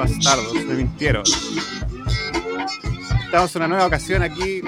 [0.00, 1.22] Bastardos me mintieron.
[3.26, 4.62] Estamos en una nueva ocasión aquí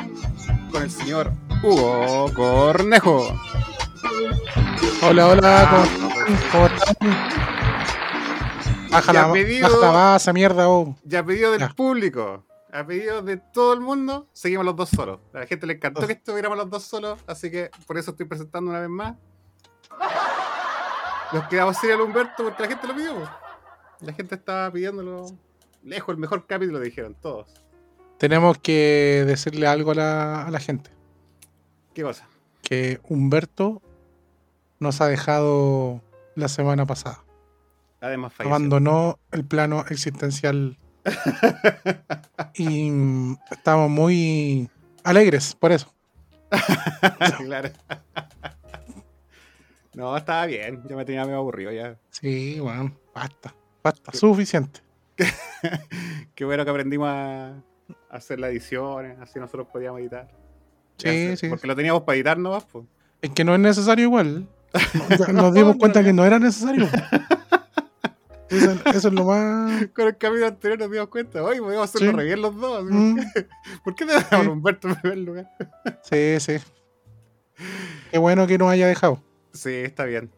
[0.71, 1.33] con el señor
[1.63, 3.35] Hugo Cornejo.
[5.03, 5.85] Hola, hola, Ah,
[6.53, 6.97] ¿cómo, están?
[8.91, 10.95] Baja Ya la, pedido- baja la masa, mierda, oh.
[11.09, 11.69] Y a pedido del Ya.
[11.71, 15.21] público, a pedido de todo el mundo, seguimos los dos solos.
[15.33, 18.27] A la gente le encantó que estuviéramos los dos solos, así que por eso estoy
[18.27, 19.15] presentando una vez más.
[21.33, 23.42] Nos quedamos sin el Humberto porque la gente lo pidió.
[24.03, 25.27] La gente estaba pidiéndolo
[25.85, 27.55] lejos, el mejor capítulo, dijeron todos.
[28.19, 30.91] Tenemos que decirle algo a la, a la gente.
[31.95, 32.27] ¿Qué cosa?
[32.63, 33.81] Que Humberto
[34.81, 36.03] nos ha dejado
[36.35, 37.25] la semana pasada.
[38.01, 38.55] Además, falleció.
[38.55, 40.77] Abandonó el plano existencial.
[42.55, 42.91] y
[43.51, 44.69] estamos muy
[45.05, 45.93] alegres por eso.
[47.39, 47.71] claro.
[49.95, 50.83] no, estaba bien.
[50.89, 51.97] Yo me tenía medio aburrido ya.
[52.11, 53.55] Sí, bueno, basta.
[53.83, 54.81] Basta, suficiente.
[56.35, 57.55] Qué bueno que aprendimos a
[58.11, 60.29] hacer las ediciones, así nosotros podíamos editar.
[60.99, 61.49] Sí, sí.
[61.49, 62.85] Porque lo teníamos para editar nomás, pues.
[63.21, 64.49] Es que no es necesario igual.
[65.33, 66.89] Nos dimos cuenta que no era necesario.
[68.49, 69.87] Eso, eso es lo más.
[69.95, 72.17] Con el capítulo anterior nos dimos cuenta, oye, podemos hacerlo Sí.
[72.19, 72.85] re bien los dos.
[72.85, 73.19] Mm,
[73.83, 75.51] ¿Por qué te a Humberto en primer lugar?
[76.03, 76.59] sí, sí.
[78.11, 79.23] Qué bueno que nos haya dejado.
[79.55, 80.31] Sí, está bien.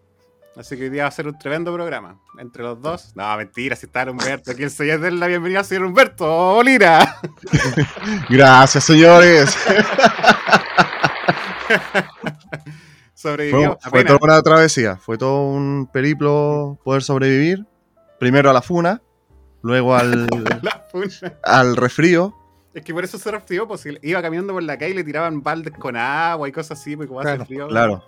[0.56, 2.20] Así que hoy día va a ser un tremendo programa.
[2.38, 3.12] Entre los dos.
[3.16, 4.52] No, mentira, si está Humberto.
[4.52, 7.16] Aquí el señor de la bienvenida señor Humberto Bolira.
[8.30, 9.56] Gracias, señores.
[11.66, 13.78] Fue, Sobrevivió.
[13.80, 14.18] fue apenas.
[14.18, 14.96] toda una travesía.
[14.96, 17.64] Fue todo un periplo poder sobrevivir.
[18.18, 19.00] Primero a la funa,
[19.62, 20.26] luego al,
[20.62, 21.08] La funa.
[21.42, 22.34] al resfrío.
[22.74, 25.04] Es que por eso se resfrió, pues si iba caminando por la calle y le
[25.04, 27.68] tiraban baldes con agua y cosas así, pues como hace Claro, frío.
[27.68, 28.04] Claro.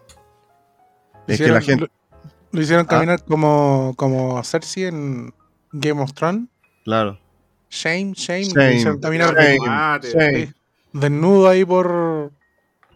[1.28, 1.86] Es que la gente.
[2.56, 2.90] Lo, hicieron Ah.
[2.90, 5.34] caminar como, como Cersei en
[5.72, 6.48] Game of Thrones.
[6.84, 7.18] Claro.
[7.70, 8.46] Shame, shame.
[8.54, 10.54] lo hicieron caminar shame, shame.
[10.92, 12.32] desnudo ahí por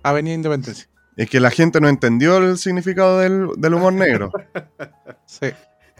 [0.02, 0.88] Avenida Independencia.
[1.16, 4.30] Es que la gente no entendió el significado del, del humor negro.
[5.26, 5.46] Sí.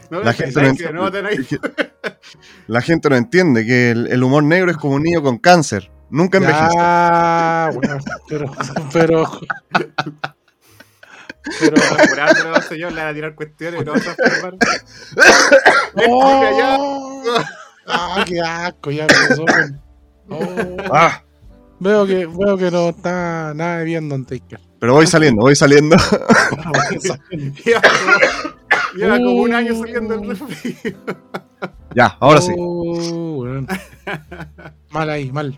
[0.09, 1.37] No, La gente no que no, ten ahí.
[2.67, 5.89] La gente no entiende que el, el humor negro es como un niño con cáncer.
[6.09, 6.75] Nunca envejece.
[6.75, 8.51] Ya, bueno, pero,
[8.91, 9.39] pero,
[11.59, 11.75] pero,
[12.09, 14.53] Por algo no, señor, le van a tirar cuestiones y no vas a enfermar.
[16.07, 17.23] ¡Oh!
[17.87, 18.91] ¡Ah, qué asco!
[18.91, 19.81] Ya empezó con-
[20.29, 20.77] Oh.
[20.93, 21.23] Ah,
[21.79, 24.59] Veo que, veo que no está nada viendo en Taker.
[24.79, 25.97] pero voy saliendo, voy saliendo.
[27.65, 30.95] Lleva como, lleva como un año saliendo el resfrío.
[31.95, 32.53] Ya, ahora sí.
[32.57, 33.67] Oh, weón.
[34.91, 35.57] Mal ahí, mal.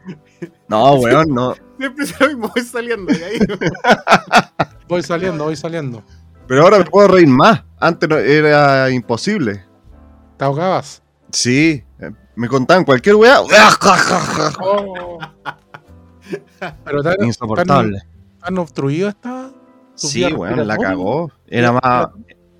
[0.68, 1.56] No, weón, no.
[1.80, 3.40] Siempre es lo mismo, voy saliendo y ahí.
[4.88, 6.04] Voy saliendo, voy saliendo.
[6.46, 7.64] Pero ahora me puedo reír más.
[7.80, 9.64] Antes no- era imposible.
[10.38, 11.02] ¿Te ahogabas?
[11.32, 11.84] Sí,
[12.36, 13.42] me contaban cualquier weá.
[14.62, 15.18] Oh.
[16.86, 18.02] Pero tan, Insoportable.
[18.40, 19.52] tan obstruido estaba.
[19.96, 21.32] Sí, weón, la cagó.
[21.48, 22.08] Era más,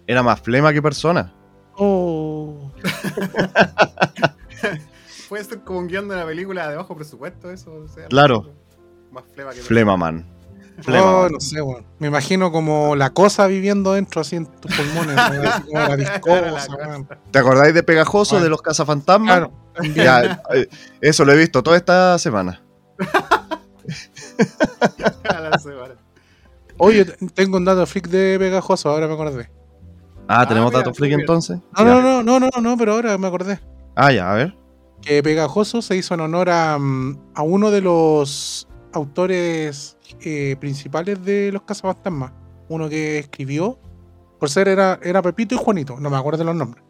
[0.08, 1.34] era más flema que persona.
[1.76, 2.13] Oh.
[5.30, 7.74] Puede ser como un guion de una película de bajo presupuesto, eso.
[7.74, 8.52] o sea, Claro.
[9.12, 10.26] Más flema que Flema, man.
[10.82, 11.32] Flema, Oh, man.
[11.34, 11.86] no sé, weón.
[12.00, 15.18] Me imagino como la cosa viviendo dentro así en tus pulmones.
[15.18, 16.68] así como la viscosa.
[17.32, 18.44] ¿Te acordáis de Pegajoso Bueno.
[18.46, 19.38] de los cazafantasmas?
[19.38, 19.96] Claro, también.
[19.96, 20.68] Ya, eh,
[21.02, 22.62] eso lo he visto toda esta semana.
[26.78, 29.50] Oye, tengo un dato freak de pegajoso, ahora me acordé.
[30.28, 31.60] Ah, ¿tenemos mira, datos freak entonces?
[31.78, 33.60] No, no, no, no, no, no, pero ahora me acordé.
[33.96, 34.58] Ah, ya, a ver.
[35.02, 41.24] Que Pegajoso se hizo en honor a, mm, a uno de los autores eh, principales
[41.26, 42.32] de Los Cazafantasmas.
[42.70, 43.78] Uno que escribió,
[44.40, 46.84] por ser era, era Pepito y Juanito, no me acuerdo de los nombres.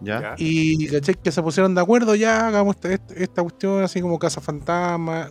[0.00, 0.34] Ya.
[0.38, 4.18] Y caché que se pusieron de acuerdo, ya hagamos esta, esta- esta cuestión así como
[4.18, 5.30] Cazafantasmas.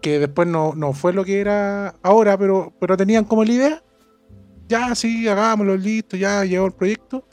[0.00, 3.82] Que después no, no fue lo que era ahora, pero, pero tenían como la idea.
[4.72, 7.26] Ya, sí, hagámoslo, listo, ya llegó el proyecto.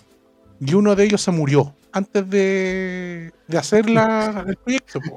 [0.60, 5.00] Y uno de ellos se murió antes de, de hacer la- el proyecto.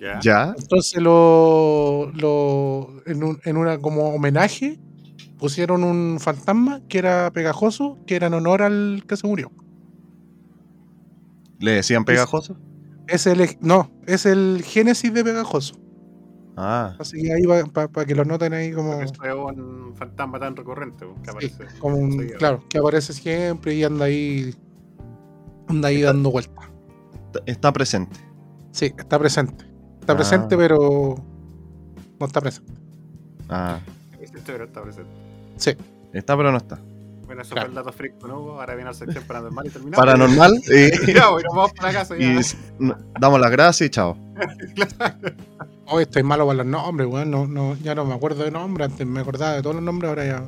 [0.00, 0.18] Ya.
[0.22, 0.54] Ya.
[0.58, 4.78] Entonces lo, lo en, un- en una como homenaje
[5.38, 9.52] pusieron un fantasma que era pegajoso, que era en honor al que se murió.
[11.60, 12.56] ¿Le decían pegajoso?
[13.06, 15.74] Es el ej- no, es el génesis de pegajoso.
[16.56, 17.42] Ah, Así que ahí
[17.72, 19.12] para que lo noten ahí como, es
[19.44, 21.78] un fantasma tan recurrente pues, que sí, aparece.
[21.78, 22.38] como un- seguido.
[22.38, 24.54] claro, que aparece siempre y anda ahí
[25.68, 26.64] anda ahí dando vueltas.
[27.44, 28.18] está presente.
[28.72, 29.66] Sí, está presente.
[30.00, 30.16] Está Ah.
[30.16, 31.16] presente, pero
[32.18, 32.72] no está presente.
[33.50, 33.78] Ah,
[34.20, 35.10] Existe, pero está presente.
[35.56, 35.72] Sí.
[36.14, 36.78] está pero no está.
[37.26, 37.68] Bueno, eso Claro.
[37.68, 38.60] fue el dato freak con Hugo.
[38.60, 40.04] Ahora viene la sección paranormal y terminamos.
[40.06, 40.54] Paranormal.
[41.06, 42.16] y, Ya, bueno, vamos para la casa.
[42.16, 42.40] y Ya.
[42.80, 44.16] n- damos las gracias y chao.
[45.88, 47.30] Hoy estoy malo con los nombres, weón.
[47.30, 48.88] No, no, ya no me acuerdo de nombres.
[48.90, 50.40] Antes me acordaba de todos los nombres, ahora ya.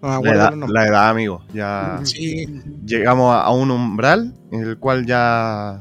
[0.00, 0.74] No me La acuerdo de edad, los nombres.
[0.82, 1.42] la edad, amigo.
[1.52, 2.46] Ya Sí,
[2.84, 5.80] llegamos a, a un umbral en el cual ya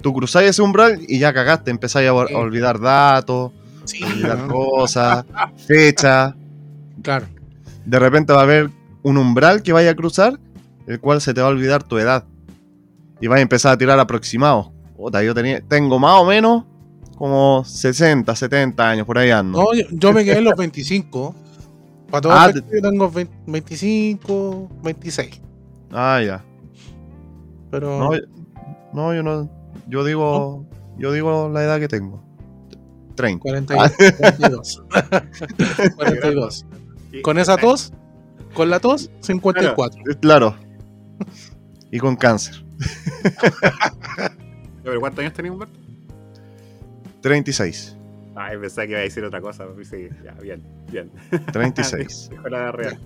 [0.00, 1.70] tú cruzáis ese umbral y ya cagaste.
[1.70, 2.34] Empezáis a, Sí.
[2.34, 3.52] a olvidar datos,
[3.84, 5.24] sí, olvidar cosas,
[5.66, 6.34] fechas.
[7.02, 7.26] claro.
[7.84, 8.70] De repente va a haber
[9.02, 10.38] un umbral que vaya a cruzar,
[10.86, 12.24] el cual se te va a olvidar tu edad.
[13.20, 14.70] Y vas a empezar a tirar aproximados.
[14.96, 16.64] Puta, yo tenía, tengo más o menos
[17.16, 19.58] como 60, 70 años, por ahí ando.
[19.60, 21.34] No, yo, yo me quedé en los 25.
[22.10, 25.40] Para todo Ah, yo tengo 20 25, 26.
[25.92, 26.44] Ah, ya.
[27.70, 27.98] Pero.
[27.98, 28.22] No, yo-
[28.92, 29.50] no, yo no.
[29.88, 30.64] Yo digo.
[30.98, 32.22] Yo digo la edad que tengo.
[33.14, 33.42] 30.
[33.42, 33.76] 42.
[34.26, 34.84] 42.
[35.96, 36.66] 42.
[37.12, 37.92] Y- Con esa tos,
[38.58, 40.02] con la tos, 54.
[40.10, 40.56] Eh, Claro.
[41.90, 42.54] Y con cáncer.
[44.84, 45.80] ¿Pero cuántos años tenía Humberto?
[47.22, 47.96] 36.
[48.36, 49.64] Ay, pensaba que iba a decir otra cosa.
[49.84, 50.62] Sí, ya, bien,
[50.92, 51.10] bien.
[51.52, 52.28] 36.
[52.30, 52.98] Dijo la real.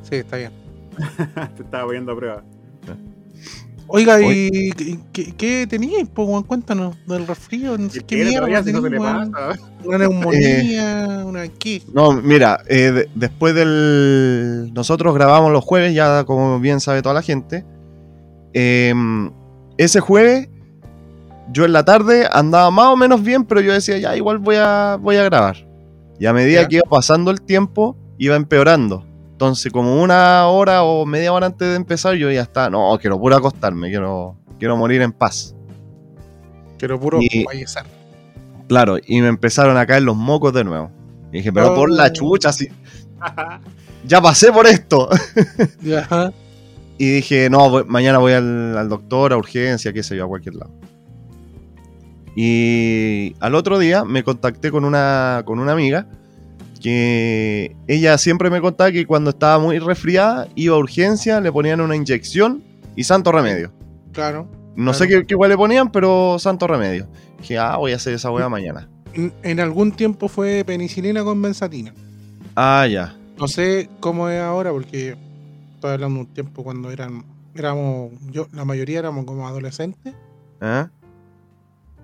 [0.00, 0.52] Sí, está bien.
[1.54, 2.42] Te estaba poniendo a prueba.
[3.90, 4.70] Oiga, ¿y
[5.12, 6.08] qué, qué, teníais?
[6.46, 7.78] Cuéntanos del resfrío.
[7.78, 9.54] No sé ¿Y qué qué mierda le pasa?
[9.82, 11.82] Una neumonía, una qué.
[11.94, 14.70] No, mira, eh, de- después del.
[14.74, 17.64] Nosotros grabamos los jueves, ya como bien sabe toda la gente.
[18.52, 19.30] Em,
[19.78, 20.48] ese jueves,
[21.52, 24.56] yo en la tarde andaba más o menos bien, pero yo decía, ya, igual voy
[24.58, 25.66] a, voy a grabar.
[26.20, 26.68] Y a medida Ya.
[26.68, 29.06] que iba pasando el tiempo, iba empeorando.
[29.38, 33.20] Entonces, como una hora o media hora antes de empezar, yo ya estaba, no, quiero
[33.20, 35.54] puro acostarme, quiero, quiero morir en paz.
[36.76, 37.84] Quiero puro Y- fallecer.
[38.66, 40.90] Claro, y me empezaron a caer los mocos de nuevo.
[41.32, 42.12] Y dije, pero por la Oh.
[42.12, 42.66] chucha, si
[44.08, 45.08] ya pasé por esto.
[47.00, 50.28] Y dije, no, voy- mañana voy al, al doctor, a urgencia, qué sé yo, a
[50.28, 50.72] cualquier lado.
[52.34, 56.08] Y al otro día me contacté con una, con una amiga
[56.78, 61.80] que ella siempre me contaba que cuando estaba muy resfriada iba a urgencia, le ponían
[61.80, 62.62] una inyección
[62.96, 63.72] y santo remedio.
[64.12, 64.48] Claro.
[64.76, 64.94] No Claro.
[64.98, 67.08] sé qué, qué igual le ponían, pero santo remedio.
[67.40, 68.88] Dije, ah, voy a hacer esa weá mañana.
[69.42, 71.92] En, algún tiempo fue penicilina con benzatina.
[72.54, 73.16] Ah, ya.
[73.38, 75.16] No sé cómo es ahora porque
[75.74, 80.14] estoy hablando de un tiempo cuando eran éramos yo la mayoría éramos como adolescentes.
[80.60, 80.86] ¿Eh?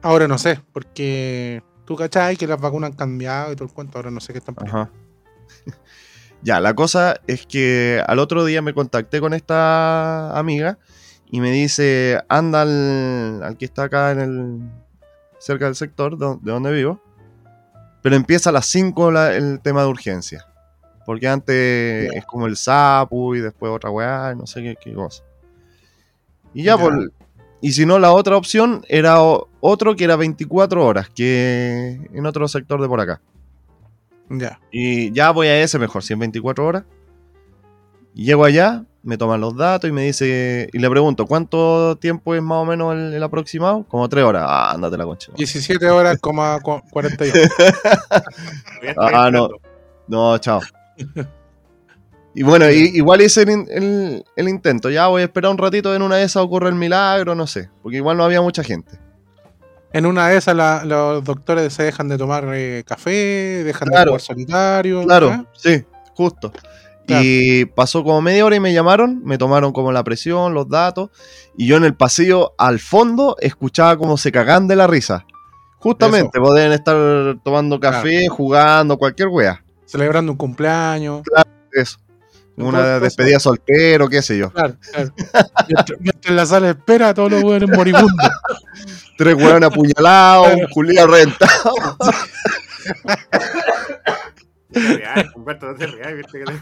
[0.02, 3.98] Ahora no sé, porque tú cachai que las vacunas han cambiado y todo el cuento,
[3.98, 4.56] ahora no sé qué están.
[4.66, 4.90] Ajá.
[6.42, 10.78] Ya, la cosa es que al otro día me contacté con esta amiga
[11.30, 14.60] y me dice, anda al, al que está acá en el
[15.38, 17.00] cerca del sector de donde vivo,
[18.02, 20.44] pero empieza a las 5 la- el tema de urgencia.
[21.06, 25.22] Porque antes es como el sapu y después otra weá, no sé qué, qué cosa.
[26.52, 26.82] Y ya, Ya.
[26.82, 27.10] por-
[27.68, 29.18] y si no, la otra opción era
[29.60, 33.20] otro que era 24 horas, que en otro sector de por acá.
[34.30, 34.60] Ya.
[34.70, 36.84] Y ya voy a ese mejor, si en 24 horas.
[38.14, 40.68] Llego allá, me toman los datos y me dice.
[40.72, 43.84] Y le pregunto, ¿cuánto tiempo es más o menos el, el aproximado?
[43.88, 44.44] Como 3 horas.
[44.46, 45.32] Ah, ándate la concha.
[45.36, 47.32] 17 horas, coma cu- 42.
[47.32, 47.70] Todavía
[48.82, 49.48] estoy Ah, no.
[50.06, 50.60] No, chao.
[52.34, 54.90] Y bueno, i- igual hice el, el- el intento.
[54.90, 57.70] Ya voy a esperar un ratito, en una de esas ocurre el milagro, no sé.
[57.82, 58.98] Porque igual no había mucha gente.
[59.92, 64.04] En una de esas la- los doctores se dejan de tomar eh, café, dejan Claro.
[64.04, 65.04] de jugar solitario.
[65.04, 65.84] Claro, sí,
[66.16, 66.50] justo.
[67.06, 67.22] Claro.
[67.24, 71.10] Y pasó como media hora y me llamaron, me tomaron como la presión, los datos,
[71.56, 75.24] y yo en el pasillo al fondo escuchaba como se cagan de la risa.
[75.78, 76.96] Justamente, pueden estar
[77.44, 79.62] tomando café, jugando, cualquier wea.
[79.84, 81.22] Celebrando un cumpleaños.
[81.70, 81.98] Eso.
[82.56, 84.52] Una despedida soltero, qué sé yo.
[84.52, 85.12] Claro, claro.
[85.68, 88.30] mientras, mientras en la sala de espera, todos los hueones moribundos.
[89.16, 91.74] Tres weones apuñalados, un culillo reventado.
[94.70, 96.58] Rías, Humberto, no te rías, viste que voy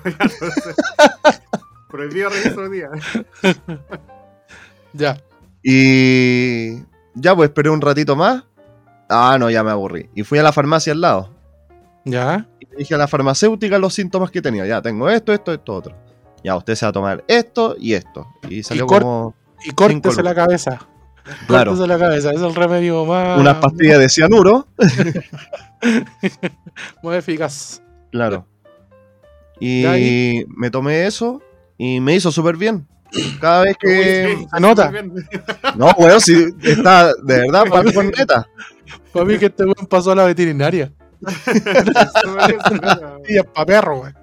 [1.90, 2.88] Prohibido reír otro día.
[4.94, 5.16] Ya.
[5.62, 6.78] Y
[7.14, 8.44] ya, pues esperé un ratito más.
[9.08, 10.10] Ah, no, ya me aburrí.
[10.14, 11.30] Y fui a la farmacia al lado.
[12.04, 12.46] Ya.
[12.60, 14.66] Y le dije a la farmacéutica los síntomas que tenía.
[14.66, 15.96] Ya, tengo esto, esto, esto, otro.
[16.44, 18.26] Ya, usted se va a tomar esto y esto.
[18.48, 20.80] Y salió cor- como, Y córtese la cabeza.
[21.46, 22.30] claro, Córtese la cabeza.
[22.32, 24.66] Es el remedio más, unas pastillas de cianuro.
[27.02, 27.82] más eficaz.
[28.10, 28.46] Claro.
[29.60, 30.44] Y ¿y?
[30.48, 31.40] me tomé eso
[31.78, 32.86] y me hizo súper bien.
[33.40, 34.36] Cada vez que...
[34.38, 34.90] Sí, se nota.
[34.90, 35.28] muy bien.
[35.76, 38.48] No, weón, si está de verdad para con neta.
[39.12, 40.92] Para mí que este weón pasó a la veterinaria.
[42.42, 44.14] Pastillas para perro, weón.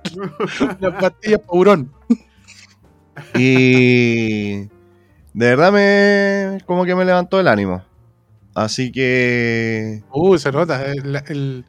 [0.79, 1.91] Las pastillas para hurón.
[3.35, 4.69] Y de
[5.33, 7.83] verdad me como que me levantó el ánimo.
[8.55, 10.85] Así que Uy, se nota.
[10.85, 11.65] El, el-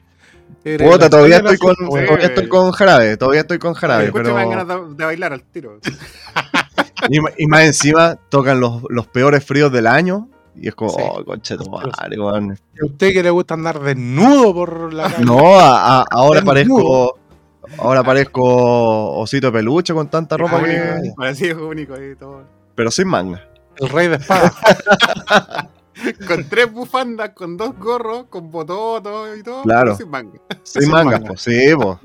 [0.65, 1.85] el- Puta, la todavía estoy con Sí.
[2.07, 5.43] todavía estoy con jarabe, todavía estoy con jarabe, pero me ganas de, de bailar al
[5.45, 5.79] tiro.
[7.09, 11.03] y, y más encima tocan los, los peores fríos del año y es como, Sí.
[11.03, 12.53] oh, conche tu madre, weón.
[12.53, 15.25] ¿A usted que le gusta andar desnudo por la calle?
[15.25, 17.19] No, a- a- ahora parezco
[17.79, 18.43] ahora parezco
[19.19, 22.43] osito de peluche con tanta ropa único, que Parecía único ahí todo.
[22.75, 23.41] pero sin manga.
[23.77, 24.53] El rey de espada.
[26.27, 29.63] Con tres bufandas, con dos gorros, con bototos y todo.
[29.65, 29.93] Claro.
[29.93, 30.39] pero Sin manga.
[30.63, 31.27] Sin, Sin mangas, manga.
[31.29, 31.99] pues sí, pues.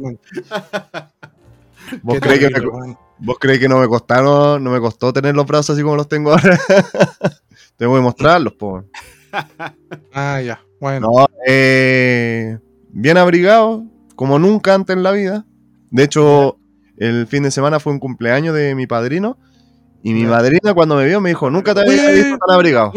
[2.01, 2.97] ¿Vos crees, que me.
[3.19, 6.07] ¿Vos crees que no me costaron, no me costó tener los brazos así como los
[6.07, 6.59] tengo ahora?
[7.77, 8.85] Tengo que mostrarlos, pues.
[10.13, 10.61] Ah, ya.
[10.79, 11.11] Bueno.
[11.11, 12.57] No, eh,
[12.89, 13.83] bien abrigado,
[14.15, 15.45] como nunca antes en la vida.
[15.91, 16.57] De hecho,
[16.97, 19.37] el fin de semana fue un cumpleaños de mi padrino.
[20.03, 22.93] Y mi madrina cuando me vio me dijo, nunca te había visto tan abrigado.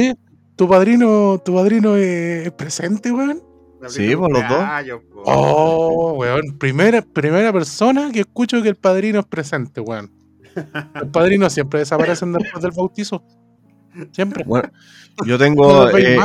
[0.54, 3.42] ¿Tu padrino, tu padrino es presente, weón?
[3.88, 4.64] Sí, pues, los dos.
[5.12, 5.22] Po.
[5.24, 6.58] Oh, weón.
[6.58, 10.10] Primera, primera persona que escucho que el padrino es presente, weón.
[10.94, 13.22] Los padrinos siempre desaparecen después del bautizo.
[14.12, 14.44] Siempre.
[14.44, 14.68] Bueno,
[15.24, 16.18] yo ¿No tengo, eh,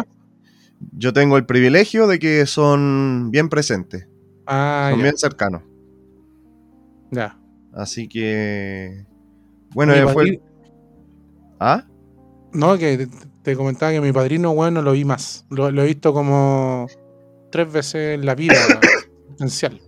[0.97, 4.07] yo tengo el privilegio de que son bien presentes,
[4.47, 5.03] Ah, son ya.
[5.03, 5.61] bien cercanos.
[7.11, 7.37] ya.
[7.73, 9.05] Así que,
[9.73, 10.39] bueno, eh, fue...
[11.59, 11.85] ¿Ah?
[12.53, 13.07] No, que te-
[13.41, 15.45] te comentaba que mi padrino, weón, no lo vi más.
[15.49, 16.87] Lo, lo he visto como
[17.53, 18.55] tres veces en la vida
[19.29, 19.79] potencial.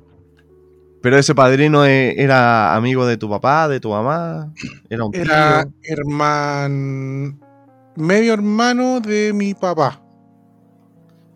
[1.02, 4.54] Pero ese padrino eh, era amigo de tu papá, de tu mamá,
[4.88, 5.22] era un tío.
[5.24, 7.40] Era hermano.
[7.96, 10.00] medio hermano de mi papá.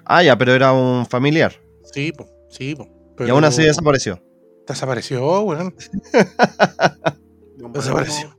[0.05, 1.53] Ah, ya, pero era un familiar.
[1.91, 2.87] Sí, po, sí, po.
[3.25, 4.21] Y aún así desapareció.
[4.67, 5.73] Desapareció, weón.
[7.73, 8.37] Desapareció.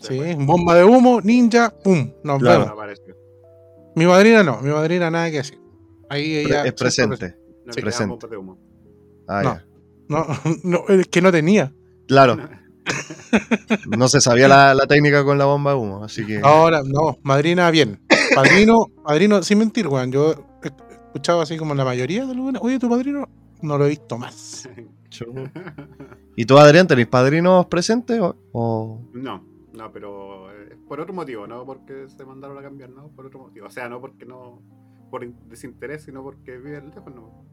[0.00, 2.76] Sí, bomba de humo, ninja, pum, nos Claro.
[2.76, 3.00] vemos.
[3.96, 5.58] Mi madrina no, mi madrina nada que decir.
[6.08, 6.64] Ahí ella.
[6.64, 7.36] es presente.
[7.66, 7.80] No Sí.
[7.82, 8.26] Presente.
[9.28, 9.54] Ah, No.
[9.54, 9.64] ya.
[10.08, 10.26] No,
[10.64, 11.72] no, es que no tenía.
[12.06, 12.36] Claro,
[13.98, 16.40] no se sabía la, la técnica con la bomba de humo, así que...
[16.42, 18.00] Ahora, no, madrina bien.
[18.34, 18.74] Padrino,
[19.04, 20.10] padrino, sin mentir, weón.
[20.12, 20.68] Yo he
[21.06, 23.28] escuchado así como la mayoría de los Oye, tu padrino
[23.62, 24.68] no lo he visto más.
[26.36, 28.36] ¿Y tú, Adrián, tenéis padrinos presentes o...?
[28.52, 33.08] o- No, no, pero eh, por otro motivo, no porque se mandaron a cambiar, no,
[33.08, 33.66] por otro motivo.
[33.66, 34.62] O sea, no porque no,
[35.10, 37.44] por in- desinterés, sino porque viven lejos, no.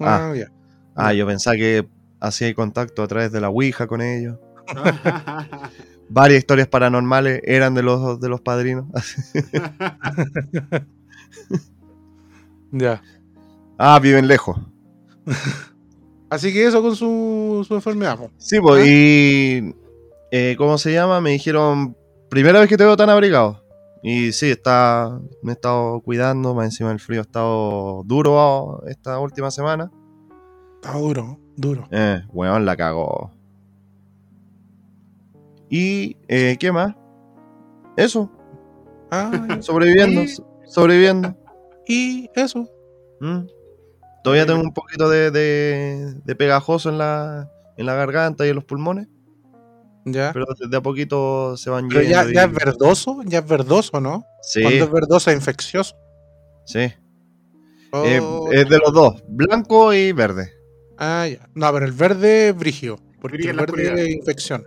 [0.00, 0.30] Ah.
[0.30, 0.50] Ah, ya.
[0.94, 1.86] Ah, yo pensaba que
[2.20, 4.38] hacía contacto a través de la Ouija con ellos.
[6.08, 8.86] Varias historias paranormales eran de los, de los padrinos.
[12.72, 13.02] Ya.
[13.78, 14.56] Ah, viven lejos.
[16.28, 18.16] Así que eso con su, su enfermedad.
[18.18, 18.30] po.
[18.38, 18.86] Sí, pues, Ah.
[18.88, 19.74] y...
[20.30, 21.20] eh, ¿Cómo se llama?
[21.20, 21.96] Me dijeron,
[22.28, 23.59] primera vez que te veo tan abrigado.
[24.02, 29.18] Y sí, está, me he estado cuidando, más encima el frío ha estado duro esta
[29.18, 29.90] última semana.
[30.76, 31.86] Estaba duro, duro.
[31.90, 33.30] Eh, weón, la cagó.
[35.68, 36.94] Y, eh, ¿qué más?
[37.96, 38.30] Eso,
[39.12, 39.30] Ah,
[39.60, 40.28] sobreviviendo, Y-
[40.66, 41.34] sobreviviendo.
[41.86, 42.68] y eso.
[43.20, 43.40] Mm.
[44.22, 48.54] Todavía tengo un poquito de, de- de pegajoso en la, en la garganta y en
[48.54, 49.08] los pulmones,
[50.04, 50.32] Ya.
[50.32, 52.32] pero de a poquito se van Pero ya, yendo.
[52.32, 54.24] ya y- es verdoso, ya es verdoso, ¿no?
[54.42, 55.96] Sí, Cuando es verdoso es infeccioso.
[56.64, 56.92] sí.
[57.92, 60.52] Eh, Oh, es de los dos, blanco y verde.
[60.96, 61.48] Ah, ya.
[61.54, 62.98] No, pero el verde es brigio.
[63.20, 63.98] Porque Brilla el la verde oscuridad.
[64.06, 64.64] es infección.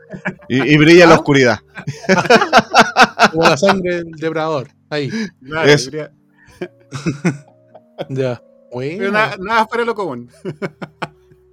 [0.50, 1.20] Y, y brilla en la ¿Ah?
[1.20, 1.60] oscuridad.
[3.32, 4.68] Como la sangre del depredador.
[4.90, 5.10] Ahí.
[5.44, 6.12] Claro, diría-
[8.10, 8.42] Ya.
[8.72, 10.30] pero nada, nada fuera de lo común.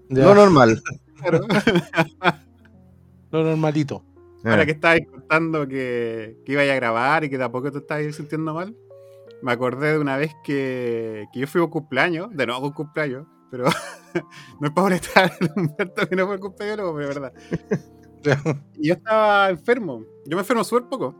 [0.08, 0.24] ya.
[0.24, 0.82] Lo normal.
[1.20, 1.46] Claro.
[3.30, 4.04] Lo normalito.
[4.44, 8.14] Ahora Eh, que estabas contando que, que iba a grabar y que tampoco te estabas
[8.16, 8.74] sintiendo mal,
[9.42, 12.72] me acordé de una vez que, que yo fui a un cumpleaños, de nuevo un
[12.72, 13.64] cumpleaños, pero
[14.60, 17.32] no es para molestar a Humberto que no fue el cumpleaños, pero es verdad.
[18.78, 20.04] Y yo estaba enfermo.
[20.26, 21.14] Yo me enfermo súper poco.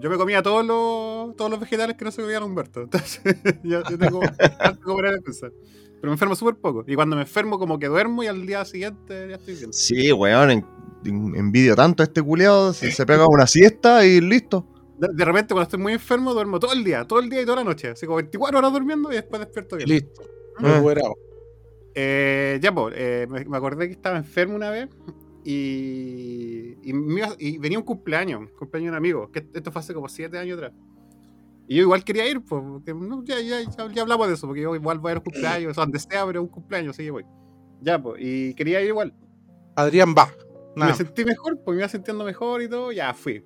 [0.00, 2.80] Yo me comía todos los, todos los vegetales que no se comían Humberto.
[2.82, 3.22] Entonces,
[3.62, 4.20] yo, yo tengo
[4.82, 5.52] como para pensar.
[6.04, 6.84] Pero me enfermo súper poco.
[6.86, 9.72] Y cuando me enfermo, como que duermo y al día siguiente ya estoy bien.
[9.72, 10.66] Sí, weón, en-
[11.06, 14.66] en- envidio tanto a este culiado, se, se pega una siesta y listo.
[14.98, 17.46] De, de repente, cuando estoy muy enfermo, duermo todo el día, todo el día y
[17.46, 17.88] toda la noche.
[17.88, 19.88] Así como 24 horas durmiendo y después despierto bien.
[19.88, 20.24] Listo.
[20.58, 21.14] Recuperado.
[21.94, 24.90] Eh, ya, pues, eh, me, me acordé que estaba enfermo una vez
[25.42, 30.08] y, y, venía un cumpleaños, un cumpleaños de un amigo, que esto fue hace como
[30.10, 30.72] 7 años atrás.
[31.66, 34.46] Y yo igual quería ir, pues, porque no, ya, ya, ya, ya hablamos de eso,
[34.46, 37.08] porque yo igual voy a los cumpleaños, o sea, donde sea, pero un cumpleaños, sí,
[37.08, 37.24] voy.
[37.80, 39.14] Ya, pues, y quería ir igual.
[39.76, 40.28] Adrián va.
[40.76, 40.92] Nada.
[40.92, 43.44] Me sentí mejor, pues me iba sintiendo mejor y todo, ya fui.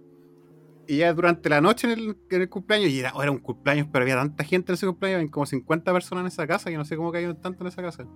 [0.87, 3.87] Y ya durante la noche en el, en el cumpleaños, y era, era un cumpleaños,
[3.92, 6.78] pero había tanta gente en ese cumpleaños, habían como 50 personas en esa casa, yo
[6.78, 8.06] no sé cómo cayeron tanto en esa casa.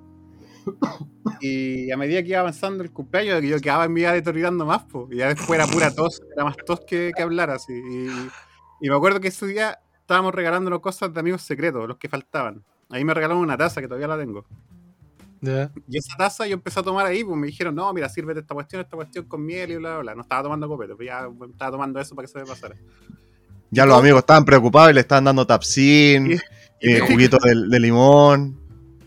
[1.41, 4.85] Y a medida que iba avanzando el cumpleaños, yo quedaba en mi vida deteriorando más,
[4.85, 5.07] pues.
[5.11, 7.73] Y ya después era pura tos, era más tos que, que hablar así.
[7.73, 8.07] Y,
[8.81, 9.79] y me acuerdo que ese día
[10.13, 12.63] estábamos regalándonos cosas de amigos secretos, los que faltaban.
[12.91, 14.45] Ahí me regalaron una taza que todavía la tengo.
[15.41, 15.73] Ya.
[15.89, 18.55] Y esa taza yo empecé a tomar ahí, pues me dijeron, no, mira, sírvete esta
[18.55, 20.15] cuestión, esta cuestión con miel y bla, bla, bla.
[20.15, 22.77] No estaba tomando copete, pero ya estaba tomando eso para que se me pasara.
[23.71, 26.39] Ya los amigos estaban preocupados y le estaban dando tapsin,
[26.81, 28.62] Y, eh, juguito de, de limón.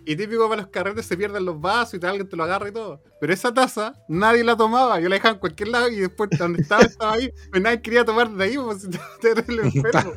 [0.05, 2.69] Y típico para los carretes se pierden los vasos y tal, alguien te lo agarra
[2.69, 3.01] y todo.
[3.19, 6.61] Pero esa taza nadie la tomaba, yo la dejaba en cualquier lado y después donde
[6.61, 7.31] estaba, estaba ahí.
[7.51, 8.87] Pero nadie quería tomar de ahí, pues
[9.21, 10.13] terrible enfermo.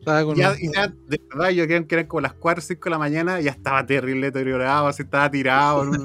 [0.00, 2.58] Estaba con Ya, un- y ya, de verdad, yo creo que eran como las 4
[2.58, 5.90] o 5 de la mañana, ya estaba terrible deteriorado, así estaba tirado.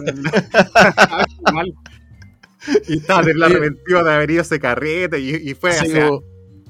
[2.87, 5.19] y estaba terrible arrepentido de haber ido a ese carrete.
[5.19, 6.23] Y, y fue, así o sea, como-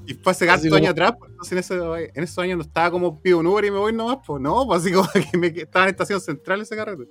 [0.10, 2.90] y fue hace hartos años atrás, pues, entonces en, ese- en esos años no estaba
[2.92, 5.48] como pido un Uber y me voy nomás, pues no, pues así como que me,
[5.48, 7.04] estaba en estación central ese carrete.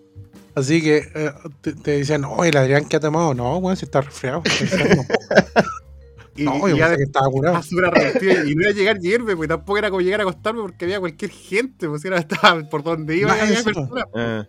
[0.55, 3.33] Así que eh, te, te decían, oye, el Adrián que ha tomado.
[3.35, 4.43] No, weón, si está resfriado.
[4.45, 5.05] está enfermo".
[6.37, 7.61] Y, no, y yo ya pensé que estaba curado.
[8.47, 11.00] Y no era llegar y irme, porque tampoco era como llegar a acostarme porque había
[11.00, 14.05] cualquier gente, pues era, estaba por donde iba, Más había personas.
[14.14, 14.45] Eh,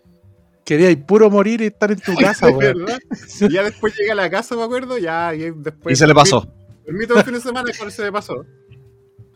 [0.64, 2.84] Quería ir puro morir y estar en tu casa, weón.
[2.84, 2.98] verdad.
[3.40, 5.94] Y ya después llegué a la casa, me acuerdo, ya y después.
[5.94, 6.46] y se le pasó.
[7.08, 8.44] Todo el fin de semana por eso me pasó.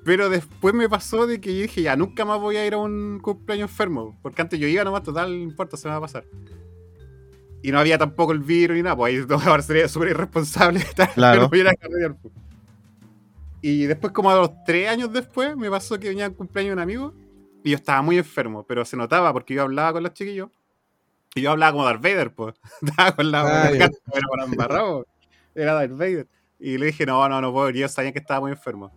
[0.04, 2.78] Pero después me pasó de que yo dije, ya nunca más voy a ir a
[2.78, 4.18] un cumpleaños enfermo.
[4.22, 6.24] Porque antes yo iba nomás, total, no importa, se me va a pasar.
[7.62, 11.12] Y no había tampoco el virus ni nada, pues ahí ahora sería súper irresponsable estar
[11.14, 11.44] Claro.
[11.44, 12.34] a pues.
[13.62, 16.74] Y después, como a los tres años después, me pasó que venía el cumpleaños de
[16.74, 17.14] un amigo
[17.64, 20.50] y yo estaba muy enfermo, pero se notaba porque yo hablaba con los chiquillos
[21.34, 22.54] y yo hablaba como Darth Vader, pues.
[22.82, 23.70] Estaba con la la
[24.12, 25.06] pero con embarrado.
[25.54, 26.28] Era Darth Vader.
[26.64, 27.76] Y le dije, no, no, no puedo ir.
[27.76, 28.90] Yo sabía que estaba muy enfermo.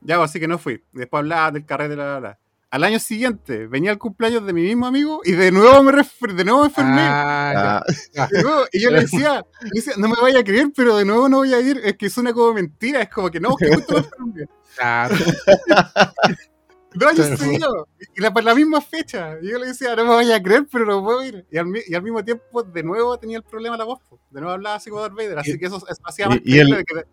[0.00, 0.82] Ya, pues, así que no fui.
[0.92, 2.38] Después hablaba del carrete, la, la, la.
[2.68, 6.44] Al año siguiente venía el cumpleaños de mi mismo amigo y de nuevo me, de
[6.44, 7.00] nuevo me enfermé.
[7.00, 7.76] Ah, ya.
[7.76, 8.26] Ah, ya.
[8.26, 11.04] De nuevo, y yo le decía, le decía, no me vaya a creer, pero de
[11.04, 11.80] nuevo no voy a ir.
[11.84, 13.00] Es que suena como mentira.
[13.00, 14.48] Es como que no, que justo me enfermé.
[14.74, 15.14] Claro.
[16.98, 17.84] Dos años seguidos.
[18.16, 19.36] Y la, la misma fecha.
[19.42, 21.44] Y yo le decía, no me vaya a creer, pero no puedo ir.
[21.50, 24.00] Y al, mi- y al mismo tiempo, de nuevo tenía el problema la voz.
[24.08, 24.18] po.
[24.30, 25.38] De nuevo hablaba así como Darth Vader.
[25.38, 27.06] Así Y- que eso, eso hacía más y- y el- creíble de que de-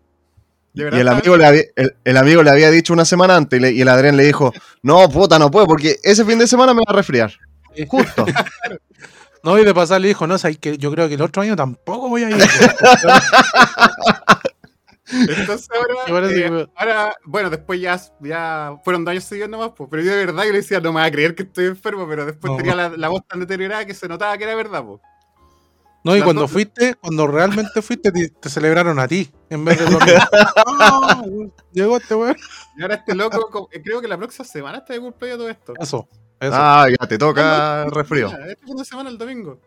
[0.74, 3.36] de verdad y el amigo, le había, el, el amigo le había dicho una semana
[3.36, 6.38] antes y, le- y el Adrián le dijo, no, puta, no puedo porque ese fin
[6.38, 7.32] de semana me va a resfriar.
[7.88, 8.24] Justo.
[9.44, 11.54] No, y de pasar le dijo, no, sabes que yo creo que el otro año
[11.54, 12.36] tampoco voy a ir.
[15.28, 19.88] Entonces ahora, parece eh, ahora, bueno, después ya, ya fueron dos años seguidos nomás, po,
[19.88, 22.06] pero yo de verdad yo le decía, no me va a creer que estoy enfermo,
[22.08, 22.56] pero después No.
[22.56, 24.82] tenía la, la voz tan deteriorada que se notaba que era verdad.
[24.84, 25.00] Po.
[26.04, 29.64] No, y Las cuando dos- fuiste, cuando realmente fuiste, te, te celebraron a ti, en
[29.64, 29.86] vez de.
[30.56, 32.36] Ah, weón, Llegó este weón.
[32.76, 35.48] Y ahora este loco, co- eh, creo que la próxima semana está de cumpleaños todo
[35.48, 35.72] esto.
[35.80, 36.08] Eso,
[36.40, 36.52] eso.
[36.54, 38.26] Ah, ya te toca resfrío.
[38.28, 39.58] Este fin de semana, el domingo.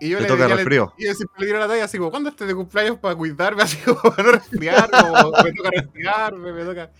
[0.00, 0.92] Y yo le toca le- resfrío.
[0.98, 3.62] Y yo siempre le tiro la talla así como, ¿cuándo estés de cumpleaños para cuidarme?
[3.64, 6.90] Así como para no resfriar, o me toca resfriarme, me toca...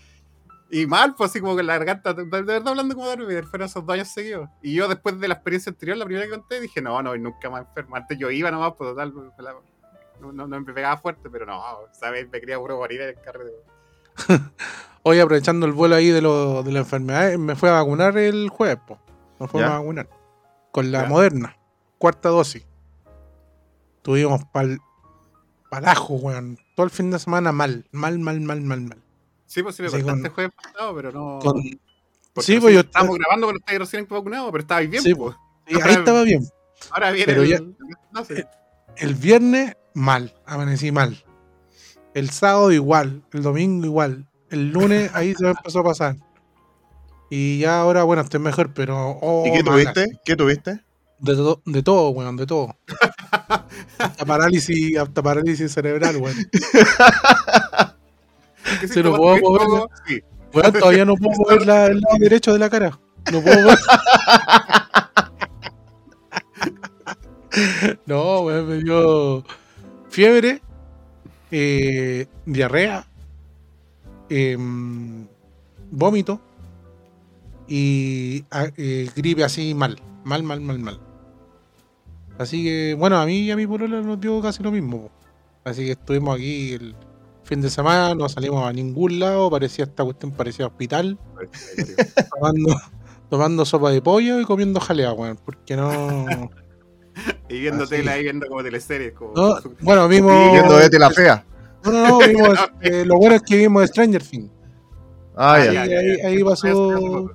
[0.69, 3.67] Y mal, pues así como con la garganta, de, verdad hablando como Darth Vader, fueron
[3.67, 4.49] esos dos años seguidos.
[4.61, 7.49] Y yo después de la experiencia anterior, la primera que conté, dije, no, no, nunca
[7.49, 7.95] más enfermo.
[7.95, 9.55] Antes yo iba nomás, pues total, la-
[10.19, 12.27] no, no, me pegaba fuerte, pero no, ¿sabes?
[12.29, 13.51] Me quería puro morir en el carrete.
[15.03, 18.49] Hoy aprovechando el vuelo ahí de, lo, de la enfermedad, me fue a vacunar el
[18.49, 18.99] jueves, po.
[19.39, 19.75] Me fue Ya.
[19.75, 20.09] a vacunar.
[20.71, 21.07] Con la Ya.
[21.07, 21.57] moderna,
[21.97, 22.65] cuarta dosis.
[24.07, 24.79] Tuvimos pal,
[25.69, 26.57] palajo, weón.
[26.77, 28.97] Todo el fin de semana mal, mal, mal, mal, mal, mal.
[29.45, 31.39] Sí, pues sí me contaste jueves pasado, pero no...
[31.41, 31.61] Con-
[32.41, 35.35] sí, pues yo- Estábamos grabando, pero estáis recién vacunado, pero estabais bien, Sí, pues.
[35.67, 36.41] sí, ahí estaba bien.
[36.91, 37.49] Ahora viene Pero el...
[37.49, 37.59] ya-
[38.13, 38.47] no sé.
[38.95, 41.21] El viernes, mal, amanecí mal.
[42.13, 44.25] El sábado igual, el domingo igual.
[44.49, 46.15] El lunes ahí se me empezó a pasar.
[47.29, 49.17] Y ya ahora, bueno, estoy mejor, pero...
[49.21, 49.91] oh, ¿Y qué mala.
[49.93, 50.19] tuviste?
[50.23, 50.79] ¿Qué tuviste?
[51.19, 52.77] De, to- de todo, weón, de todo.
[53.99, 56.35] Hasta parálisis, hasta parálisis cerebral, weón.
[58.87, 60.21] Se lo puedo mover, poco, sí.
[60.53, 62.99] Weón, todavía no puedo mover la- el lado derecho de la cara.
[63.31, 63.77] No puedo ver.
[68.05, 69.43] No, weón, me dio
[70.09, 70.61] fiebre,
[71.49, 73.07] eh, diarrea,
[74.29, 75.25] em,
[75.89, 76.39] vómito
[77.67, 79.99] y ah, eh, gripe así mal.
[80.23, 80.99] Mal, mal, mal, mal.
[82.37, 85.09] Así que, bueno, a mí y a mi polola nos dio casi lo mismo.
[85.63, 86.95] Así que estuvimos aquí el
[87.43, 91.17] fin de semana, no salimos a ningún lado, parecía esta cuestión, parecía hospital,
[92.33, 92.75] tomando,
[93.29, 96.25] tomando sopa de pollo y comiendo jalea, weón, porque no...
[97.49, 97.95] Y viendo Así.
[97.95, 99.13] tele ahí, viendo como teleseries.
[99.13, 100.51] Como, No, bueno, vimos.
[100.51, 101.43] Viendo Betty la fea.
[101.83, 102.59] No, no, no, vimos.
[102.81, 104.51] eh, lo bueno es que vimos Stranger Things.
[105.35, 105.85] Ah, Ah, ya.
[105.87, 105.97] ya.
[105.97, 107.31] Ahí, ahí pasó.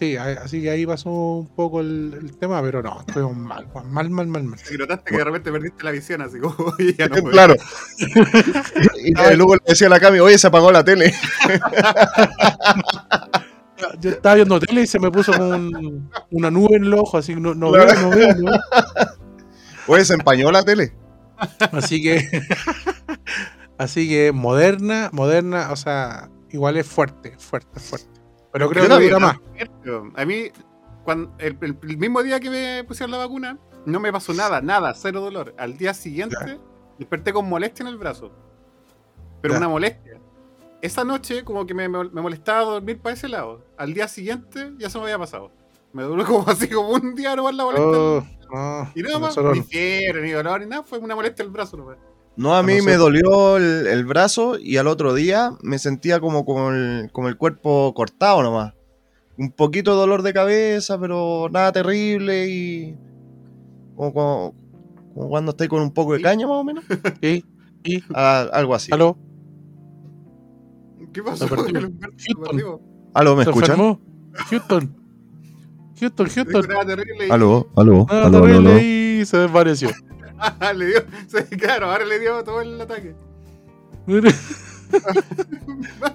[0.00, 4.08] Sí, así que ahí pasó un poco el, el tema, pero no, estuvimos mal, mal,
[4.08, 4.58] mal, mal, mal.
[4.72, 7.30] Y notaste que de repente perdiste la visión, así como, oye, ya no puedo.
[7.32, 7.54] Claro.
[9.04, 11.12] y luego le decía a la Cami, oye, se apagó la tele.
[14.00, 17.18] Yo estaba viendo tele y se me puso como un- una nube en el ojo,
[17.18, 17.92] así que no, no Claro.
[17.92, 18.60] veo, no veo, no veo.
[19.86, 20.92] Oye, se empañó la tele.
[21.72, 22.42] Así que.
[23.78, 28.19] así que moderna, moderna, o sea, igual es fuerte, fuerte, fuerte.
[28.52, 29.36] Pero creo Yo que dura más.
[30.16, 30.50] A mí,
[31.04, 31.56] cuando, el,
[31.98, 35.54] mismo día que me pusieron la vacuna, no me pasó nada, nada, cero dolor.
[35.56, 36.58] Al día siguiente, Ya.
[36.98, 38.32] desperté con molestia en el brazo.
[39.40, 39.58] Pero Ya.
[39.58, 40.20] una molestia.
[40.82, 43.64] Esa noche, como que me, me molestaba dormir para ese lado.
[43.76, 45.52] Al día siguiente, ya se me había pasado.
[45.92, 47.86] Me duró como así, como un día nomás la molestia.
[47.86, 51.50] Oh, no, y nada más, ni fiebre, ni dolor, ni nada, fue una molestia el
[51.50, 51.98] brazo nomás.
[52.40, 52.86] No, a mí No sé.
[52.86, 57.92] me dolió el, el brazo y al otro día me sentía como con el, cuerpo
[57.94, 58.72] cortado nomás.
[59.36, 62.96] Un poquito de dolor de cabeza, pero nada terrible y.
[63.94, 64.54] Como, como-
[65.12, 66.84] como cuando estoy con un poco de caña, más o menos.
[67.20, 67.44] ¿Y?
[67.84, 68.02] ¿Y?
[68.14, 68.90] Ah, algo así.
[68.90, 69.18] ¿Aló?
[71.12, 71.46] ¿Qué pasó?
[71.46, 72.80] Houston.
[73.12, 73.72] ¿Aló, me ¿Se escuchan?
[73.72, 74.00] enfermó?
[74.48, 74.96] Houston.
[75.98, 76.66] Houston, Houston.
[77.30, 78.78] Aló, aló, aló, aló.
[78.78, 79.90] y se desvaneció.
[80.76, 83.14] le dio, sí, claro, ahora le dio todo el ataque.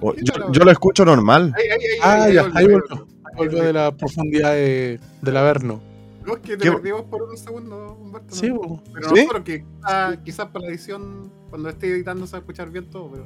[0.02, 1.52] Oh, Yo, yo lo escucho normal.
[1.56, 3.06] Ahí, ahí, ahí, ah, ahí, ya, volvió, ahí volvió.
[3.36, 5.80] Volvió de la profundidad de, del Averno.
[6.26, 8.34] No, es que te ¿Qué- perdimos por un segundo, Humberto.
[8.34, 8.52] Sí.
[8.92, 9.14] Pero ¿Sí?
[9.14, 12.90] nosotros que quizás quizás para la edición, cuando esté editando, se va a escuchar bien
[12.90, 13.10] todo.
[13.12, 13.24] Pero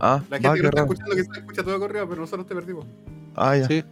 [0.00, 0.92] Ah, la va, gente que no está raro.
[0.92, 2.86] escuchando quizás escucha todo corrido, pero nosotros te perdimos.
[3.36, 3.66] Ah, ya.
[3.66, 3.84] Sí.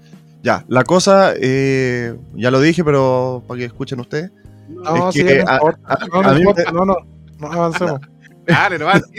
[0.43, 4.31] Ya, la cosa, eh, ya lo dije, pero para que escuchen ustedes.
[4.69, 5.81] No, Es sí, que no a- importa.
[5.85, 6.97] a- No, no a mí importa, me- no, no,
[7.39, 8.01] no avancemos.
[8.47, 9.03] Dale, no vas.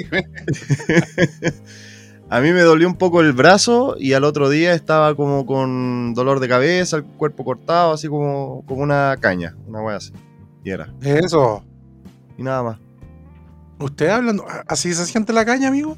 [2.29, 6.13] A mí me dolió un poco el brazo y al otro día estaba como con
[6.15, 10.11] dolor de cabeza, el cuerpo cortado, así como, como una caña, una wea así.
[10.63, 10.91] Y era.
[11.01, 11.63] Eso.
[12.37, 12.79] Y nada más.
[13.79, 14.45] ¿Usted hablando?
[14.67, 15.95] ¿Así se siente la caña, amigo?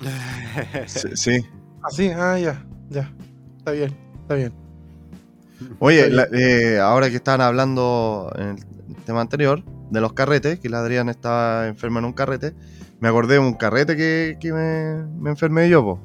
[0.86, 1.08] Sí.
[1.14, 1.46] sí.
[1.82, 3.10] Así, ah, ya, ya.
[3.58, 4.52] Está bien, está bien.
[5.78, 8.64] Oye, la- eh, ahora que estaban hablando en el
[9.10, 12.54] tema anterior de los carretes, que la Adrián estaba enferma en un carrete,
[13.00, 16.00] me acordé de un carrete que, que me, me enfermé yo, po.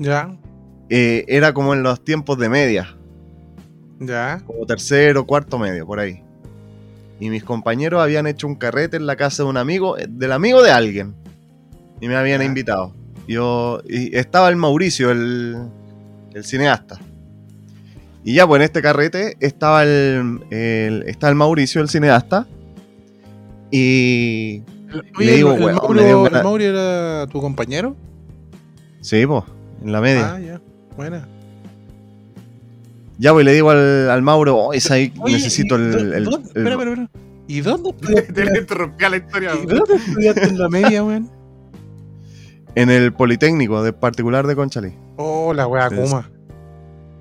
[0.00, 0.36] Ya,
[0.90, 2.96] Eh, era como en los tiempos de media.
[4.00, 4.40] ya.
[4.46, 6.22] como tercero, cuarto medio, por ahí.
[7.20, 10.32] Y mis compañeros habían hecho un carrete en la casa de un amigo, eh, del
[10.32, 11.14] amigo de alguien.
[12.00, 12.46] Y me habían Ya.
[12.46, 12.94] invitado.
[13.28, 15.56] Yo, y estaba el Mauricio, el,
[16.32, 16.98] el cineasta.
[18.24, 22.46] Y ya, pues en este carrete estaba el, el- está el Mauricio, el cineasta.
[23.70, 24.62] Y.
[25.18, 27.94] Oye, le digo, el, el Mauro, dio ¿el Mauro era tu compañero?
[29.00, 29.44] Sí, pues,
[29.82, 30.34] en la media.
[30.34, 30.60] Ah, ya.
[30.96, 31.26] Buena.
[33.18, 35.94] Ya, pues le digo al, al Mauro, oh, es ahí, Oye, necesito ¿y el.
[35.94, 37.10] el- el- espera, espera, espera.
[37.46, 39.50] ¿Y dónde Te estudiaste, le interrumpía la historia.
[39.62, 41.30] ¿y dónde estudiaste en la media, weón?
[42.74, 44.92] En el Politécnico, de particular de Conchalí.
[45.16, 46.30] Oh, la wea Kuma.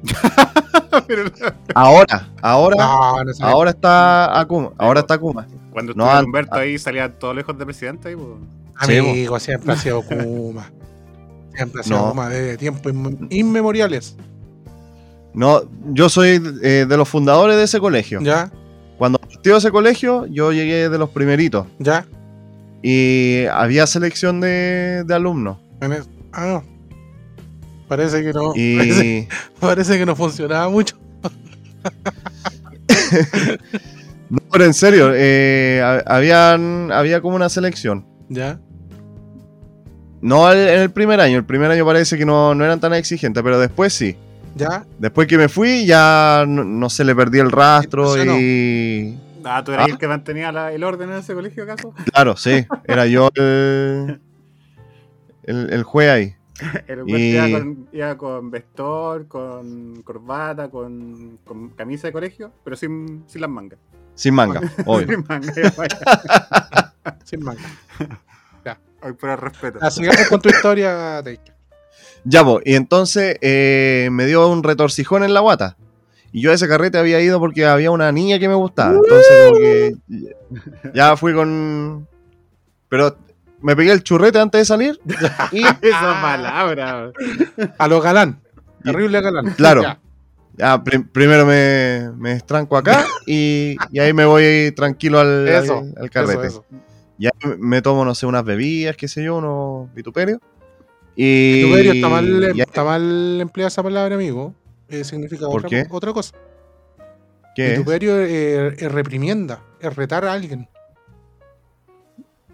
[1.76, 2.76] Ahora, ahora.
[2.78, 3.32] No, no.
[3.46, 4.72] Ahora está Akuma.
[4.78, 5.48] Ahora está Akuma.
[5.72, 8.10] Cuando No, estuvo an- Humberto ahí, salía todo lejos de presidente.
[8.10, 8.28] Ahí, pues.
[8.86, 8.98] Sí.
[8.98, 10.70] Amigo, siempre ha sido Kuma.
[11.56, 12.10] Siempre ha sido No.
[12.10, 14.16] Kuma de tiempos inme- inmemoriales.
[15.34, 15.62] No,
[15.94, 18.20] yo soy eh, de los fundadores de ese colegio.
[18.22, 18.52] Ya,
[18.98, 21.68] Cuando partió ese colegio, yo llegué de los primeritos.
[21.80, 22.06] ya.
[22.84, 25.58] Y había selección de, de alumnos.
[26.32, 26.64] Ah, no.
[27.88, 28.50] Parece que no.
[28.54, 29.28] Parece, Y.
[29.60, 30.98] parece que no funcionaba mucho.
[34.30, 38.06] No, pero en serio, eh, ha- habían, había como una selección.
[38.28, 38.60] Ya.
[40.20, 41.38] No en el primer año.
[41.38, 44.18] El primer año parece que no, no eran tan exigentes, pero después sí.
[44.56, 44.86] Ya.
[45.00, 49.18] Después que me fui, ya no, no se le perdí el rastro y.
[49.46, 49.92] Ah, ¿tú eras Ah.
[49.92, 51.94] el que mantenía la- el orden en ese colegio, acaso?
[52.12, 52.66] Claro, sí.
[52.86, 54.20] Era yo el.
[55.44, 56.36] El, el juez ahí.
[56.88, 62.76] El Y- iba, con, iba con vestor, con corbata, con, con camisa de colegio, pero
[62.76, 63.80] sin, sin las mangas.
[64.16, 65.08] Sin manga, obvio.
[65.08, 66.00] sin mangas, ya vaya.
[67.24, 67.62] Sin manga.
[69.02, 69.80] Ay, por el respeto.
[69.82, 71.54] Ah, sigamos con tu historia, Teika.
[72.24, 75.78] Ya, pues, y entonces eh, me dio un retorcijón en la guata.
[76.32, 78.96] Y yo a ese carrete había ido porque había una niña que me gustaba.
[78.96, 79.96] Entonces, como que
[80.94, 82.08] ya fui con.
[82.90, 83.16] Pero
[83.62, 85.00] me pegué el churrete antes de salir.
[85.52, 87.12] Y Esa palabra.
[87.78, 88.40] A lo galán.
[88.84, 89.54] Terrible galán.
[89.56, 89.82] Claro.
[89.82, 90.00] Ya.
[90.58, 95.80] Ya, prim- primero me, me estranco acá y, y ahí me voy tranquilo al, Eso,
[95.80, 96.48] al, al carrete.
[96.48, 96.66] Eso,
[97.60, 100.40] me tomo, no sé, unas bebidas, qué sé yo, unos vituperios.
[101.16, 104.56] Y, Vituperio está mal, ahí- está mal empleada esa palabra, amigo.
[104.90, 105.86] Eh, significa ¿Por otra, qué?
[105.92, 106.36] otra cosa.
[107.56, 107.78] ¿qué es?
[107.78, 110.68] Vituperio eh, es reprimienda, es retar a alguien.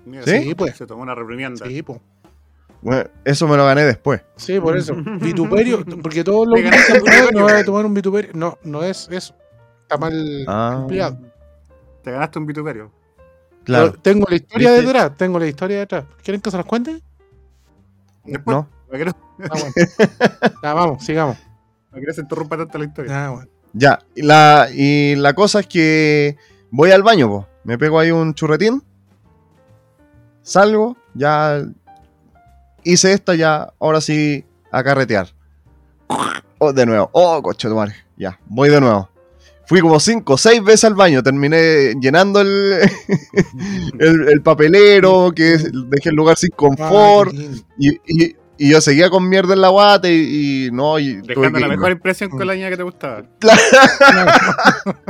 [0.05, 0.41] Mira, ¿Sí?
[0.43, 0.75] Sí, pues.
[0.77, 1.65] Se tomó una reprimienda.
[1.65, 2.01] Sí, po.
[2.81, 4.21] Bueno, eso me lo gané después.
[4.35, 4.93] Sí, por eso.
[5.21, 7.65] Vituperio, porque todos lo Te ganaste utilizan, un "Ah, no voy a vituperio".
[7.65, 8.31] tomar un vituperio.
[8.33, 9.33] No, no es eso.
[9.83, 11.17] Está mal Ah, empleado.
[12.03, 12.91] Te ganaste un vituperio.
[13.63, 13.91] claro.
[13.91, 14.85] Pero tengo la historia ¿Viste?
[14.85, 16.05] detrás, tengo la historia detrás.
[16.21, 17.01] ¿Quieren que se las cuente?
[18.25, 19.73] Después, No, que no, Ah, bueno.
[20.61, 21.37] Ya, vamos, sigamos.
[21.89, 23.25] para que no se interrumpa tanto la historia.
[23.25, 23.49] Ah, bueno.
[23.73, 23.99] ya.
[24.15, 26.37] Y la, y la cosa es que
[26.71, 27.47] voy al baño, po.
[27.63, 28.83] me pego ahí un churretín,
[30.43, 31.63] salgo, ya
[32.83, 35.27] hice esta, ya, ahora sí, a carretear.
[36.59, 39.09] Oh, de nuevo, oh, coche de madre, ya, voy de nuevo.
[39.65, 42.79] Fui como cinco o seis veces al baño, terminé llenando el,
[43.99, 47.33] el, el papelero, que dejé el lugar sin confort,
[47.77, 51.59] y, y- y yo seguía con mierda en la guata y, y no, y Dejando
[51.59, 53.23] la mejor impresión con la niña que te gustaba.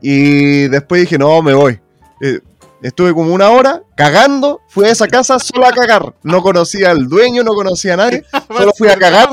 [0.00, 1.78] Y después dije, no, me voy.
[2.20, 2.40] Eh,
[2.82, 6.14] estuve como una hora cagando, fui a esa casa solo a cagar.
[6.22, 8.24] No conocía al dueño, no conocía a nadie.
[8.48, 9.30] Solo fui a cagar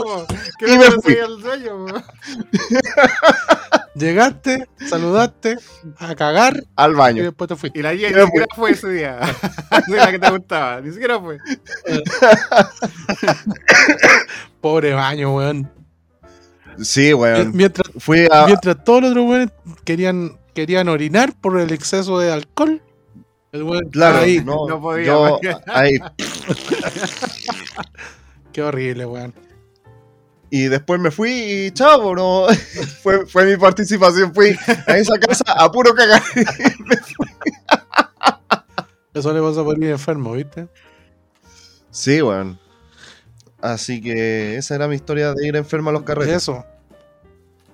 [0.60, 1.18] ¿Qué y me fui.
[1.18, 1.86] al dueño?
[1.88, 2.02] po?
[3.96, 5.58] Llegaste, saludaste,
[5.98, 7.24] a cagar Al y baño.
[7.24, 7.80] después te fuiste.
[7.80, 9.20] Y la Y ni siquiera fue ese día.
[9.88, 10.80] de la que te gustaba.
[10.80, 11.38] Ni siquiera fue.
[14.62, 15.70] Pobre baño, weón.
[16.82, 17.52] Sí, weón.
[17.54, 18.46] Mientras, Fui a.
[18.46, 19.50] mientras todos los otros weones
[19.84, 22.82] querían, querían orinar por el exceso de alcohol,
[23.52, 24.42] el weón Claro, ahí.
[24.44, 25.98] no, No podía, yo ahí.
[28.54, 29.34] Qué horrible, weón.
[30.52, 32.48] Y después me fui y chavo, no.
[33.04, 34.34] fue, fue mi participación.
[34.34, 34.56] Fui
[34.88, 36.24] a esa casa a puro cagar.
[39.14, 40.68] Eso le pasa por ir enfermo, ¿viste?
[41.92, 42.60] Sí, weón.
[43.62, 46.36] Así que esa era mi historia de ir enfermo a los carretes.
[46.36, 46.66] Eso.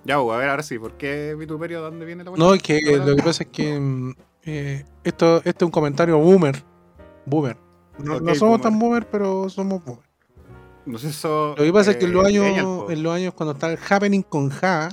[0.04, 0.80] Ya, Hugo, a ver, ahora sí.
[0.80, 1.82] ¿Por qué vituperio?
[1.82, 5.38] ¿Dónde viene la No, es que eh, lo que pasa es que mm, eh, esto,
[5.38, 6.63] este es un comentario boomer.
[7.25, 7.58] Boomer.
[7.99, 8.62] No, somos boomer.
[8.62, 10.03] tan boomer, pero somos boomer.
[10.86, 11.55] No sé eso.
[11.58, 13.79] Lo que pasa es que en los eh, años, en los años cuando está el
[13.89, 14.89] happening con Ja,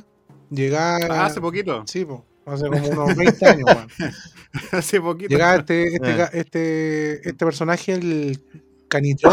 [0.51, 0.99] llegaba.
[1.11, 1.83] Ah, hace poquito.
[1.87, 3.89] Sí, po, hace como unos 20 años, weón.
[4.73, 5.29] hace poquito.
[5.29, 6.29] Llegaba este, este, Eh.
[6.33, 8.43] este, este personaje, el
[8.89, 9.31] Canitro.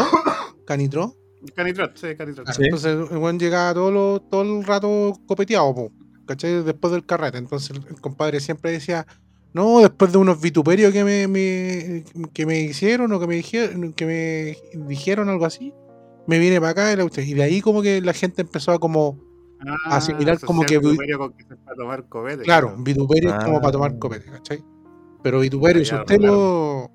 [0.65, 1.15] Canitro.
[1.55, 2.47] Canitrot, sí, Canitrot.
[2.51, 2.63] Sí.
[2.65, 5.91] Entonces el weón llegaba todo, lo- todo el rato copeteado, po,
[6.27, 6.63] ¿cachai?
[6.63, 7.38] Después del carrete.
[7.38, 9.08] Entonces el compadre siempre decía,
[9.54, 13.94] no, después de unos vituperios que me, me- que me hicieron o que me dijeron,
[13.94, 15.74] que me dijeron algo así,
[16.28, 17.06] me vine para acá y, la.
[17.24, 19.28] Y de ahí como que la gente empezó a como,
[19.62, 22.44] Ah, asimilar como que vi- vituperio con que se para tomar copete.
[22.44, 23.62] claro, vituperio es como Ah.
[23.62, 24.64] para tomar copete, ¿cachai?
[25.22, 26.34] Pero vituperio, si usted claro.
[26.34, 26.92] lo...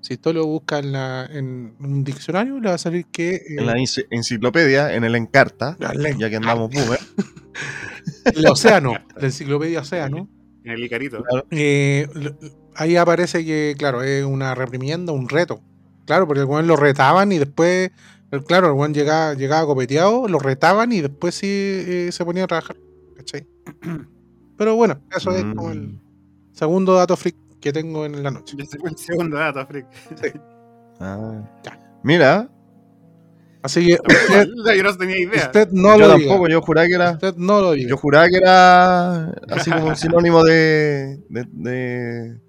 [0.00, 3.30] Si usted lo busca en, la, en un diccionario, le va a salir que...
[3.34, 7.00] eh, En la enci- enciclopedia, en el Encarta, ya que andamos boomer.
[8.26, 10.28] el océano, la enciclopedia océano,
[10.70, 11.22] el Icarito.
[11.50, 12.34] Eh, l-
[12.74, 15.60] ahí aparece que, claro, es una reprimienda, un reto.
[16.06, 17.90] Claro, porque el weón lo retaban y después,
[18.46, 22.46] claro, el weón llegaba, llegaba copeteado, lo retaban y después sí eh, se ponía a
[22.46, 22.76] trabajar.
[23.16, 23.46] ¿cachai?
[24.56, 26.00] Pero bueno, eso es como el Mm.
[26.52, 28.56] segundo dato freak que tengo en la noche.
[28.84, 29.86] El segundo dato, Frick.
[31.00, 31.42] Ah.
[31.64, 31.78] Ya.
[32.02, 32.48] Mira,
[33.62, 35.46] Así que usted, Yo no tenía idea.
[35.46, 36.48] usted no yo lo tampoco, diga.
[36.50, 37.10] yo juraba que era.
[37.12, 37.90] Usted no lo diga.
[37.90, 42.40] Yo juraba que era así como un sinónimo de, de, de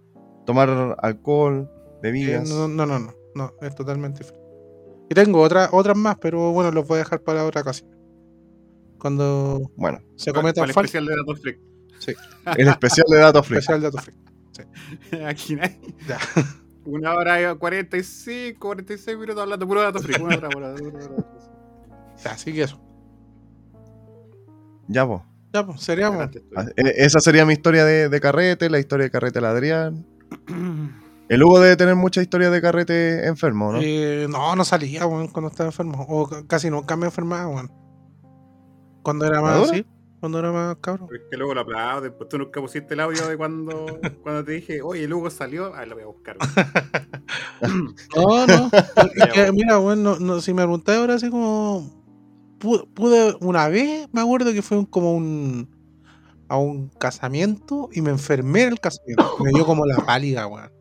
[0.46, 2.50] tomar alcohol, Eh, bebidas.
[2.50, 4.40] no, no, no, no, no, es totalmente freak.
[5.10, 7.90] Y tengo otra, otras más, pero bueno, los voy a dejar para otra ocasión.
[9.00, 10.94] Cuando Bueno, se ¿Cuál- cometan cuál faltas.
[10.94, 11.60] especial de datos Frick?
[12.58, 13.58] el especial de datos free.
[13.58, 14.18] Especial dato freak.
[15.26, 15.80] Aquí no hay.
[16.08, 16.18] Ya.
[16.92, 20.20] Una hora y 45, 46 minutos hablando puro datos Frick.
[20.22, 21.26] Una hora, pura- pura- pura-
[22.24, 22.80] Ya, Así que eso.
[24.88, 25.22] Ya, pues.
[25.54, 26.04] Ya, pues, estoy.
[26.56, 30.06] Ah, e- Esa sería mi historia de, de carrete, la historia de carrete de Adrián.
[31.30, 33.80] El Hugo debe tener mucha historia de carrete enfermo, ¿no?
[33.82, 36.04] Eh, no, no salía, weón, cuando estaba enfermo.
[36.10, 37.72] O ca- casi nunca me enfermaba, weón.
[39.04, 39.86] Cuando era más así,
[40.20, 41.10] cuando era más cabrón.
[41.14, 43.86] Es que luego lo aplauden, pues tú nunca pusiste el audio de cuando,
[44.24, 46.38] cuando te dije, oye, el Hugo salió, ah, lo voy a buscar.
[48.16, 48.70] No, no.
[49.16, 51.98] es que, mira, weón, no, si me preguntáis ahora así como.
[52.60, 55.70] Pude, pude- una vez, me acuerdo que fue un- como un.
[56.48, 59.36] a un casamiento y me enfermé en el casamiento.
[59.44, 60.72] Me dio como la pálida, weón.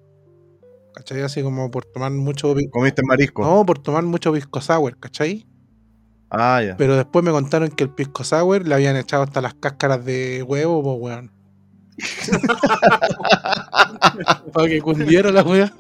[0.95, 1.23] ¿Cachai?
[1.23, 2.55] Así como por tomar mucho.
[2.71, 3.43] Comiste marisco.
[3.43, 5.47] No, por tomar mucho pisco sour, ¿cachai?
[6.31, 6.77] Ah, ya.
[6.77, 10.43] Pero después me contaron que el pisco sour le habían echado hasta las cáscaras de
[10.43, 11.33] huevo, pues weón.
[14.53, 15.73] Para que cundiera la weá.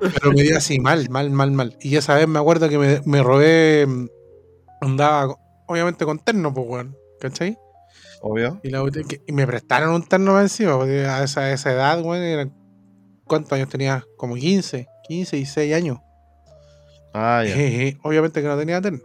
[0.00, 1.76] Pero me dio así mal, mal, mal, mal.
[1.80, 3.86] Y esa vez me acuerdo que me, me robé.
[3.86, 4.06] mm,
[4.80, 5.36] Andaba,
[5.68, 6.96] obviamente, con terno, pues weón.
[7.20, 7.56] ¿Cachai?
[8.20, 8.60] Obvio.
[8.62, 8.82] Y, la
[9.26, 12.52] y me prestaron un terno más encima, porque a esa, a esa edad, weón, eran.
[13.26, 14.04] ¿Cuántos años tenía?
[14.16, 15.98] Como 15, 15 y 6 años.
[17.14, 17.54] Ah, ya.
[18.02, 19.00] Obviamente que no tenía terno.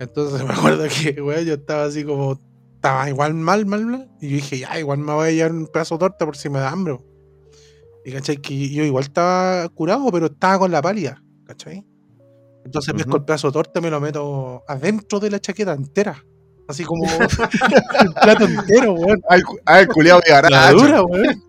[0.00, 2.40] Entonces me acuerdo que, weón, yo estaba así como.
[2.74, 4.10] Estaba igual mal, mal, mal.
[4.22, 6.48] Y yo dije, ya, igual me voy a llevar un pedazo de torta por si
[6.48, 6.98] me da hambre.
[8.06, 11.22] Y cachai, que yo igual estaba curado, pero estaba con la pálida.
[11.44, 11.84] ¿Cachai?
[12.64, 13.16] Entonces pesco Ujú.
[13.18, 16.24] el pedazo de torta y me lo meto adentro de la chaqueta entera.
[16.68, 17.04] Así como
[18.00, 19.20] el plato entero, weón.
[19.28, 20.78] Ay, cu- ay, culiao de La garacho.
[20.78, 21.42] dura, weón.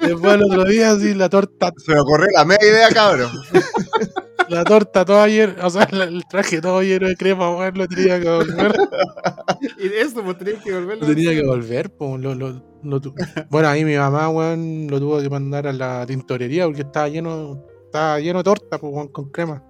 [0.00, 3.30] Después el otro día, así, la torta, Se me ocurrió la media idea, cabrón.
[4.48, 8.20] la torta toda llena, o sea, el traje todo lleno de crema, weón, lo tenía
[8.20, 8.72] que volver.
[9.78, 11.06] Y eso, pues tenías que volverlo.
[11.06, 13.14] Lo tenía que volver, po, lo- lo- lo tu-
[13.50, 17.62] Bueno, ahí mi mamá, weón, lo tuvo que mandar a la tintorería porque estaba lleno,
[17.84, 19.62] estaba lleno de torta, po, weón, con crema.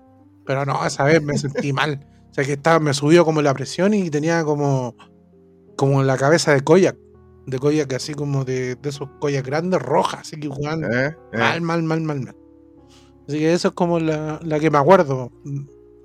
[0.46, 2.06] Pero no, esa vez me sentí mal.
[2.30, 4.94] O sea que estaba, me subió como la presión y tenía como,
[5.76, 6.96] como la cabeza de koyak.
[7.46, 10.86] De koyak así como de, de esos koyak grandes rojas, así que jugando.
[10.88, 11.16] ¿Eh?
[11.32, 11.38] ¿Eh?
[11.38, 12.36] Mal, mal, mal, mal, mal.
[13.30, 15.30] Así que eso es como la, la que me acuerdo.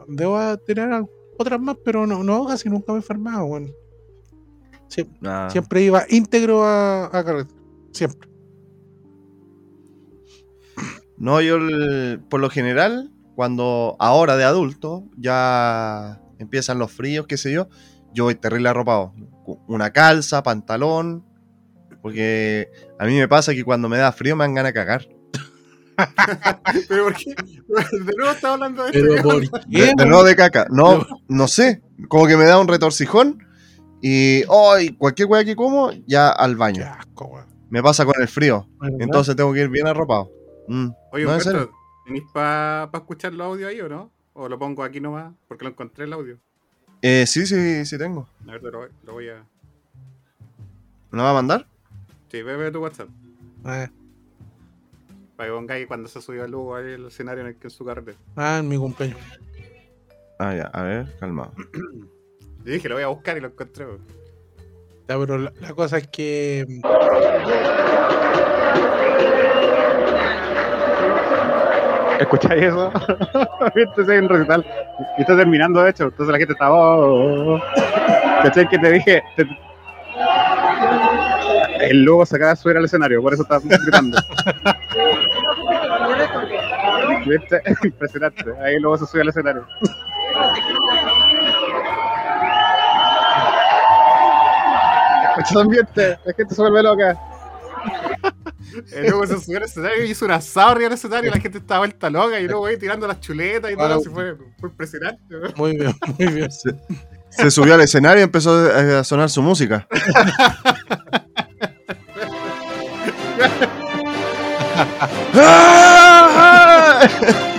[0.07, 0.89] Debo tener
[1.39, 3.47] otras más, pero no, no casi nunca me he enfermado.
[4.87, 5.47] Sie- Ah.
[5.51, 7.59] Siempre iba íntegro a, a carretera.
[7.91, 8.29] Siempre.
[11.17, 17.37] No, yo el- por lo general, cuando ahora de adulto ya empiezan los fríos, qué
[17.37, 17.69] sé yo,
[18.13, 19.13] yo voy terrible arropado.
[19.67, 21.25] Una calza, pantalón,
[22.03, 25.07] porque a mí me pasa que cuando me da frío me dan ganas de cagar.
[26.87, 27.35] Pero ¿por qué?
[27.35, 29.27] De nuevo estaba hablando de Pero esto.
[29.29, 29.93] ¿por De, qué?
[29.95, 30.67] de nuevo de caca.
[30.69, 33.39] No, no sé, como que me da un retorcijón
[34.01, 36.85] y hoy cualquier weá que como, ya al Qué baño.
[36.99, 37.43] asco.
[37.69, 38.67] Me pasa con el frío,
[38.99, 40.31] entonces tengo que ir bien arropado.
[40.67, 40.89] Mm.
[41.11, 41.71] Oye, No, Humberto.
[42.05, 44.11] ¿tenís para escuchar los audios ahí o no?
[44.33, 45.33] ¿O lo pongo aquí nomás?
[45.47, 46.37] Porque lo encontré el audio.
[47.01, 48.27] Eh, sí, sí, sí tengo.
[48.47, 49.43] A ver, lo, lo voy a.
[51.11, 51.67] ¿Me lo va a mandar?
[52.31, 53.09] Sí, ve, ve tu WhatsApp.
[53.63, 53.89] Ah,
[55.35, 57.85] Para que pongáis cuando se subió Lugo ahí el escenario en el que en su
[57.85, 58.15] carrete.
[58.35, 59.19] ah, en mi cumpleaños.
[60.39, 61.51] Ah, ya, a ver, calmado.
[62.63, 63.85] Yo dije, lo voy a buscar y lo encontré.
[65.07, 66.65] Ya, pero la, la cosa es que.
[72.19, 72.91] ¿Escucháis eso?
[73.75, 74.65] Esto es un recital.
[75.17, 76.05] Y está terminando, de hecho.
[76.05, 76.71] Entonces la gente está.
[76.71, 77.61] Oh, oh, oh.
[78.43, 79.23] ¿Cachai que te dije?
[79.35, 79.45] Te-
[81.85, 84.17] El logo se acaba de subir al escenario, por eso está gritando.
[87.27, 87.61] ¿Viste?
[87.83, 88.43] Impresionante.
[88.63, 89.67] Ahí el logo se sube al escenario.
[95.55, 97.19] Ambiente, la gente se vuelve loca.
[98.91, 101.39] El loco se subió al escenario y hizo un asado arriba del escenario y la
[101.39, 104.69] gente estaba vuelta loca y luego ahí tirando las chuletas y todo, así fue, fue
[104.69, 105.23] impresionante.
[105.55, 106.51] Muy bien, muy bien.
[106.51, 106.71] Se,
[107.29, 109.87] se subió al escenario y empezó a a sonar su música.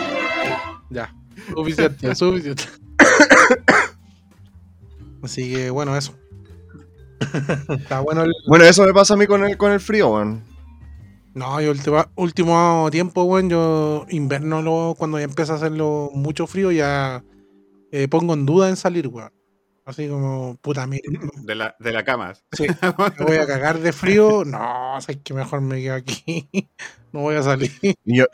[0.91, 1.13] Ya,
[1.55, 2.65] suficiente, suficiente.
[5.23, 6.15] Así que bueno, eso.
[7.69, 8.33] Está bueno el.
[8.47, 10.45] Bueno, eso me pasa a mí con el, con el frío, weón.
[11.35, 16.47] No, yo último, último tiempo, weón, yo invierno lo, cuando ya empieza a hacerlo mucho
[16.47, 17.25] frío, ya
[17.91, 19.33] eh, pongo en duda en salir, weón.
[19.87, 21.03] Así como, puta, mira,
[21.37, 22.35] De la, de la cama.
[22.53, 22.67] sí,
[23.19, 24.45] me voy a cagar de frío.
[24.45, 26.49] No, sé que mejor me quedo aquí.
[27.13, 27.71] no voy a salir.
[27.83, 28.27] Y yo,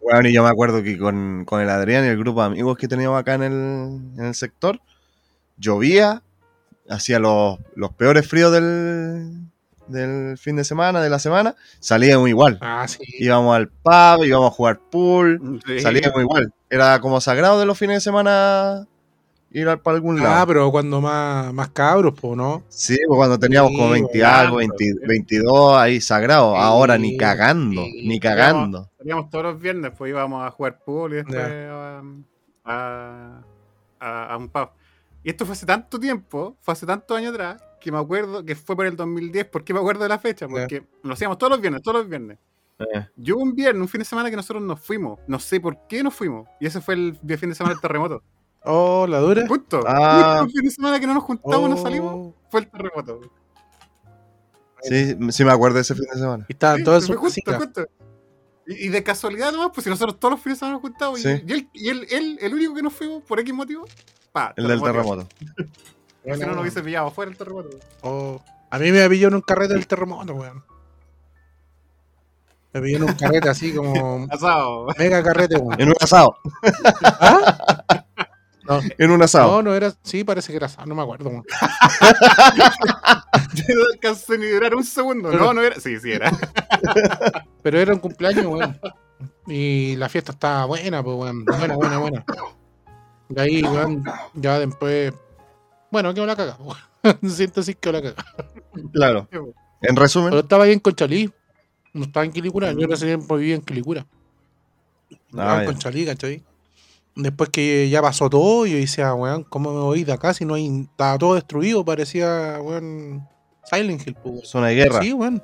[0.00, 2.78] weón, y yo me acuerdo que con, con el Adrián y el grupo de amigos
[2.78, 3.52] que teníamos acá en el,
[4.18, 4.80] en el sector,
[5.58, 6.22] llovía,
[6.88, 9.42] hacía los, los peores fríos del,
[9.88, 12.56] del fin de semana, de la semana, salíamos igual.
[12.62, 13.00] Ah, sí.
[13.18, 15.80] Íbamos al pub, íbamos a jugar pool, Sí.
[15.80, 16.50] salíamos igual.
[16.70, 18.86] Era como sagrado de los fines de semana
[19.50, 20.34] ir para algún lado.
[20.36, 22.62] Ah, pero cuando más, más cabros, pues, ¿no?
[22.68, 24.92] Sí, pues cuando teníamos como Sí, 20 claro, algo, 20 sí.
[25.06, 26.52] 22, ahí sagrado.
[26.54, 28.06] Sí, Ahora ni cagando, sí.
[28.06, 28.90] ni cagando.
[28.98, 32.00] Salíamos todos los viernes, pues íbamos a jugar pool y después Ya.
[32.64, 33.42] a,
[34.00, 34.68] a, a- un pub.
[35.24, 38.54] Y esto fue hace tanto tiempo, fue hace tantos años atrás, que me acuerdo que
[38.54, 39.46] fue por el 2010.
[39.46, 40.46] ¿Por qué me acuerdo de la fecha?
[40.48, 42.38] Porque lo hacíamos todos los viernes, todos los viernes.
[43.16, 45.18] Yo un viernes, un fin de semana que nosotros nos fuimos.
[45.26, 46.48] No sé por qué nos fuimos.
[46.60, 48.22] Y ese fue el fin de semana del terremoto.
[48.70, 49.46] Oh, la dura.
[49.48, 49.80] Justo.
[49.86, 50.40] Ah.
[50.40, 52.34] Justo el fin de semana que no nos juntamos, no salimos, Oh.
[52.50, 53.20] fue el terremoto.
[54.82, 56.44] sí, sí me acuerdo de ese fin de semana.
[56.48, 57.86] Y estaban Sí, todas fue sus justo, justo.
[58.66, 61.18] Y, y de casualidad nomás, pues si nosotros todos los fines de semana nos juntamos,
[61.20, 61.42] y- Sí.
[61.46, 63.84] y, él, y él, él, el único que nos fuimos por X motivo,
[64.32, 65.26] Pa, El del terremoto.
[66.22, 67.70] Si no, no hubiese pillado fuera el terremoto.
[68.02, 68.38] Oh,
[68.70, 70.62] a mí me pilló en un carrete del terremoto, weón.
[72.74, 74.26] Me pilló en un carrete así como.
[74.30, 74.88] Asado.
[74.98, 75.80] Mega carrete, weón.
[75.80, 76.36] En un asado.
[77.02, 77.84] ¿Ah?
[78.68, 79.50] No, En un asado.
[79.50, 79.92] no, no era.
[80.02, 80.68] Sí, parece que era.
[80.86, 81.42] No me acuerdo, no
[83.92, 85.32] alcancé ni durar un segundo.
[85.32, 85.78] No, no era.
[85.80, 86.30] Sí, sí era.
[87.62, 88.78] Pero era un cumpleaños, weón.
[89.46, 91.44] Y la fiesta estaba buena, pues, weón.
[91.44, 92.24] Buena, buena, buena.
[93.28, 94.04] De ahí, weón,
[94.34, 95.12] ya después.
[95.90, 96.78] Bueno, quedó la cagada, weón.
[97.30, 98.24] Siento así que la cagada.
[98.92, 99.28] Claro.
[99.30, 100.34] En Pero resumen.
[100.34, 101.30] estaba ahí en Conchalí.
[101.94, 102.72] No estaba en Quilicura.
[102.72, 104.06] Yo en ese tiempo vivía en Quilicura.
[105.10, 105.66] Estaba Ah, en ya.
[105.66, 106.42] Conchalí, ¿cachai?
[107.20, 110.54] Después que ya pasó todo, yo decía, weón, ¿cómo me voy de acá si no
[110.54, 110.82] hay.
[110.88, 113.26] Estaba todo destruido, parecía, weón.
[113.64, 114.46] Silent Hill, pues, weón.
[114.46, 115.02] Zona de guerra.
[115.02, 115.42] Sí, weón.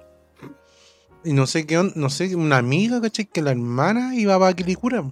[1.24, 3.24] Y no sé qué, no sé, una amiga, ¿cachai?
[3.26, 5.04] Que la hermana iba para Quilicura.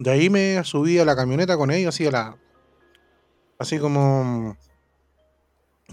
[0.00, 2.36] De ahí me subí a la camioneta con ellos, así a la.
[3.58, 4.56] Así como.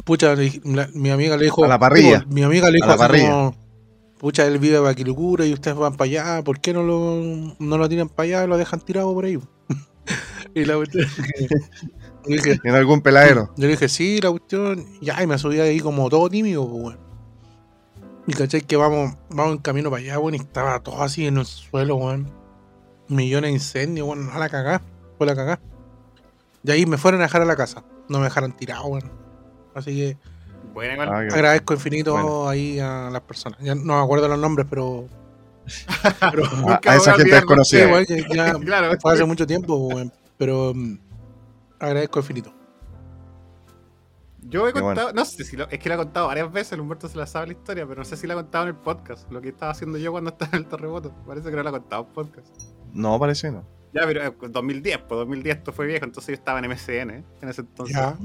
[0.05, 0.33] Pucha,
[0.63, 1.63] la- mi amiga le dijo.
[1.63, 2.25] A la parrilla.
[2.29, 3.29] Mi amiga le dijo la así parrilla.
[3.29, 3.55] como,
[4.17, 6.43] Pucha, él vive para Quilicura y ustedes van para allá.
[6.43, 9.37] ¿Por qué no lo, no lo tiran para allá y lo dejan tirado por ahí?
[10.53, 11.05] Y la cuestión
[12.25, 13.51] dije, En algún peladero.
[13.55, 14.85] yo le dije, sí, la cuestión.
[15.01, 16.99] Ya, y me subí ahí como todo tímido, pues, weón.
[18.27, 21.37] Y caché que vamos, vamos en camino para allá, weón, y estaba todo así en
[21.37, 22.29] el suelo, weón.
[23.07, 24.81] Millones de incendios, weón, a la cagá.
[25.17, 25.59] Fue la cagá.
[26.63, 27.83] Y ahí me fueron a dejar a la casa.
[28.07, 29.11] No me dejaron tirado, weón.
[29.73, 30.17] Así que
[30.71, 31.09] igual.
[31.09, 32.47] Ah, agradezco infinito Bueno.
[32.49, 33.59] ahí a las personas.
[33.61, 35.07] Ya no me acuerdo los nombres, pero.
[36.31, 37.85] Pero a, esa gente desconocida.
[37.85, 38.97] igual que ya Claro.
[38.99, 39.89] fue hace mucho tiempo.
[40.37, 40.97] Pero mm,
[41.79, 42.53] agradezco infinito.
[44.41, 46.79] Yo he contado, no sé si lo, es que lo he contado varias veces, el
[46.79, 48.75] Humberto se la sabe la historia, pero no sé si la he contado en el
[48.75, 51.13] podcast, lo que estaba haciendo yo cuando estaba en el terremoto.
[51.27, 52.47] Parece que no la he contado en podcast.
[52.93, 53.63] No, parece no.
[53.93, 57.23] Ya, pero eh, 2010, pues 2010 esto fue viejo, entonces yo estaba en MCN ¿eh?
[57.41, 57.95] en ese entonces.
[57.95, 58.17] Ya.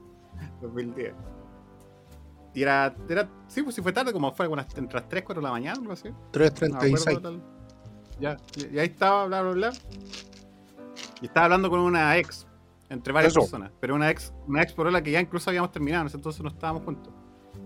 [0.62, 1.14] 2010.
[2.54, 5.40] Y era, era, sí, pues si fue tarde, como fue algunas, entre las 3, 4
[5.40, 6.08] de la mañana, algo así.
[6.08, 7.16] No me 336.
[7.16, 7.42] acuerdo tal.
[8.20, 9.72] Ya, y, y ahí estaba, bla, bla, bla.
[11.20, 12.46] Y estaba hablando con una ex,
[12.88, 13.40] entre varias Eso.
[13.40, 13.70] personas.
[13.80, 16.42] Pero una ex, una ex por la que ya incluso habíamos terminado, en ese entonces
[16.42, 17.12] no estábamos juntos.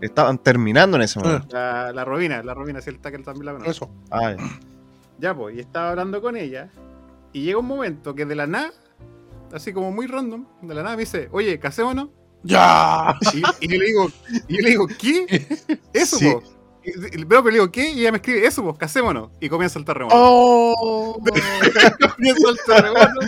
[0.00, 1.46] Estaban terminando en ese momento.
[1.52, 3.70] La, la Robina, la Robina, si el tackle también la conoce.
[3.70, 3.90] Eso.
[4.10, 4.58] Ah, ya.
[5.18, 6.70] Ya, pues, y estaba hablando con ella.
[7.32, 8.72] Y llega un momento que de la nada,
[9.52, 12.08] así como muy random, de la nada me dice, oye, casémonos.
[12.44, 13.16] ¡Ya!
[13.32, 14.10] Y, y yo le digo,
[14.48, 15.46] y yo le digo, ¿qué?
[15.92, 16.30] Eso, Sí.
[16.30, 16.42] po.
[16.84, 17.92] Y- y- Pero le digo, ¿qué?
[17.92, 19.30] Y ella me escribe, eso, pues, casémonos.
[19.40, 20.16] Y comienza el terremoto.
[20.18, 21.20] ¡Oh!
[22.16, 23.20] Comienza el terremoto,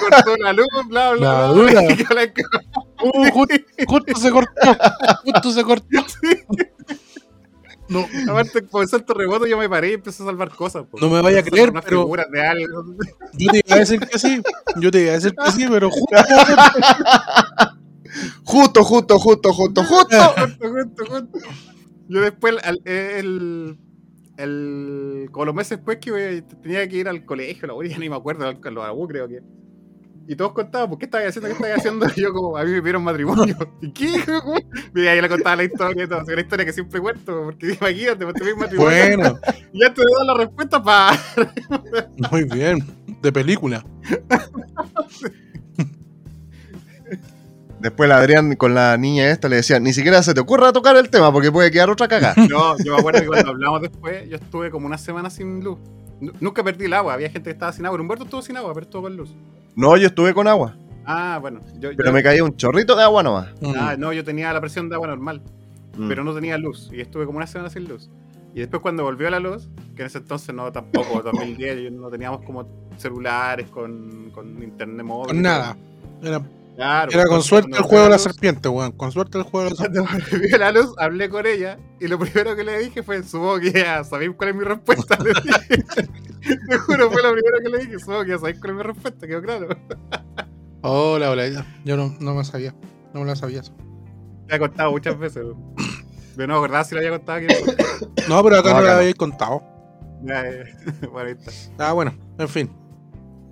[0.00, 1.46] cortó la luz, bla, bla, La bla.
[1.48, 1.82] dura.
[1.92, 2.48] Y yo la cago.
[3.02, 3.54] Uh, justo,
[3.86, 4.50] justo se cortó.
[5.24, 5.86] Justo se cortó.
[7.86, 10.84] No, Aparte, comenzó el terremoto, yo me paré y empecé a salvar cosas.
[10.90, 10.98] po.
[10.98, 12.84] No me vaya a creer, unas pero- figuras de algo.
[13.34, 14.42] yo te iba a decir que sí.
[14.76, 16.16] Yo te iba a decir que sí, pero justo.
[18.44, 20.16] Justo, justo, justo, justo, justo.
[20.36, 21.38] Justo, justo, justo.
[22.08, 23.78] Yo después, al- el,
[24.36, 28.16] el, como los meses después que tenía que ir al colegio, la ya ni me
[28.16, 29.40] acuerdo, al, al Abu creo que.
[30.26, 31.48] Y todos contaban, ¿por qué estabas haciendo?
[31.48, 32.06] ¿Qué estabas haciendo?
[32.16, 33.56] Y yo como, a mí me pidieron matrimonio.
[33.82, 34.06] ¿Y qué?
[34.94, 36.22] Y ahí le contaba la historia y todo.
[36.24, 38.76] Una historia que siempre cuento, porque imagínate, pues, te matrimonio.
[38.78, 39.38] Bueno,
[39.72, 41.18] Y ya te doy la respuesta para...
[42.30, 42.78] muy bien.
[43.20, 43.84] De película.
[47.84, 50.96] Después la Adrián con la niña esta le decía, ni siquiera se te ocurra tocar
[50.96, 52.34] el tema porque puede quedar otra cagada.
[52.48, 55.78] No, yo me acuerdo que cuando hablamos después, yo estuve como una semana sin luz.
[56.18, 58.00] Nu- Nunca perdí el agua, había gente que estaba sin agua.
[58.00, 59.34] Humberto estuvo sin agua, pero estuvo con luz.
[59.76, 61.60] No, yo estuve con agua, Ah, bueno.
[61.78, 63.48] Yo, pero yo- me caía un chorrito de agua nomás.
[63.76, 65.42] Ah, no, yo tenía la presión de agua normal,
[65.98, 66.08] Mm.
[66.08, 66.88] pero no tenía luz.
[66.90, 68.08] Y estuve como una semana sin luz.
[68.54, 72.08] Y después cuando volvió la luz, que en ese entonces no tampoco, 2010, yo no
[72.08, 72.66] teníamos como
[72.96, 75.26] celulares con, con internet móvil.
[75.26, 75.76] Con nada.
[76.22, 76.40] Era,
[76.76, 78.92] Claro, era con cuando- suerte el juego de la serpiente, weón.
[78.92, 80.08] Con suerte el juego de la serpiente.
[80.10, 83.60] Cuando volvió la luz, hablé con ella y lo primero que le dije fue, supongo
[83.60, 85.16] que ya sabéis cuál es mi respuesta.
[85.22, 85.84] Le dije.
[86.68, 88.82] Te juro, fue lo primero que le dije, supongo que ya sabéis cuál es mi
[88.82, 89.68] respuesta, quedó claro.
[90.82, 91.48] Hola, hola.
[91.48, 91.64] ya.
[91.84, 92.74] Yo no, no me sabía.
[93.14, 93.72] No me la sabía eso.
[94.48, 95.44] Me ha contado muchas veces.
[96.36, 97.46] Pero no me acordaba si lo había contado aquí.
[98.28, 98.96] No, pero acá No, la no.
[98.96, 99.62] habéis contado.
[100.24, 100.64] Ya, eh,
[101.12, 101.88] bueno, ahí está.
[101.88, 102.70] Ah, bueno, en fin.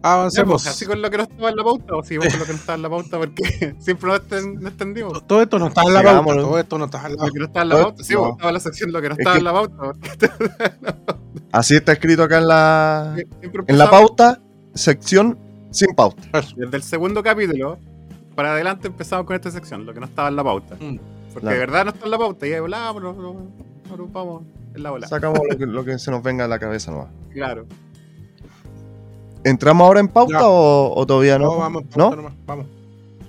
[0.02, 0.62] Ya, Avancemos.
[0.62, 2.52] pues, así con lo que no estaba en la pauta, o seguimos con lo que
[2.52, 5.26] no estaba en la pauta, porque siempre nos esten- nos extendimos.
[5.26, 6.34] Todo esto no está en la pauta.
[6.34, 7.32] Todo esto no está en la Lo pauta.
[7.32, 8.18] que no estaba en la No, pauta, sí, no.
[8.20, 9.92] pues, estaba en la sección lo que no Es estaba que- en la pauta.
[11.52, 14.40] Así está escrito acá en la, Siempre en la pauta,
[14.74, 15.38] sección
[15.70, 16.22] sin pauta.
[16.56, 17.78] Desde el segundo capítulo
[18.34, 20.74] para adelante empezamos con esta sección, lo que no estaba en la pauta.
[20.80, 20.96] Mm.
[21.32, 21.54] Porque Claro.
[21.54, 23.12] de verdad no está en la pauta, y no, no, no,
[23.96, 24.42] no, vamos
[24.74, 25.06] en la bola.
[25.06, 27.08] Sacamos lo que, lo que se nos venga a la cabeza nomás.
[27.32, 27.66] Claro.
[29.44, 31.46] ¿Entramos ahora en pauta o, o todavía no?
[31.46, 31.90] No, vamos, ¿No?
[32.10, 32.66] pauta nomás, vamos.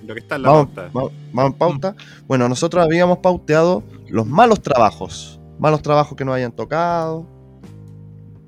[0.06, 0.90] Lo que está en la Vamos, pauta.
[0.92, 1.96] vamos- vamos en pauta.
[2.26, 5.40] Bueno, nosotros habíamos pauteado los malos trabajos.
[5.58, 7.26] Malos trabajos que nos hayan tocado.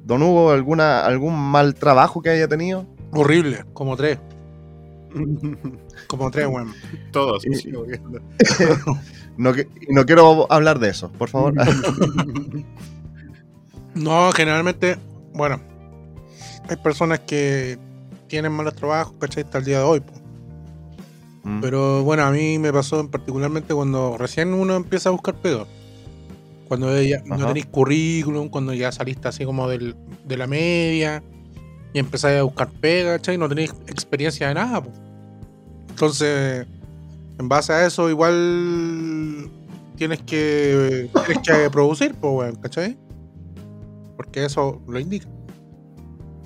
[0.05, 2.85] Don Hugo, ¿alguna, ¿algún mal trabajo que haya tenido?
[3.13, 4.19] Horrible, como tres.
[6.09, 6.73] Como tres, weón.
[7.11, 7.45] Todos.
[7.47, 7.51] Y-.
[9.39, 9.53] No,
[9.91, 11.53] no quiero hablar de eso, por favor.
[13.95, 14.97] No, generalmente,
[15.33, 15.61] bueno,
[16.69, 17.79] hay personas que
[18.29, 19.45] tienen malos trabajos, ¿cachai?
[19.45, 20.03] Hasta el día de hoy.
[21.45, 21.61] Mm.
[21.61, 25.65] Pero bueno, a mí me pasó particularmente cuando recién uno empieza a buscar pega.
[26.69, 29.95] Cuando ya no tenéis currículum, cuando ya saliste así como del-
[30.25, 31.23] de la media
[31.93, 33.39] y empezáis a buscar pega, ¿cachai?
[33.39, 34.83] No tenéis experiencia de nada.
[34.83, 34.91] po.
[35.91, 36.67] Entonces,
[37.39, 39.49] en base a eso, igual
[39.97, 42.99] tienes que, tienes que producir, pues, ¿cachai?
[44.17, 45.29] Porque eso lo indica.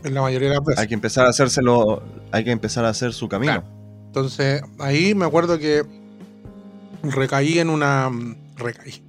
[0.05, 0.81] En la mayoría de las veces.
[0.81, 3.63] Hay que empezar a hacérselo, hay que empezar a hacer su camino.
[4.07, 5.85] Entonces, ahí me acuerdo que
[7.03, 8.11] recaí en una.
[8.57, 9.03] Recaí.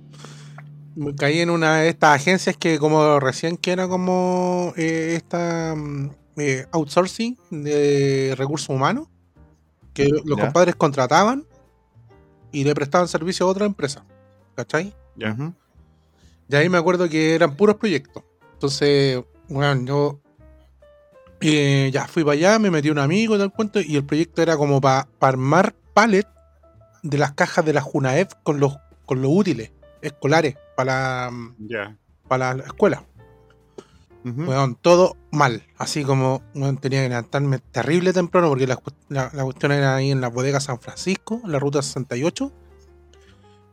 [1.17, 6.09] Caí en una de estas agencias que, como recién que era como eh, esta mm,
[6.37, 9.07] eh, outsourcing de recursos humanos,
[9.93, 10.43] que los Ya.
[10.43, 11.45] compadres contrataban
[12.51, 14.03] y le prestaban servicio a otra empresa.
[14.55, 14.93] ¿Cachai?
[15.15, 15.35] Ya.
[16.49, 18.23] Y ahí me acuerdo que eran puros proyectos.
[18.53, 20.20] Entonces, bueno, yo
[21.41, 24.41] eh, ya fui para allá, me metí un amigo y tal cuento, y el proyecto
[24.41, 26.27] era como para armar pallet
[27.03, 29.71] de las cajas de la Junaev con los, con los útiles
[30.01, 31.53] escolares para la,
[32.27, 33.03] para la escuela.
[34.47, 35.63] Weón, todo mal.
[35.79, 36.43] Así como
[36.79, 38.79] tenía que levantarme terrible temprano porque la,
[39.09, 42.51] la- la cuestión era ahí en la bodega San Francisco, en la ruta 68.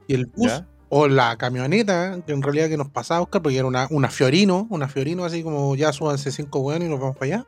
[0.06, 0.50] Y el bus
[0.88, 4.08] o la camioneta, que en realidad que nos pasaba a buscar, porque era una, una
[4.08, 7.46] Fiorino, una Fiorino así como ya súbanse cinco weones y nos vamos para allá.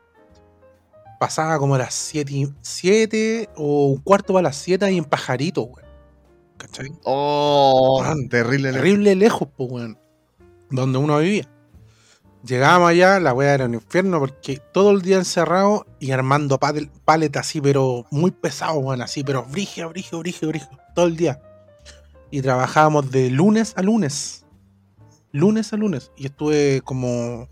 [1.21, 5.61] Pasaba como a las 7 siete, o un cuarto para las 7 ahí en Pajarito,
[5.61, 5.87] weón.
[6.57, 6.87] ¿Cachai?
[7.03, 8.71] Oh, terrible.
[8.71, 9.99] Terrible lejos, pues, weón.
[10.71, 11.47] Donde uno vivía.
[12.43, 16.89] Llegábamos allá, la weá era un infierno porque todo el día encerrado y armando palet,
[17.05, 21.39] palet así, pero muy pesado, weón, así, pero brigio, brigio, brigio, brigio, todo el día.
[22.31, 24.43] Y trabajábamos de lunes a lunes.
[25.31, 26.11] Lunes a lunes.
[26.17, 27.47] Y estuve como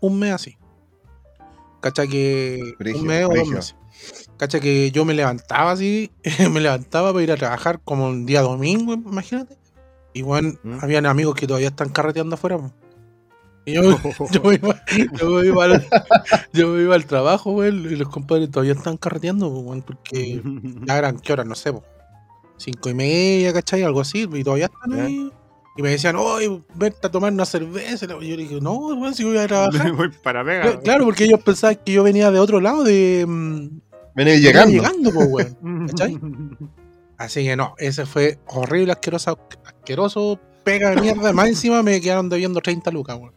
[0.00, 0.56] un mes así.
[1.82, 2.74] Cacha que.
[2.78, 3.76] Brigio, un mes o dos meses.
[4.38, 6.10] Cacha que yo me levantaba así,
[6.50, 9.58] me levantaba para ir a trabajar como un día domingo, imagínate.
[10.14, 10.78] Y bueno, Mm.
[10.80, 12.56] habían amigos que todavía están carreteando afuera.
[12.58, 12.72] po.
[13.64, 13.82] Y yo,
[14.32, 14.82] yo me iba,
[15.20, 15.86] yo me iba al,
[16.52, 20.42] yo me iba al trabajo, weón, y los compadres todavía están carreteando, weón, porque
[20.86, 21.44] ya eran, ¿qué hora?
[21.44, 21.84] No sé, po.
[22.56, 23.82] cinco y media, ¿cachai?
[23.84, 25.30] Algo así, y todavía están ahí.
[25.76, 28.04] Y me decían, oye, vente a tomar una cerveza.
[28.20, 29.92] Y yo le dije, no, weón, si voy a trabajar.
[29.96, 30.78] Voy para pega.
[30.80, 33.24] Claro, porque ellos pensaban que yo venía de otro lado, de.
[33.26, 33.80] mm,
[34.14, 34.72] Venía venía llegando.
[34.74, 35.86] llegando, po, weón.
[35.88, 36.18] ¿cachai?
[37.16, 41.32] Así que no, ese fue horrible, asqueroso, asqueroso, pega de mierda.
[41.32, 43.32] Más encima me quedaron debiendo 30 lucas, weón.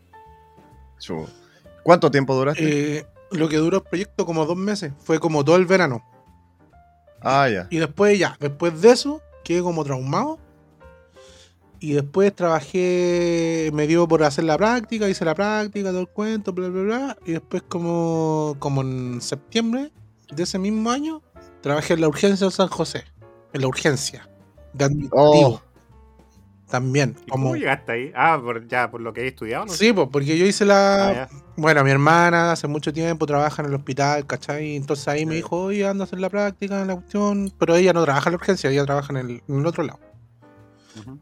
[1.83, 2.97] ¿Cuánto tiempo duraste?
[2.97, 6.03] Eh, lo que duró el proyecto como dos meses, fue como todo el verano.
[7.21, 7.67] ah, ya.
[7.69, 10.39] Y después ya, después de eso, quedé como traumado.
[11.85, 16.51] Y después trabajé, me dio por hacer la práctica, hice la práctica, todo el cuento,
[16.51, 17.17] bla, bla, bla.
[17.27, 19.91] Y después como, como en septiembre
[20.33, 21.21] de ese mismo año,
[21.61, 23.03] trabajé en la urgencia de San José.
[23.53, 24.27] En la urgencia.
[24.73, 25.47] De administrativo.
[25.47, 25.61] Oh.
[26.71, 27.17] También.
[27.23, 28.11] ¿Y Como, ¿Cómo llegaste ahí?
[28.15, 29.71] Ah, por, ya, por lo que he estudiado, ¿no?
[29.71, 33.69] sí, pues, porque yo hice la, Ah, bueno, mi hermana hace mucho tiempo trabaja en
[33.69, 34.75] el hospital, ¿cachai?
[34.75, 37.53] Entonces ahí me dijo, oye, anda a hacer la práctica en la cuestión.
[37.59, 39.99] Pero ella no trabaja en la urgencia, ella trabaja en el, en el otro lado.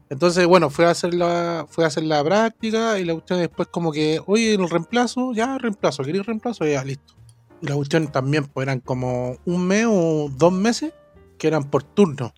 [0.08, 3.68] Entonces, bueno, fue a hacer la, fue a hacer la práctica y la cuestión después
[3.68, 6.66] como que, oye, el reemplazo, ya reemplazo, ¿queréis reemplazo?
[6.66, 7.14] Ya, listo.
[7.60, 10.92] Y la cuestión también, pues eran como un mes o dos meses
[11.38, 12.34] que eran por turno.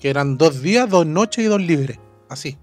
[0.00, 1.98] Que eran dos días, dos noches y dos libres.
[2.28, 2.56] Así.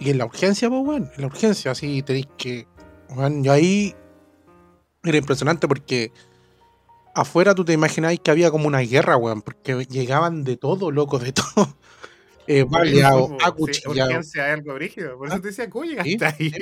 [0.00, 2.66] Y en la urgencia, pues, bueno, en la urgencia, así tenéis que.
[3.08, 3.94] Bueno, yo ahí
[5.04, 6.12] era impresionante porque
[7.14, 11.18] afuera tú te imaginabas que había como una guerra, weón, porque llegaban de todo, loco,
[11.18, 11.76] de todo.
[12.46, 15.16] Eh, baleado, acuchillado, urgencia es algo brígido.
[15.18, 16.52] Por eso te decía, ¿cómo llegaste Sí, ahí?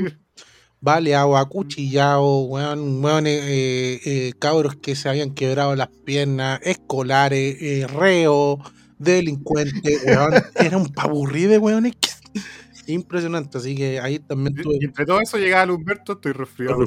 [0.80, 7.56] baleado, acuchillado, weón, weón, eh, eh, eh, cabros que se habían quebrado las piernas, escolares,
[7.60, 8.58] eh, reos,
[8.98, 10.32] delincuentes, weón.
[10.54, 12.10] Era un pavurrí de weones que-
[12.92, 16.84] impresionante, así que ahí también tuve Y entre todo eso llegaba el Humberto, estoy resfriado.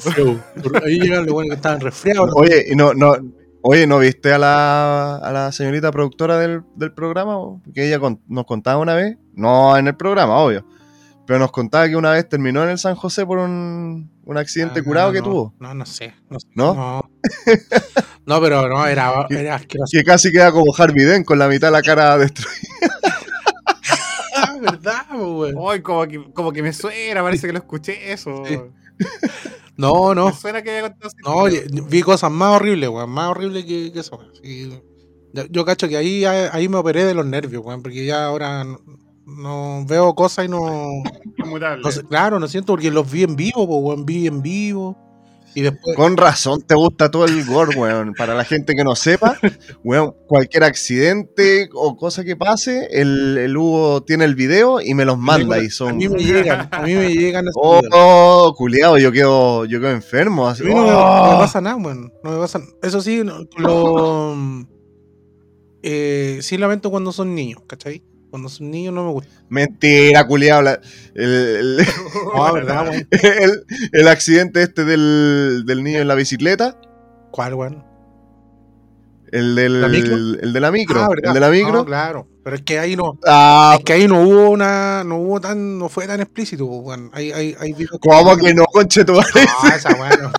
[0.85, 2.29] Ahí llegaron los weones que estaban resfriados.
[2.35, 3.15] Oye, y no, no,
[3.63, 7.37] oye, ¿no viste a la, a la señorita productora del, del programa?
[7.73, 10.65] Que ella con- nos contaba una vez, no en el programa, obvio,
[11.25, 14.81] Pero nos contaba que una vez terminó en el San José por un, un accidente
[14.81, 15.53] Ah, curado no, que no, tuvo.
[15.59, 16.13] No, no sé.
[16.29, 16.73] No, sé, ¿No?
[16.75, 17.09] No,
[18.25, 19.89] No, pero no, era, era asqueroso.
[19.91, 22.51] Que casi queda como Harvey Dent con la mitad de la cara destruida.
[24.35, 25.55] Ah, ¿verdad, weón?
[25.69, 28.43] Ay, como que, como que me suena, parece que lo escuché eso.
[28.45, 28.59] Sí.
[29.77, 30.27] No, no.
[30.27, 30.93] Me suena que
[31.23, 31.45] No,
[31.87, 33.09] vi cosas más horribles, weón.
[33.09, 34.19] Más horribles que, que eso.
[34.41, 34.71] Sí.
[35.33, 37.81] Yo, yo cacho que ahí, ahí me operé de los nervios, weón.
[37.81, 38.79] Porque ya ahora no,
[39.25, 40.89] no veo cosas y no.
[42.09, 44.05] Claro, no siento porque los vi en vivo, weón.
[44.05, 44.97] Vi en vivo.
[45.55, 45.95] Y después.
[45.95, 48.13] Con razón te gusta todo el gore, weón.
[48.15, 49.37] Para la gente que no sepa,
[49.83, 55.05] weón, cualquier accidente o cosa que pase, el, el Hugo tiene el video y me
[55.05, 55.97] los manda y A son.
[55.97, 58.53] mí me llegan, a mí me llegan Oh, videos.
[58.57, 60.47] culiado, yo quedo, yo quedo enfermo.
[60.47, 61.25] A mí no, oh.
[61.27, 62.11] no me pasa nada, weón.
[62.23, 63.21] No me pasa Eso sí,
[63.57, 64.35] lo.
[65.83, 68.03] Eh, sí lamento cuando son niños, ¿cachai?
[68.33, 69.31] Cuando son niños no me gusta.
[69.49, 70.63] Mentira, culiado.
[70.63, 70.79] la-
[71.13, 71.77] el, el-
[72.35, 73.07] No, ¿verdad, weón?
[73.11, 76.75] el- el accidente este del, del niño en la bicicleta.
[77.29, 77.83] ¿Cuál, weón?
[79.31, 80.15] El del, ¿La micro?
[80.15, 81.03] el de la micro.
[81.03, 81.73] Ah, el de la micro.
[81.73, 82.27] No, claro.
[82.43, 83.19] Pero es que ahí no.
[83.23, 85.03] Ah, Es que ahí no hubo una.
[85.03, 85.77] No hubo tan.
[85.77, 87.11] No fue tan explícito, po, weón.
[87.13, 89.29] Hay, hay, hay ¿cómo que no, conchetumare?
[89.63, 90.21] No, esa weón.
[90.23, 90.31] no.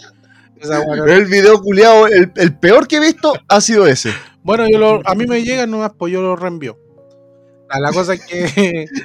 [0.61, 1.09] Esa weón.
[1.09, 4.13] El video culiado, el, el peor que he visto ha sido ese.
[4.43, 6.77] Bueno, yo lo, a mí me llegan nomás, pues yo lo reenvío.
[7.81, 8.87] La cosa es que.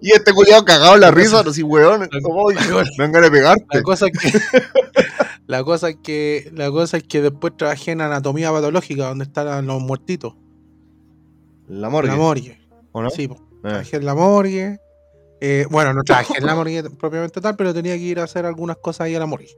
[0.00, 2.08] Y este culiado cagado en la risa, así, weón.
[2.22, 2.50] ¿cómo?
[2.50, 3.64] La- Me dan ganas de pegarte.
[3.72, 4.40] La cosa es que.
[5.46, 6.50] La cosa es que.
[6.54, 10.34] La cosa es que después trabajé en anatomía patológica, donde están los muertitos.
[11.68, 12.10] La morgue.
[12.10, 12.60] La morgue.
[12.92, 13.10] ¿O no?
[13.10, 13.24] Sí.
[13.24, 13.36] Eh.
[13.62, 14.78] Trabajé en la morgue.
[15.40, 18.44] Eh, bueno, no trabajé en la morgue propiamente tal, pero tenía que ir a hacer
[18.44, 19.56] algunas cosas ahí a la morgue.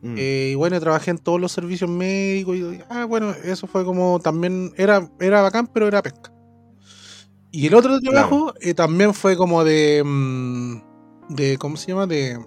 [0.00, 0.14] Mm.
[0.16, 2.56] Eh, y bueno, trabajé en todos los servicios médicos.
[2.56, 4.72] Y, ah, bueno, eso fue como también.
[4.76, 6.32] Era, era bacán, pero era pesca.
[7.50, 10.02] Y el otro trabajo eh, también fue como de.
[10.04, 12.06] mm, de ¿Cómo se llama?
[12.06, 12.38] De.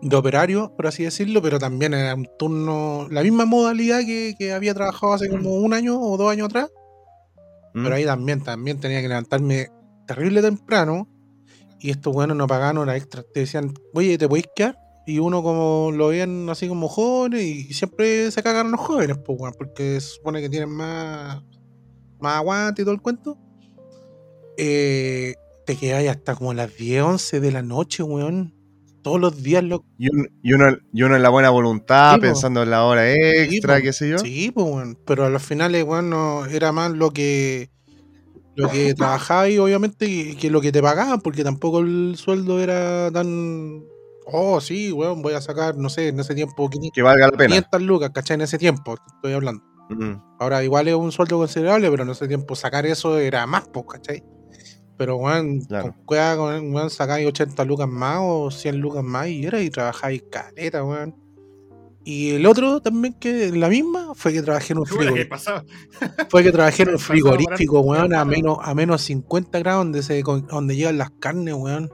[0.00, 3.08] De operario, por así decirlo, pero también era un turno.
[3.10, 6.70] La misma modalidad que, que había trabajado hace como un año o dos años atrás.
[7.74, 7.82] Mm.
[7.82, 9.68] Pero ahí también, también tenía que levantarme
[10.06, 11.08] terrible temprano.
[11.80, 13.22] Y estos buenos no pagaban hora extra.
[13.22, 14.78] Te decían, oye, ¿te podéis quedar?
[15.06, 19.56] Y uno como lo veían así como jóvenes y siempre se cagan los jóvenes, pues,
[19.56, 21.42] porque se supone que tienen más,
[22.20, 23.38] más aguante y todo el cuento.
[24.58, 25.34] Eh,
[25.66, 28.54] te quedáis hasta como las 10, 11 de la noche, weón.
[29.02, 29.86] Todos los días, loco.
[29.98, 32.22] Y, un- y uno, y uno en la buena voluntad, Sí, po.
[32.26, 34.18] pensando en la hora extra, qué sé yo.
[34.18, 34.98] Sí, pues, weón.
[35.06, 37.70] Pero a los finales, weón, no, era más lo que
[38.56, 43.08] lo que trabajaba y obviamente que, lo que te pagaban, porque tampoco el sueldo era
[43.12, 43.84] tan.
[44.30, 47.32] Oh, sí, weón, voy a sacar, no sé, en ese tiempo 500, Que valga la
[47.36, 47.48] pena.
[47.54, 48.34] 500 lucas, ¿cachai?
[48.34, 49.62] En ese tiempo, estoy hablando.
[50.38, 53.86] Ahora igual es un sueldo considerable, pero en ese tiempo sacar eso era más, pues,
[53.88, 54.22] ¿cachai?
[54.98, 55.94] Pero, weón, Claro.
[56.04, 60.84] con weón, sacáis 80 lucas más o 100 lucas más y era y trabajáis caleta,
[60.84, 61.14] weón.
[62.04, 65.64] Y el otro también que la misma fue que trabajé en un Puta, ¿Qué frigorífico.
[66.30, 70.22] Fue que trabajé en un frigorífico, weón, a menos, a menos 50 grados donde se
[70.22, 71.92] donde llegan las carnes, weón.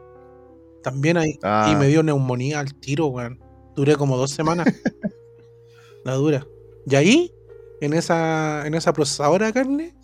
[0.83, 1.39] También ahí.
[1.43, 1.69] Ah.
[1.73, 3.39] Y me dio neumonía al tiro, weón.
[3.77, 4.67] Duré como dos semanas.
[6.05, 6.47] la dura.
[6.87, 7.33] Y ahí,
[7.81, 9.95] en esa, en esa procesadora de carne,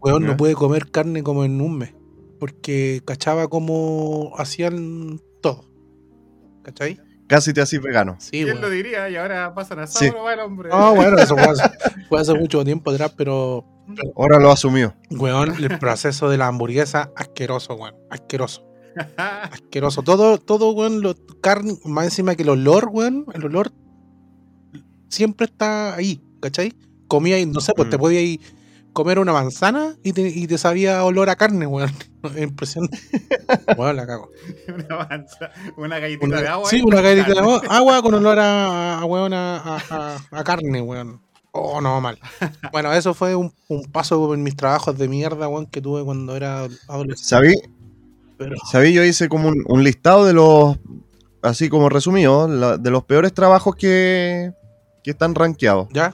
[0.00, 1.94] weón, no pude comer carne como en un mes.
[2.38, 5.64] Porque cachaba cómo hacían todo.
[6.62, 6.98] ¿Cachai?
[7.26, 8.16] Casi te haces vegano.
[8.18, 8.60] Sí, ¿Quién weón.
[8.62, 9.08] lo diría?
[9.08, 10.06] Y ahora pasan a Sí.
[10.06, 10.68] El hombre.
[10.68, 11.62] No, bueno, eso fue hace,
[12.08, 13.64] fue hace mucho tiempo atrás, pero
[14.16, 14.94] Ahora lo asumió.
[15.10, 17.94] Weón, el proceso de la hamburguesa, asqueroso, weón.
[18.10, 18.66] Asqueroso.
[19.18, 20.02] Asqueroso.
[20.02, 23.72] Todo, todo, weón, lo, carne, más encima que el olor, weón, el olor
[25.08, 26.72] siempre está ahí, ¿cachai?
[27.08, 28.00] Comía y, no sé, pues te Mm.
[28.00, 28.40] podías ir
[28.94, 31.92] comer una manzana y te, y te sabía olor a carne, weón.
[32.40, 32.98] Impresionante.
[33.76, 34.30] Weón, la cago.
[34.74, 36.70] una, manza- una galletita Una- de agua.
[36.70, 40.80] sí, una galletita de agua, con olor a, a, weón, a, a- a- a carne,
[40.80, 41.20] weón.
[41.52, 42.18] Oh, no, mal.
[42.72, 46.34] Bueno, eso fue un, un paso en mis trabajos de mierda, weón, que tuve cuando
[46.34, 47.24] era adolescente.
[47.24, 47.54] ¿Sabí?
[48.38, 48.92] Pero, ¿Sabí?
[48.92, 50.76] Yo hice como un, un listado de los,
[51.42, 54.50] así como resumido, la- de los peores trabajos que,
[55.04, 55.88] que están rankeados.
[55.92, 56.12] ¿Ya?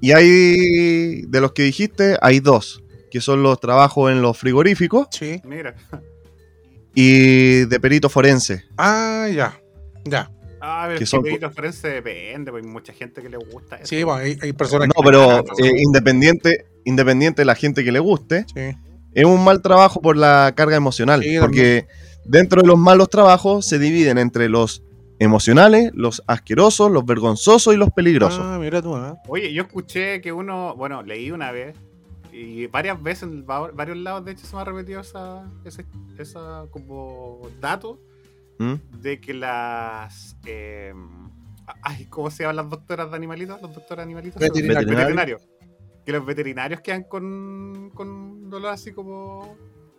[0.00, 5.08] Y hay, de los que dijiste, hay dos, que son los trabajos en los frigoríficos
[5.10, 5.40] Sí.
[5.44, 5.74] Mira.
[6.94, 8.64] y de perito forense.
[8.76, 9.60] Ah, ya.
[10.04, 10.30] Ya.
[10.60, 13.36] Ah, pero Que es son- que perito forense depende, porque hay mucha gente que le
[13.36, 13.86] gusta eso.
[13.86, 17.84] Sí, bueno, hay, hay personas No, que- pero Ah, eh, independiente, independiente de la gente
[17.84, 18.76] que le guste, Sí.
[19.12, 21.22] es un mal trabajo por la carga emocional.
[21.22, 21.86] Sí, porque
[22.24, 24.82] dentro de los malos trabajos se dividen entre los
[25.18, 28.40] emocionales, los asquerosos, los vergonzosos y los peligrosos.
[28.42, 29.14] Ah, mira tú, ¿eh?
[29.28, 31.76] Oye, yo escuché que uno, bueno, leí una vez
[32.32, 35.86] y varias veces en va- varios lados, de hecho, se me ha repetido esa, ese,
[36.18, 37.98] esa como dato
[38.58, 38.74] ¿Mm?
[39.00, 40.36] de que las.
[40.44, 40.92] eh,
[41.82, 43.60] ay, ¿cómo se llaman las doctoras de animalitos?
[43.62, 44.40] Los doctores animalitos.
[44.40, 44.88] Veterinario.
[44.88, 45.42] Veterinarios.
[46.04, 49.56] Que los veterinarios quedan con, con dolor así como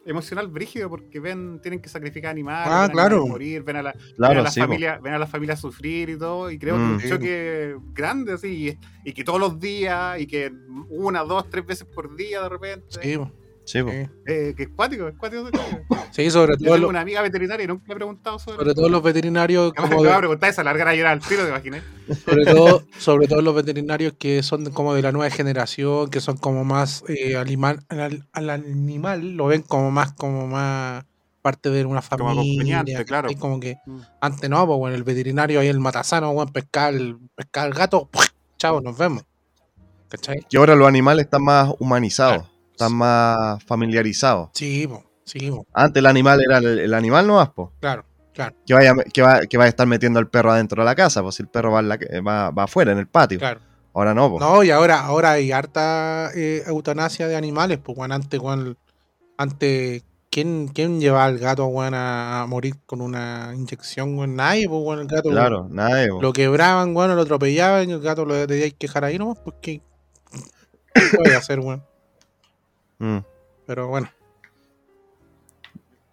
[0.08, 3.16] emocional brígido porque ven, tienen que sacrificar animales, Ah, ven claro.
[3.18, 4.60] animales morir, ven a la, ven a la sí.
[4.62, 6.80] familia, ven a la familia sufrir y todo, y creo Mm.
[6.88, 7.10] que un Sí.
[7.10, 8.70] choque grande así,
[9.04, 10.52] y, y que todos los días, y que
[10.90, 12.86] una, dos, tres veces por día de repente.
[13.02, 13.20] Sí,
[13.68, 14.10] Sí, sí.
[14.26, 15.50] Eh, que es cuático, es cuático.
[16.12, 18.58] Sí, sobre Yo todo, tengo lo- una amiga veterinaria y nunca le he preguntado sobre
[18.58, 21.20] sobre todo los veterinarios Capaz como va a de- preguntar esa larga a llorar al
[21.20, 21.82] tiro, te imaginé.
[22.26, 26.38] sobre todo, sobre todo los veterinarios que son como de la nueva generación, que son
[26.38, 31.06] como más eh, animal, al, al animal lo ven como más, como más
[31.44, 32.42] parte de una Como familia.
[32.80, 33.28] acompañante, claro.
[33.28, 33.40] ¿cachai?
[33.40, 34.00] Como que Mm.
[34.22, 38.10] antes no, pues bueno, el veterinario ahí el matasano, bueno, pescar, el- pescar el gato,
[38.58, 39.24] chao, nos vemos.
[40.10, 40.40] ¿Cachai?
[40.50, 42.46] Que ahora los animales están más humanizados,
[42.78, 44.50] están más familiarizados.
[44.54, 47.74] Sí, po, sí, po, Antes el animal era el, el animal no po.
[47.80, 50.86] claro, claro, Que vaya, que, va, que vaya a estar metiendo al perro adentro de
[50.86, 53.40] la casa, pues si el perro va, la va, va afuera, en el patio.
[53.40, 53.62] claro.
[53.94, 54.40] Ahora no, po.
[54.40, 58.78] No, y ahora, ahora hay harta eh, eutanasia de animales, pues bueno, antes, weón,
[59.38, 64.36] antes, ¿quién, quién llevaba al gato, weón, a, morir con una inyección, weón?
[64.36, 66.22] Nadie, pues bueno, el gato Claro, nadie, po.
[66.22, 69.82] lo quebraban, weón, lo atropellaban y el gato lo teníais que dejar ahí nomás, porque
[70.94, 71.84] ¿qué voy a hacer, weón?
[73.00, 73.18] Mm.
[73.66, 74.10] Pero bueno,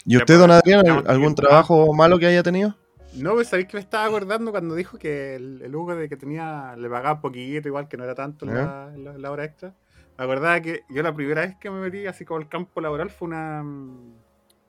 [0.07, 2.74] ¿Y usted, pues, don Adrián, algún trabajo malo que haya tenido?
[3.14, 6.16] No, pues sabéis que me estaba acordando cuando dijo que el, el Hugo de que
[6.16, 9.72] tenía, le pagaba poquito, igual que no era tanto la, la- la hora extra.
[10.18, 13.11] Me acordaba que yo la primera vez que me metí así como al campo laboral
[13.11, 13.64] fue una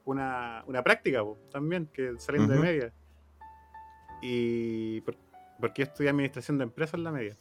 [0.05, 2.93] una, una práctica po, también, que saliendo de media.
[4.21, 5.17] Y por-
[5.59, 7.35] porque yo estudié administración de empresas en la media.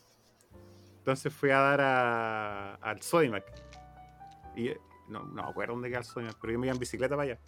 [0.99, 3.45] Entonces fui a dar a- al Sodimac.
[4.57, 4.71] Y
[5.09, 7.33] no, no me acuerdo dónde queda el Sodimac, pero yo me iba en bicicleta para
[7.33, 7.41] allá.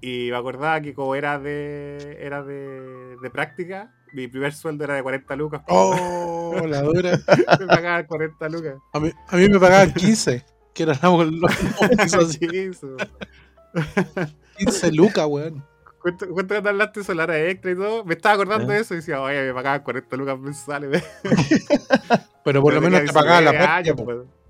[0.00, 4.94] Y me acordaba que como era de era de, de práctica, mi primer sueldo era
[4.94, 5.62] de 40 lucas.
[5.68, 7.18] oh, la dura.
[7.58, 8.74] me pagaban 40 lucas.
[8.92, 10.98] A mí, a mí me pagaban 15, que los
[12.32, 12.96] Sí, eso.
[14.58, 15.64] 15 lucas, weón.
[16.00, 18.04] Cuento, cuento cuando hablaste solar extra y todo.
[18.04, 18.76] Me estaba acordando ¿Eh?
[18.76, 21.02] de eso y decía, oye, me pagaban 40 lucas mensuales.
[22.44, 24.43] Pero por lo Pero menos tenía te pagaban la 19 práctica, años, po.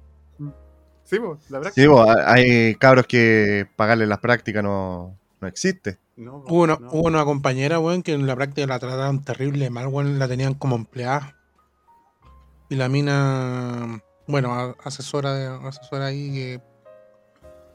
[1.05, 1.83] Sí, pues, la práctica.
[1.83, 5.99] Sí, po, hay cabros que pagarle las prácticas no, no existe.
[6.17, 6.89] No, Hubo una, no.
[6.93, 10.55] hubo una compañera, weón, que en la práctica la trataron terrible mal, weón, la tenían
[10.55, 11.37] como empleada.
[12.71, 16.61] Y la mina, bueno, a- asesora, de, asesora ahí que,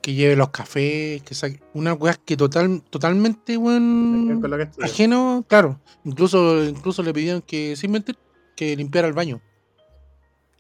[0.01, 1.61] que lleve los cafés, que saque.
[1.73, 4.41] Una weá que total, totalmente, weón,
[4.81, 5.79] ajeno, claro.
[6.05, 8.17] Incluso, incluso le pidieron que, sin mentir,
[8.55, 9.41] que limpiara el baño.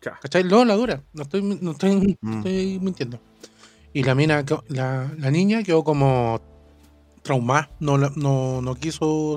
[0.01, 0.17] Cha.
[0.21, 0.43] ¿Cachai?
[0.45, 1.03] No, la dura.
[1.13, 2.37] No estoy, no estoy, Mm.
[2.37, 3.19] estoy mintiendo.
[3.93, 6.39] Y la mina, la, la niña quedó como
[7.21, 7.69] traumada.
[7.79, 9.35] No, no, no quiso.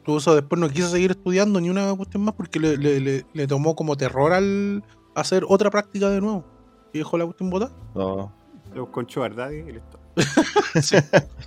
[0.00, 3.46] Incluso después no quiso seguir estudiando ni una cuestión más porque le, le- le- le
[3.46, 4.82] tomó como terror al
[5.14, 6.44] hacer otra práctica de nuevo.
[6.92, 7.72] Y dejó la cuestión botada.
[7.94, 8.32] No.
[8.74, 9.98] Lo Sugar Daddy y listo.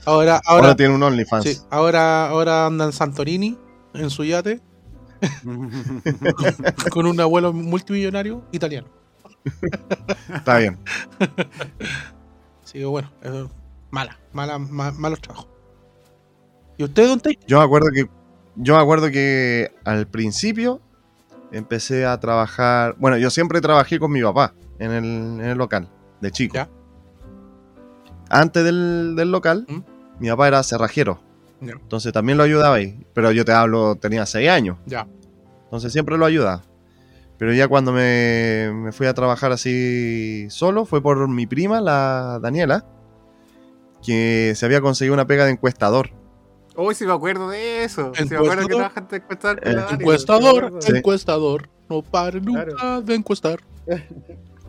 [0.05, 1.43] Ahora, Ahora, ahora, tiene un OnlyFans.
[1.43, 3.57] sí, ahora, ahora anda en Santorini,
[3.93, 4.61] en su yate,
[6.91, 8.87] con un abuelo multimillonario italiano.
[10.33, 10.77] Está bien.
[12.71, 13.49] Que bueno, eso,
[13.91, 15.47] mala, mala, ma- malos trabajos.
[16.77, 17.39] ¿Y usted, Don Tay?
[17.47, 18.09] Yo me acuerdo que.
[18.57, 20.81] Yo me acuerdo que al principio
[21.51, 22.95] empecé a trabajar.
[22.97, 25.89] Bueno, yo siempre trabajé con mi papá en el, en el local,
[26.21, 26.55] de chico.
[26.55, 26.69] Ya.
[28.29, 29.79] Antes del, del local, ¿Mm?
[30.19, 31.21] mi papá era cerrajero.
[31.73, 32.99] Entonces también lo ayudaba ahí.
[33.13, 34.77] Pero yo te hablo, tenía 6 años.
[34.85, 35.07] Ya.
[35.65, 36.61] Entonces siempre lo ayudaba.
[37.37, 42.39] Pero ya cuando me, me fui a trabajar así solo, fue por mi prima, la
[42.41, 42.85] Daniela,
[44.01, 46.11] que se había conseguido una pega de encuestador.
[46.77, 48.11] Uy, si me acuerdo de eso.
[48.15, 48.77] Si me acuerdo que Encuestador.
[48.77, 50.73] trabajaste de encuestador Eh, sí Encuestador.
[50.81, 51.69] Sí, encuestador.
[51.89, 53.01] No pare nunca Claro.
[53.01, 53.59] de encuestar.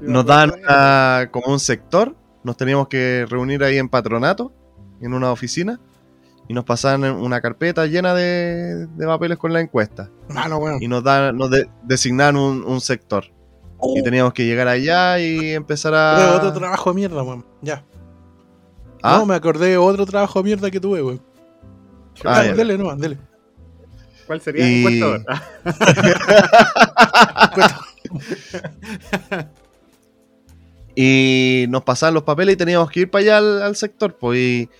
[0.00, 0.52] Nos dan
[1.30, 4.52] como un sector, nos teníamos que reunir ahí en patronato,
[5.00, 5.80] en una oficina,
[6.48, 10.10] y nos pasaban una carpeta llena de, de papeles con la encuesta.
[10.28, 10.82] Weón.
[10.82, 13.24] Y nos, dan, nos de- designaban un, un sector.
[13.94, 16.36] Y teníamos que llegar allá y empezar Pero a...
[16.36, 17.44] otro trabajo de mierda, weón.
[17.62, 17.84] Ya.
[19.02, 19.18] ¿Ah?
[19.18, 21.20] No, me acordé de otro trabajo de mierda que tuve, weón.
[22.24, 22.54] Ah, Dale, ya.
[22.54, 23.18] dele, no, dele.
[24.26, 24.68] ¿Cuál sería?
[24.68, 25.24] Y- Encuestador.
[30.94, 34.16] Y nos pasaban los papeles y teníamos que ir para allá al, al sector.
[34.16, 34.70] Pues, y,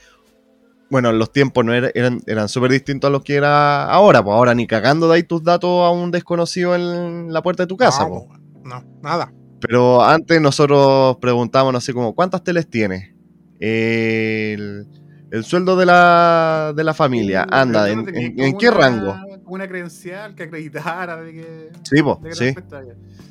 [0.91, 4.23] bueno, los tiempos no era- eran, eran súper distintos a los que era ahora.
[4.23, 7.77] Pues ahora ni cagando dais tus datos a un desconocido en la puerta de tu
[7.77, 8.05] casa.
[8.05, 8.23] no, pues.
[8.29, 8.43] weón.
[8.65, 9.33] no, nada.
[9.61, 13.15] Pero antes nosotros preguntábamos así como, ¿cuántas teles tienes?
[13.59, 14.87] El,
[15.31, 19.17] el sueldo de la, de la familia, anda, Pero ¿en, qué rango?
[19.47, 21.69] Una credencial que acreditara de que.
[21.85, 22.55] Sí, po, de que sí,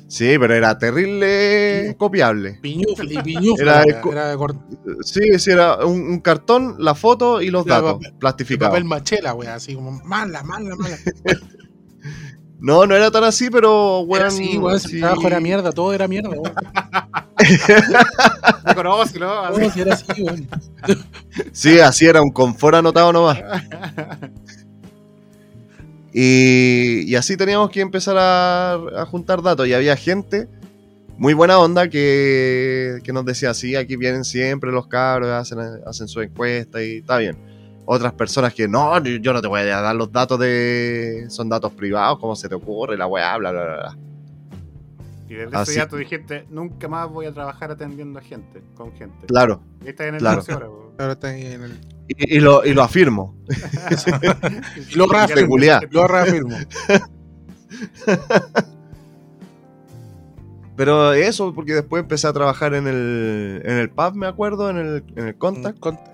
[0.08, 2.58] sí, pero era terrible copiable.
[2.62, 3.82] Piñufla y piñufla.
[3.82, 4.54] Era Era, de
[5.02, 8.70] Sí, sí, era un, un cartón, la foto y los Era datos papel- plastificados.
[8.72, 10.96] papel machela, weón, así como mala, mala, mala.
[12.58, 14.24] No, no era tan así, pero weón.
[14.26, 14.94] así, weón, sí.
[14.94, 16.52] el trabajo era mierda, todo era mierda, weón.
[18.84, 19.02] ¿no?
[19.02, 19.18] Así.
[19.18, 20.48] Todo sí era así, weón.
[21.52, 23.38] Sí, así era un confort anotado nomás.
[26.18, 29.68] Y, y así teníamos que empezar a, a juntar datos.
[29.68, 30.48] Y había gente
[31.18, 36.08] muy buena onda que, que nos decía, sí, aquí vienen siempre los cabros, hacen, hacen
[36.08, 37.36] su encuesta y está bien.
[37.84, 41.26] Otras personas que no, yo no te voy a dar los datos de...
[41.28, 42.96] Son datos privados, ¿cómo se te ocurre?
[42.96, 43.98] La weá, bla, bla, bla, bla.
[45.28, 48.62] Y desde Así- ese día tú dijiste, nunca más voy a trabajar atendiendo a gente,
[48.74, 49.26] con gente.
[49.26, 49.60] Claro.
[49.82, 50.36] Ahí está en el Claro.
[50.36, 50.66] negocio ahora.
[50.98, 51.78] Ahora está ahí en el.
[52.08, 53.36] Y, y lo, y lo afirmo.
[54.90, 55.56] Y lo reafirmo.
[55.90, 56.56] Lo reafirmo.
[60.76, 64.76] Pero eso, porque después empecé a trabajar en el, en el pub, me acuerdo, en
[64.76, 65.78] el, en el contact.
[65.78, 66.08] Contact.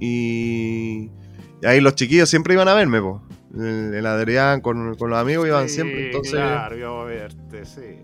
[0.00, 1.10] Y,
[1.62, 3.22] y ahí los chiquillos siempre iban a verme, po.
[3.56, 7.64] El, el Adrián con, con los amigos iban Sí, siempre, entonces Claro, voy a verte,
[7.64, 8.00] sí.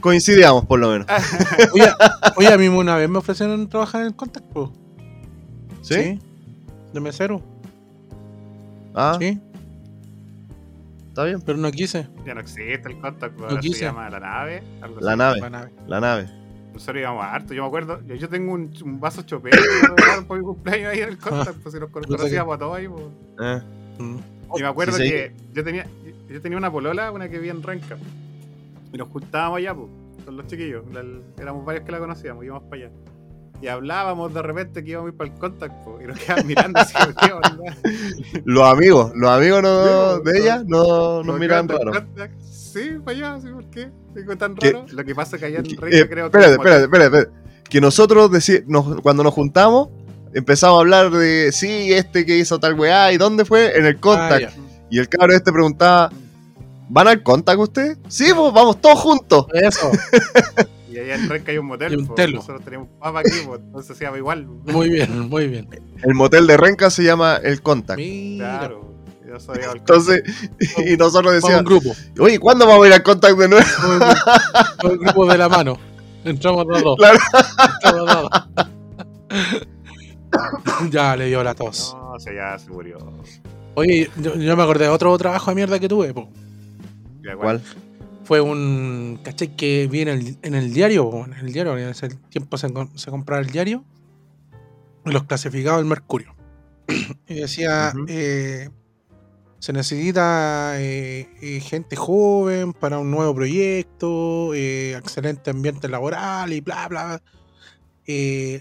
[0.00, 1.06] coincidíamos por lo menos.
[1.72, 1.86] Oye,
[2.36, 4.72] oye, a mí una vez me ofrecieron trabajar en el Contact, po.
[5.82, 6.18] ¿Sí?
[6.92, 7.42] De mesero.
[8.94, 9.38] Ah, Sí,
[11.08, 11.40] está bien.
[11.40, 12.08] pero no quise.
[12.26, 14.62] Ya no existe el contact, No ahora se llama la nave.
[14.80, 15.18] algo La así.
[15.18, 15.70] nave, La nave.
[15.86, 16.28] la nave.
[16.72, 19.58] Nosotros íbamos a harto, yo me acuerdo, yo, yo tengo un, un vaso chopero
[20.26, 23.04] por mi cumpleaños ahí en el contact, pues si nos conocíamos a todos ahí, pues.
[23.40, 23.62] Eh,
[23.98, 24.16] Mm.
[24.56, 25.10] Y me acuerdo Sí, sí.
[25.10, 25.86] que yo tenía,
[26.30, 27.98] yo tenía una polola, una que vivía en Renca.
[28.90, 29.88] Y nos juntábamos allá, pues,
[30.24, 30.84] con los chiquillos.
[30.92, 31.04] La-
[31.42, 32.90] éramos varios que la conocíamos, íbamos para allá.
[33.62, 36.46] Y hablábamos de repente que íbamos a ir para el contact, pues, y nos quedaban
[36.48, 37.76] mirando así, ¿qué onda?
[38.44, 42.04] Los amigos, los amigos no- de ella no nos Nos miran quedaban raro.
[42.06, 42.40] contact.
[42.42, 43.90] Sí, para allá, sí, ¿por qué?
[44.16, 44.72] Digo, tan ¿Qué?
[44.72, 44.86] raro.
[44.90, 46.38] Lo que pasa es que allá en Renca eh, creo que.
[46.38, 47.30] espérate, espérate, espérate, espérate.
[47.70, 49.90] Que nosotros deci- nos- cuando nos juntamos
[50.34, 54.00] empezamos a hablar de sí, este que hizo tal weá y dónde fue en el
[54.00, 54.50] contact.
[54.58, 54.60] Ah,
[54.90, 56.10] y el cabro este preguntaba,
[56.88, 57.96] ¿van al contact usted?
[58.08, 59.46] Sí, pues vamos todos juntos.
[59.52, 59.90] Eso,
[60.92, 62.36] Y allá en Renca hay un motel, Y un telo.
[62.36, 64.46] nosotros tenemos papa aquí, pues, entonces se llama igual.
[64.46, 65.68] muy bien, muy bien.
[66.02, 67.98] El motel de Renca se llama el contact.
[67.98, 68.92] Mira, Claro.
[69.26, 70.22] Yo soy el Entonces,
[70.86, 71.94] y nosotros vamos un decíamos, grupo.
[72.22, 73.64] oye, ¿cuándo vamos a ir al contact de nuevo?
[73.82, 74.16] Vamos
[74.84, 75.78] un grupo, de la mano.
[76.24, 76.96] Entramos los dos.
[76.98, 77.18] Claro.
[77.84, 78.30] Entramos los dos.
[80.90, 81.94] ya le dio la tos.
[81.96, 82.98] No, o sea, ya se murió.
[83.74, 86.28] Oye, yo, yo me acordé de otro trabajo de mierda que tuve, po.
[87.40, 87.62] ¿Cuál?
[88.24, 89.20] Fue un.
[89.22, 89.56] ¿Cachai?
[89.56, 93.10] Que vi en el, en el diario, en el diario, en ese tiempo se, se
[93.10, 93.84] compraba el diario.
[95.04, 96.34] Los clasificados del Mercurio.
[97.28, 97.92] y decía.
[98.08, 98.68] Eh,
[99.62, 106.60] se necesita eh, eh, gente joven para un nuevo proyecto, eh, excelente ambiente laboral y
[106.60, 107.22] bla, bla.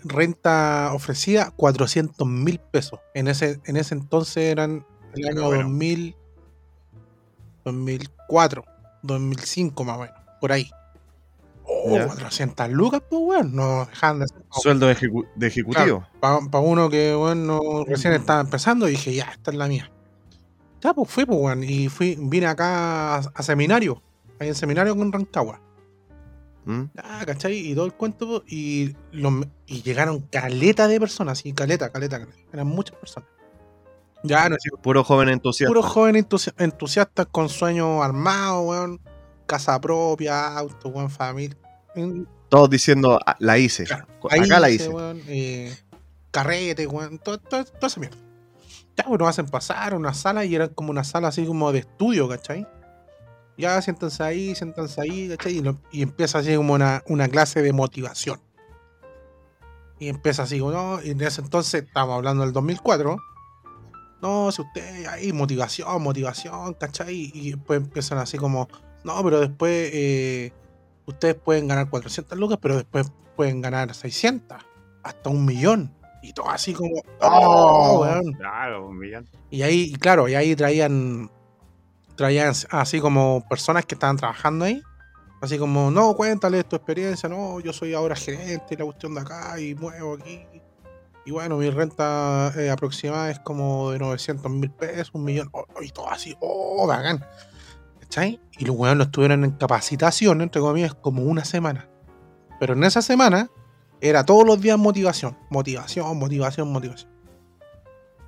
[0.03, 2.99] Renta ofrecida 400 mil pesos.
[3.15, 4.85] En ese, en ese entonces eran
[5.15, 5.63] el año bueno.
[5.63, 6.15] 2000,
[7.65, 8.63] 2004,
[9.03, 10.69] 2005 más o menos, por ahí.
[11.65, 12.07] Oh, Ya.
[12.07, 13.55] 400 lucas, pues, weón.
[13.55, 14.37] No dejaban de ser.
[14.51, 16.05] Sueldo de, ejecu- de ejecutivo.
[16.19, 19.91] Para uno que, bueno, no- recién estaba empezando, dije, ya, esta es la mía.
[20.81, 21.63] Ya, pues fui, pues, weón.
[21.63, 24.01] Y fui, vine acá a, a seminario.
[24.39, 25.61] Ahí en seminario con Rancagua.
[26.65, 26.83] ¿Mm?
[26.97, 27.55] Ah, ¿cachai?
[27.57, 32.37] Y todo el cuento, y, los- y llegaron caleta de personas, sí, caleta, caleta, caleta.
[32.51, 33.29] Eran muchas personas.
[34.23, 35.69] Ya, no Puro joven entusiasta.
[35.69, 39.01] puros jóvenes entusi- entusiastas con sueños armados, weón.
[39.47, 41.57] Casa propia, auto, weón, familia.
[42.49, 43.85] Todos diciendo, "Ah, la hice.
[43.85, 45.75] Claro, Acá la hice, weón, eh,
[46.31, 48.17] carrete, weón, todo, todo, toda esa mierda.
[48.97, 51.71] Ya, pues nos hacen pasar a una sala y eran como una sala así como
[51.71, 52.67] de estudio, ¿cachai?
[53.57, 55.57] Ya, siéntense ahí, siéntense ahí, ¿cachai?
[55.57, 58.39] Y, lo- y empieza así como una, una clase de motivación.
[59.99, 63.17] Y empieza así no, y en ese entonces, estamos hablando del 2004,
[64.21, 67.31] no, si usted ahí, motivación, motivación, ¿cachai?
[67.33, 68.67] Y después empiezan así como,
[69.03, 70.53] no, pero después eh,
[71.05, 74.57] ustedes pueden ganar 400 lucas, pero después pueden ganar 600,
[75.03, 75.93] hasta un millón.
[76.21, 78.01] Y todo así como, oh, Oh.
[78.01, 78.33] weón.
[78.33, 79.27] Claro, un millón.
[79.49, 81.31] Y ahí, y claro, y ahí traían,
[82.15, 84.81] traían así como personas que estaban trabajando ahí.
[85.41, 89.21] Así como, no, cuéntale tu experiencia, no, yo soy ahora gerente y la cuestión de
[89.21, 90.45] acá y muevo aquí.
[91.25, 95.65] Y bueno, mi renta eh, aproximada es como de 900 mil pesos, un millón, oh,
[95.81, 97.23] y todo así, oh, bacán.
[97.99, 98.39] ¿Cachai?
[98.57, 101.87] Y los weones estuvieron en capacitación, entre comillas, como una semana.
[102.59, 103.49] Pero en esa semana
[104.01, 107.09] era todos los días motivación, motivación, motivación, motivación.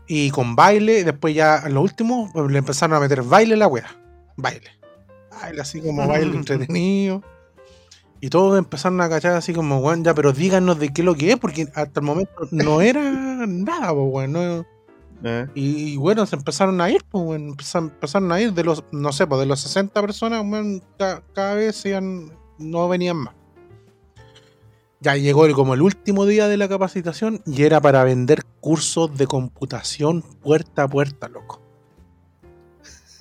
[0.08, 3.68] Y con baile, después ya en lo último le empezaron a meter baile a la
[3.68, 3.90] wea.
[4.38, 4.70] Baile.
[5.32, 7.24] Baile así como baile entretenido.
[8.24, 11.14] Y todos empezaron a cachar así como, weón, ya, pero díganos de qué es lo
[11.14, 13.02] que es, porque hasta el momento no era
[13.46, 14.32] nada, pues, weón.
[14.32, 14.66] no-
[15.26, 18.64] Eh, y, y, bueno, se empezaron a ir, pues, weón, empezaron, empezaron a ir de
[18.64, 23.18] los, no sé, pues de los 60 personas, weón, ca- cada vez iban- no venían
[23.18, 23.34] más.
[25.02, 29.18] Ya llegó el- como el último día de la capacitación y era para vender cursos
[29.18, 31.62] de computación puerta a puerta, loco.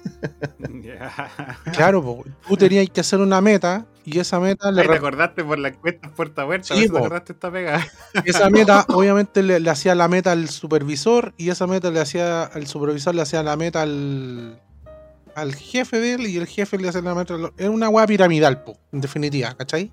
[1.72, 5.44] Claro, po, tú tenías que hacer una meta y esa meta le Ahí te acordaste
[5.44, 6.74] por la encuesta puerta a puerta.
[6.74, 7.86] Sí, te acordaste esta pega.
[8.24, 12.50] esa meta obviamente le, le hacía la meta al supervisor y esa meta le hacía
[12.54, 14.60] el supervisor le hacía la meta al
[15.34, 18.06] al jefe de él y el jefe le hacía la meta al- era una weá
[18.06, 19.90] piramidal po, en definitiva ¿cachai?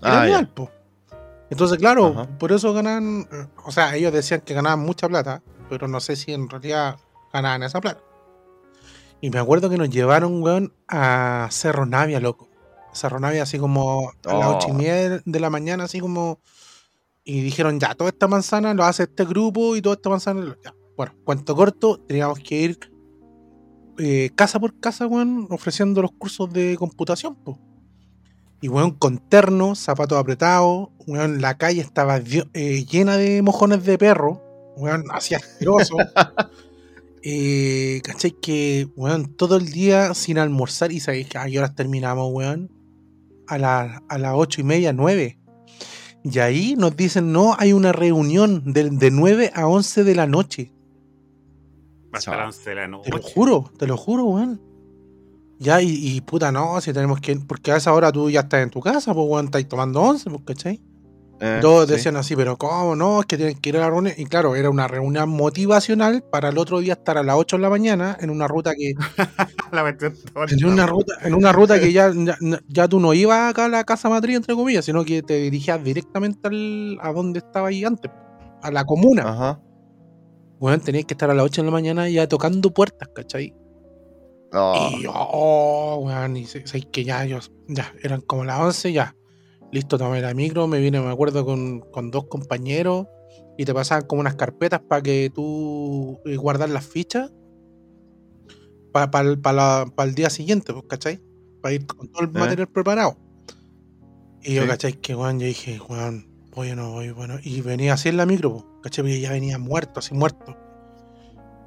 [0.00, 0.70] ah, piramidal po.
[1.50, 2.38] entonces claro Ajá.
[2.38, 6.16] por eso ganaban eh, o sea ellos decían que ganaban mucha plata pero no sé
[6.16, 6.96] si en realidad
[7.32, 8.00] ganaban esa plata
[9.20, 12.48] y me acuerdo que nos llevaron weón a Cerro Navia loco
[12.92, 16.40] Cerro Navia así como a las ocho y media de la mañana así como
[17.24, 20.56] y dijeron, ya, toda esta manzana lo hace este grupo y toda esta manzana.
[20.64, 20.74] Ya.
[20.96, 22.78] Bueno, cuento corto, teníamos que ir
[23.98, 27.58] eh, casa por casa, weón, ofreciendo los cursos de computación, po.
[28.60, 33.98] Y, weón, con ternos, zapatos apretados, weón, la calle estaba eh, llena de mojones de
[33.98, 34.42] perro,
[34.76, 35.96] weón, así asqueroso.
[37.22, 38.32] eh, ¿Cachai?
[38.32, 42.81] Que, weón, todo el día sin almorzar y sabéis que a qué horas terminamos, weón.
[43.48, 45.38] A, la- a las ocho y media, nueve.
[46.24, 50.26] Y ahí nos dicen, no, hay una reunión de, de 9 a 11 de la
[50.28, 50.72] noche.
[52.12, 53.10] Hasta las 11 de la noche.
[53.10, 54.60] Te lo juro, te lo juro, weón.
[55.58, 58.62] Ya, y, y puta, no, si tenemos que porque a esa hora tú ya estás
[58.62, 60.80] en tu casa, pues, weón, estás tomando 11, pues, ¿cachai?
[61.44, 61.94] Eh, Todos sí.
[61.94, 63.18] decían así, pero ¿cómo no?
[63.18, 64.14] Es que tienen que ir a la reunión.
[64.16, 67.62] Y claro, era una reunión motivacional para el otro día estar a las 8 de
[67.62, 68.92] la mañana en una ruta que
[69.72, 72.36] La en una ruta, en una ruta que ya, ya,
[72.68, 75.82] ya tú no ibas acá a la casa matriz, entre comillas, sino que te dirigías
[75.82, 78.12] directamente al, a donde estaba ahí antes,
[78.62, 79.28] a la comuna.
[79.28, 79.60] Ajá.
[80.60, 83.52] Weón, tenías que estar a las 8 de la mañana ya tocando puertas, ¿cachai?
[84.52, 88.60] Oh, Y yo, oh, weón, y sé, sé que ya, yo, ya, eran como las
[88.60, 89.16] 11, ya.
[89.72, 93.06] Listo, tomé la micro, me vine, me acuerdo, con, con dos compañeros
[93.56, 97.32] y te pasaban como unas carpetas para que tú eh, guardas las fichas
[98.92, 101.22] para el día siguiente, pues, ¿cachai?
[101.62, 102.38] Para ir con todo el Eh.
[102.38, 103.16] material preparado.
[104.42, 104.66] Y yo.
[104.66, 104.92] ¿cachai?
[104.94, 107.36] Que, weón, yo dije, weón, voy o no voy, bueno.
[107.42, 109.04] Y venía así en la micro, pues, ¿cachai?
[109.04, 110.54] Porque ya venía muerto, así muerto.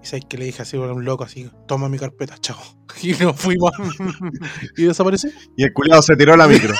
[0.05, 2.59] Y sabes que le dije así a un loco, así, toma mi carpeta, chao.
[3.01, 3.71] Y nos fuimos.
[4.77, 5.31] y desapareció.
[5.57, 6.75] Y el culiado se tiró la micro.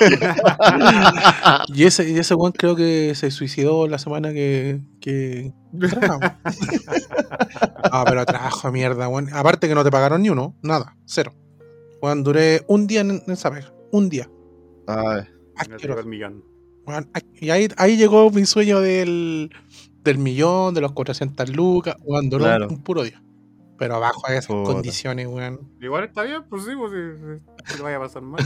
[1.74, 4.80] Y ese, y ese weón creo que se suicidó la semana que.
[5.00, 5.52] que
[7.82, 9.28] ah, pero trabajo de mierda, weón.
[9.32, 11.34] Aparte que no te pagaron ni uno, nada, cero.
[12.00, 14.30] Weón, duré un día en, en saber, un día.
[14.86, 15.24] Ay,
[15.82, 16.44] el millón.
[17.40, 19.50] Y ahí, ahí llegó mi sueño del,
[20.08, 22.68] del millón, de los 400 lucas, weón, duró Claro.
[22.68, 23.22] un puro día.
[23.78, 24.72] Pero bajo esas Puta.
[24.72, 25.60] condiciones, weón.
[25.80, 27.42] Igual está bien, pues sí, pues sí,
[27.76, 28.44] sí, vaya a pasar mal.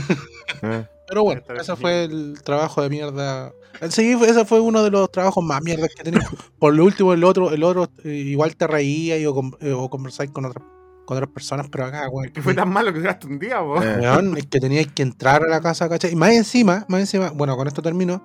[0.61, 0.85] eh.
[1.07, 3.51] Pero bueno, ese fue el trabajo de mierda.
[3.89, 6.23] Sí, ese fue uno de los trabajos más mierdas que he tenido.
[6.59, 9.89] Por lo último, el otro, el otro eh, igual te reía y o, eh, o
[9.89, 10.63] conversáis con otras
[11.05, 12.31] con otras personas, pero acá, weón.
[12.31, 13.83] Que fue tan malo que duraste un día, vos.
[13.83, 13.97] Eh.
[13.99, 16.13] Weón, es que tenías que entrar a la casa, ¿cachai?
[16.13, 18.23] Y más encima, más encima, bueno, con esto termino,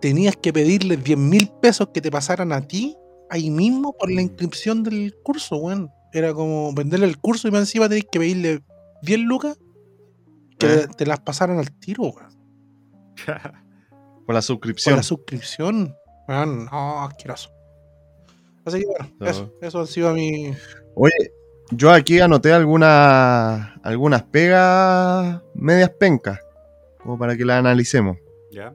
[0.00, 2.96] tenías que pedirle 10 mil pesos que te pasaran a ti
[3.30, 5.90] ahí mismo por la inscripción del curso, weón.
[6.12, 8.60] Era como venderle el curso y más encima tenías que pedirle
[9.02, 9.58] 10 lucas
[10.58, 10.86] que Eh.
[10.96, 12.30] te las pasaran al tiro, weón.
[14.26, 14.96] Con la Por suscripción.
[14.96, 15.94] la suscripción.
[16.28, 17.50] Weón, no, asqueroso.
[18.64, 19.26] Así que bueno, No.
[19.26, 20.54] eso, eso han sido mi.
[20.94, 21.12] Oye,
[21.70, 26.38] yo aquí anoté algunas algunas pegas medias pencas,
[27.02, 28.16] como para que las analicemos.
[28.50, 28.74] Ya.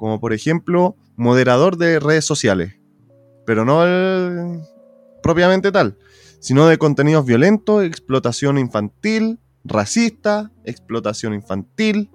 [0.00, 2.74] Como por ejemplo, moderador de redes sociales.
[3.44, 4.60] Pero no el
[5.22, 5.98] propiamente tal,
[6.40, 12.10] sino de contenidos violentos, explotación infantil, racista, explotación infantil,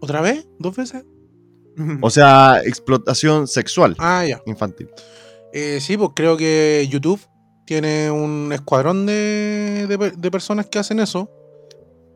[0.00, 0.46] ¿Otra vez?
[0.58, 1.04] ¿Dos veces?
[2.02, 4.40] o sea, explotación sexual Ah, ya.
[4.46, 4.88] infantil.
[5.52, 7.20] Eh, sí, pues creo que YouTube
[7.66, 9.86] tiene un escuadrón de,
[10.16, 11.30] de personas que hacen eso.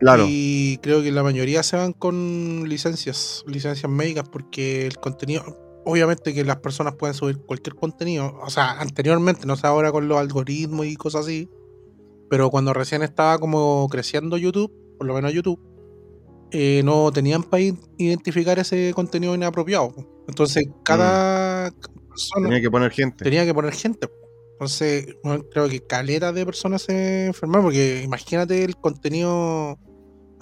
[0.02, 5.56] Claro, Y creo que la mayoría se van con licencias, licencias médicas, porque el contenido,
[5.84, 10.08] obviamente que las personas pueden subir cualquier contenido, o sea, anteriormente, no sé ahora con
[10.08, 11.48] los algoritmos y cosas así,
[12.28, 15.60] pero cuando recién estaba como creciendo YouTube, por lo menos YouTube,
[16.50, 17.62] eh, no tenían para
[17.96, 19.94] identificar ese contenido inapropiado.
[20.26, 21.70] Entonces, cada
[22.08, 23.24] persona Tenía que poner gente.
[23.24, 24.10] tenía que poner gente.
[24.54, 29.78] Entonces, bueno, creo que caleta de personas se enfermaron, porque imagínate el contenido,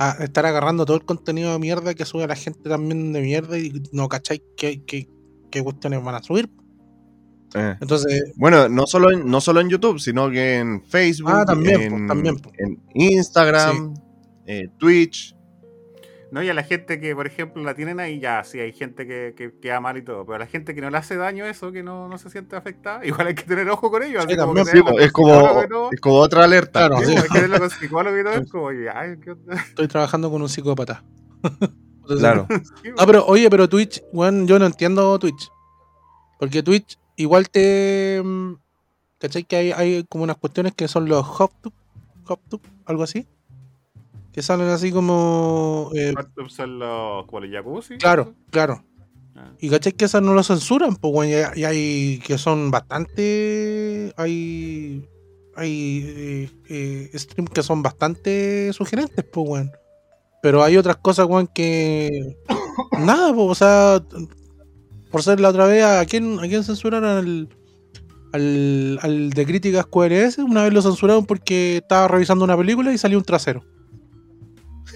[0.03, 3.59] a estar agarrando todo el contenido de mierda que sube la gente también de mierda
[3.59, 5.07] y no cacháis qué, qué,
[5.51, 6.51] qué cuestiones van a subir.
[7.55, 7.77] Eh.
[7.81, 11.83] Entonces, Bueno, no solo, en, no solo en YouTube, sino que en Facebook, Ah, también,
[11.83, 12.55] en, pues, también, pues.
[12.61, 13.95] en Instagram,
[14.47, 15.37] eh, Twitch.
[16.33, 19.07] No, y a la gente que, por ejemplo, la tienen ahí, ya, sí, hay gente
[19.07, 21.45] que, que queda mal y todo, pero a la gente que no le hace daño
[21.45, 24.25] eso, que no, no se siente afectada, igual hay que tener ojo con ellos.
[24.29, 26.87] Sí, así como también, que Sí, tenerlo pues, es como, es como otra alerta.
[26.87, 27.13] Claro, Sí, sí.
[27.13, 29.55] pues, hay que tenerlo con psicólogo y todo, es como, ay, ¿qué onda?
[29.55, 31.03] estoy trabajando con un psicópata.
[31.43, 32.47] Entonces, Claro.
[32.99, 35.51] Ah, pero oye, pero Twitch, weón, yo no entiendo Twitch.
[36.39, 38.21] Porque Twitch igual te.
[38.25, 38.55] mm,
[39.19, 39.45] ¿Cachai?
[39.45, 41.75] Que hay, hay como unas cuestiones que son los HopTube,
[42.27, 43.27] HopTube, algo así.
[44.33, 45.91] Que salen así como.
[45.95, 47.99] eh, ¿Cuántos son los, jacuzzi?
[47.99, 48.85] claro, claro.
[49.35, 49.53] Ah.
[49.59, 51.53] Y cachai que esas no lo censuran, pues, weón.
[51.57, 54.13] Y, hay- que son bastante.
[54.17, 55.09] Hay.
[55.57, 59.73] Hay eh, eh, streams que son bastante sugerentes, pues, weón.
[60.43, 62.37] Pero hay otras cosas, weón, que.
[63.01, 64.03] Nada, pues, o sea.
[65.11, 67.49] Por ser la otra vez, ¿a quién, a quién censuraron al,
[68.33, 70.39] al, al de críticas QRS?
[70.39, 73.65] Una vez lo censuraron porque estaba revisando una película y salió un trasero.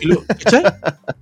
[0.02, 0.22] Lo-.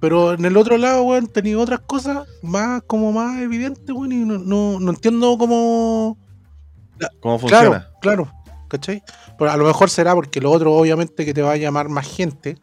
[0.00, 4.16] Pero en el otro lado, weón, tenía otras cosas más, como más evidentes, weón, y
[4.24, 6.18] no, no, no entiendo cómo.
[7.20, 7.88] ¿Cómo funciona?
[8.00, 8.32] Claro, claro,
[8.68, 9.02] ¿cachai?
[9.38, 12.06] Pero a lo mejor será porque lo otro, obviamente, que te va a llamar más
[12.08, 12.56] gente,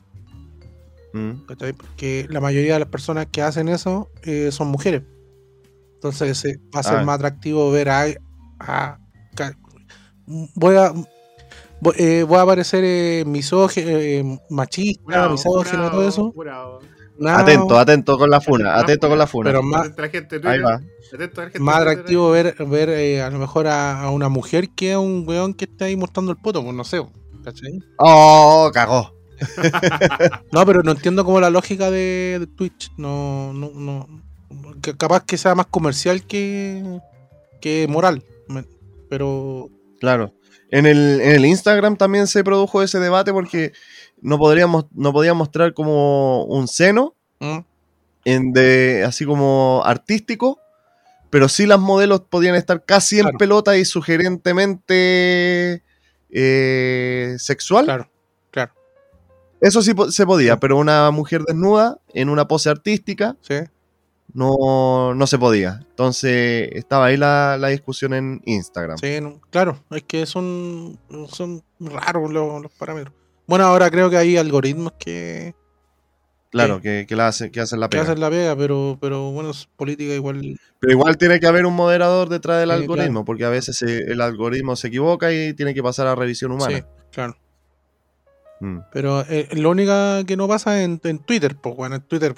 [1.11, 1.45] Mm.
[1.47, 1.73] ¿cachai?
[1.73, 5.01] Porque la mayoría de las personas que hacen eso eh, son mujeres.
[5.95, 7.03] Entonces eh, va a ser Ah.
[7.03, 8.05] más atractivo ver a.
[8.59, 8.99] a-
[10.55, 10.93] voy a.
[11.81, 16.33] Voy, eh, voy a parecer eh, misógino, eh, machista, Jurado, misógino, todo eso.
[17.25, 19.49] Atento, atento con la funa, atento con la funa.
[19.49, 19.91] Pero más,
[20.43, 20.81] Ahí va.
[21.59, 25.25] más atractivo ver, ver eh, a lo mejor a, a una mujer que a un
[25.27, 27.01] weón que está ahí mostrando el poto, pues no sé,
[27.43, 27.79] ¿cachai?
[27.97, 29.13] Oh, cagó.
[30.51, 32.91] No, pero no entiendo como la lógica de, de Twitch.
[32.97, 34.07] No, no, no.
[34.81, 36.99] que capaz que sea más comercial que,
[37.61, 38.23] que moral.
[39.09, 39.69] Pero.
[39.99, 40.33] Claro.
[40.71, 43.73] En el, en el Instagram también se produjo ese debate porque
[44.21, 47.59] no podríamos, no podían mostrar como un seno ¿mm?
[48.25, 50.59] en de, así como artístico,
[51.29, 55.83] pero sí las modelos podían estar casi en pelota y sugerentemente
[56.31, 57.85] eh, sexual.
[57.85, 58.09] Claro,
[58.51, 58.73] claro.
[59.61, 63.55] Eso sí po- se podía, pero una mujer desnuda en una pose artística Sí.
[64.33, 65.79] No, no se podía.
[65.89, 68.97] Entonces estaba ahí la, la discusión en Instagram.
[68.97, 69.83] Sí, no, claro.
[69.91, 70.99] Es que son,
[71.31, 73.13] son raros los, los parámetros.
[73.47, 75.55] Bueno, ahora creo que hay algoritmos que,
[76.51, 76.81] Claro, Sí.
[76.81, 78.03] que, que la hace- que hacen la que pega.
[78.09, 80.59] hacen la pega, pero, pero bueno, es política igual.
[80.79, 84.11] Pero igual tiene que haber un moderador detrás del Sí, algoritmo, porque a veces se-
[84.11, 86.87] el algoritmo se equivoca y tiene que pasar a revisión Sí, humana.
[87.11, 87.37] claro.
[88.61, 88.79] Mm.
[88.91, 89.91] Pero eh, lo único
[90.27, 92.35] que no pasa en, en Twitter, pues, bueno, en Twitter,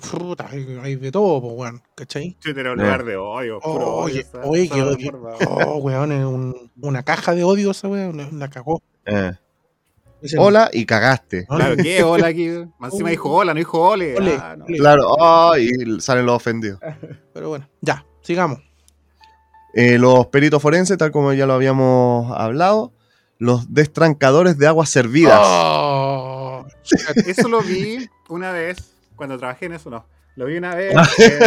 [0.49, 2.38] hay, hay de todo, pues, bueno, ¿cachai?
[2.39, 3.59] Twitter es un lugar de odio.
[3.59, 5.30] puro Oh, odio, oye, esa- oye, esa que- plataforma.
[5.65, 8.82] Oh, weón, es un- una caja de odio esa weón, la- cagó.
[9.05, 9.32] Eh,
[10.38, 11.47] Hola y cagaste.
[11.49, 12.03] "No, Claro, ¿qué?
[12.03, 12.47] Hola aquí.
[12.78, 14.15] Más encima dijo hola, no dijo ole.
[14.15, 14.65] Ole, Ah, no.
[14.65, 14.78] ole".
[14.78, 16.80] Claro, oh, y salen los ofendidos.
[17.34, 18.59] Pero bueno, ya, sigamos.
[19.74, 22.93] Eh, los peritos forenses, tal como ya lo habíamos hablado,
[23.39, 25.39] los destrancadores de aguas servidas.
[25.41, 25.91] Oh,
[27.25, 30.05] Eso lo vi una vez, cuando trabajé en eso, no.
[30.36, 31.43] Lo vi una vez en,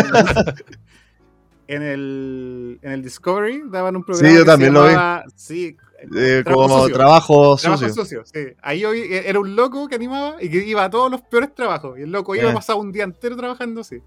[1.66, 4.28] en el, en el Discovery, daban un programa.
[4.28, 4.94] Sí, yo que se también lo vi.
[5.36, 5.76] Sí,
[6.14, 6.94] Eh, Trabajo como sucio.
[6.94, 8.04] trabajo Trabajo sucio.
[8.04, 8.54] sucio, sí.
[8.60, 11.22] Ahí yo vi, e, era un loco que animaba y que iba a todos los
[11.22, 11.98] peores trabajos.
[11.98, 12.50] Y el loco iba Eh.
[12.50, 14.02] a pasar un día entero trabajando así.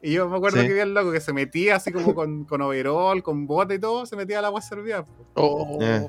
[0.00, 0.66] Y yo me acuerdo Sí.
[0.66, 3.78] que vi al loco que se metía así como con, con overall, con bote y
[3.78, 5.04] todo, se metía al agua servida.
[5.34, 6.08] oh, Eh.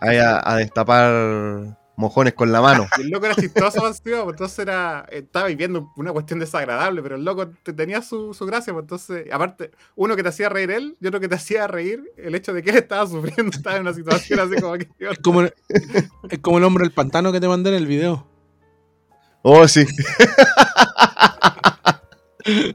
[0.00, 2.86] Ahí a, a destapar mojones con la mano.
[2.98, 7.02] Y el loco era chistoso, más encima, pues, entonces era, estaba viviendo una cuestión desagradable,
[7.02, 10.48] pero el loco te- tenía su, su gracia, pues, entonces, aparte, uno que te hacía
[10.48, 13.50] reír él y otro que te hacía reír el hecho de que él estaba sufriendo,
[13.56, 14.88] estaba en una situación así como que...
[14.98, 18.26] es, como, es como el hombre del pantano que te mandé en el video.
[19.42, 19.84] Oh, sí.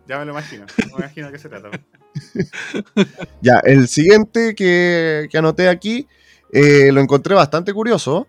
[0.05, 1.71] Ya me lo imagino, me imagino de qué se trata.
[3.41, 6.07] Ya, el siguiente que, que anoté aquí
[6.51, 8.27] eh, lo encontré bastante curioso.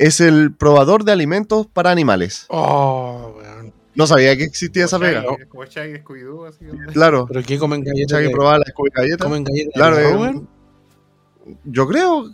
[0.00, 2.46] Es el probador de alimentos para animales.
[2.48, 3.72] Oh, weón.
[3.94, 5.22] No sabía que existía esa pega.
[5.22, 7.26] Shaggy, Como Shaggy Scooby-Doo, así como- Claro.
[7.28, 8.20] ¿Pero qué comen galletas?
[8.20, 9.24] De- probaba la Scooby galleta.
[9.24, 9.72] ¿Comen galletas?
[9.74, 10.48] Claro, de eh, weón?
[11.64, 12.24] Yo creo.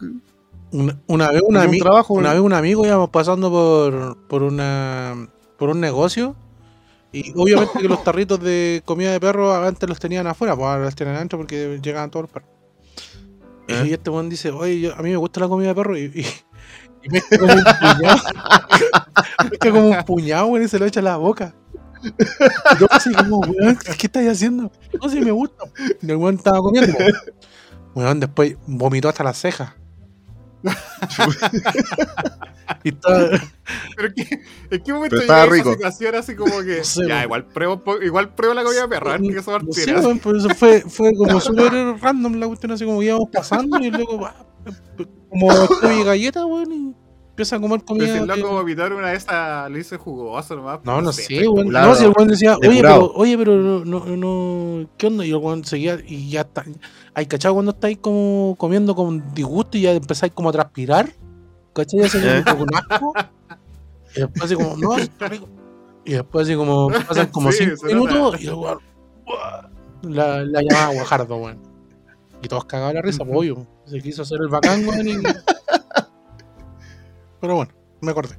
[0.71, 2.35] Una, una vez un, un trabajo, una ¿no?
[2.35, 6.35] vez un amigo íbamos pasando por, por una por un negocio
[7.13, 10.85] Y obviamente que los tarritos de comida de perro antes los tenían afuera, pues ahora
[10.85, 12.51] los tienen adentro porque llegaban todos los perros.
[13.69, 13.85] ¿Eh?
[13.89, 16.03] Y este weón dice, oye, yo- a mí me gusta la comida de perro y,
[16.15, 16.27] y,
[17.11, 18.23] mezcla como un puñado.
[19.51, 21.55] mezcla como un puñado, weón, y se lo echa a la boca.
[22.79, 24.71] Yo así como, weón, ¿qué estáis haciendo?
[25.01, 25.65] No, si me gusta.
[26.03, 26.97] Y el weón estaba comiendo.
[27.95, 29.73] Weón, después vomitó hasta las cejas.
[32.83, 33.29] y estaba,
[33.97, 35.73] Pero que, ¿en qué momento llega esa rico.
[35.73, 36.79] situación así como que.
[36.79, 39.65] No sé, ya, igual pruebo, igual pruebo la comida de perro, a ver qué sabor
[39.69, 40.01] tiene.
[40.01, 43.91] weón, pero eso fue, fue como súper random la cuestión, así como íbamos pasando y
[43.91, 44.35] luego, va,
[45.31, 46.95] como estoy galleta, weón, y
[47.31, 48.19] empieza a comer Pero si comida.
[48.23, 50.81] el que- loco vomitar una de esas lo hice jugoso nomás.
[50.85, 51.69] No, no sé, weón.
[51.69, 55.25] No, si el weón decía, oye, pero, oye, pero no, no, no, ¿qué onda?
[55.27, 56.65] Y el weón seguía y ya está.
[57.15, 61.11] Hay cachado cuando estáis como comiendo con disgusto y ya empezáis como a transpirar.
[61.73, 62.01] ¿Cachai?
[62.01, 62.43] Así ¿Eh?
[62.47, 63.13] como con asco.
[64.15, 65.49] Y después así como, no, está rico.
[66.07, 68.13] Y después así como pasan como Sí, cinco se nota.
[68.15, 68.79] minutos y el weón
[70.03, 71.59] la, la llamaba Guajardo, weón.
[72.43, 73.67] Y todos cagaban la risa, pues, obvio.
[73.87, 75.09] Se quiso hacer el bacán, weón.
[75.09, 75.17] y-
[77.41, 78.37] Pero bueno, me acordé.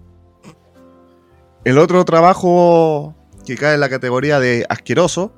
[1.64, 3.16] El otro trabajo
[3.46, 5.34] que cae en la categoría de asqueroso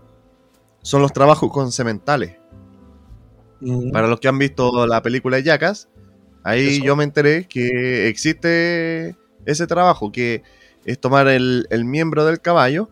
[0.82, 2.38] son los trabajos con sementales.
[3.62, 3.92] Mm.
[3.92, 5.90] Para los que han visto la película de Jackass,
[6.44, 6.86] ahí Eso.
[6.86, 9.16] yo me enteré que existe
[9.46, 10.44] ese trabajo, que
[10.86, 12.90] es tomar el, el miembro del caballo,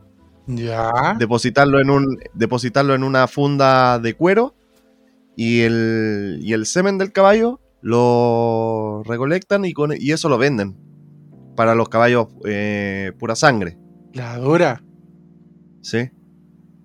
[0.48, 1.16] Ya.
[1.18, 4.54] depositarlo en, un, depositarlo en una funda de cuero
[5.38, 10.76] y el, y el semen del caballo lo recolectan y, con, y eso lo venden
[11.56, 13.78] para los caballos eh, pura sangre.
[14.14, 14.84] La dura.
[15.82, 16.10] ¿sí?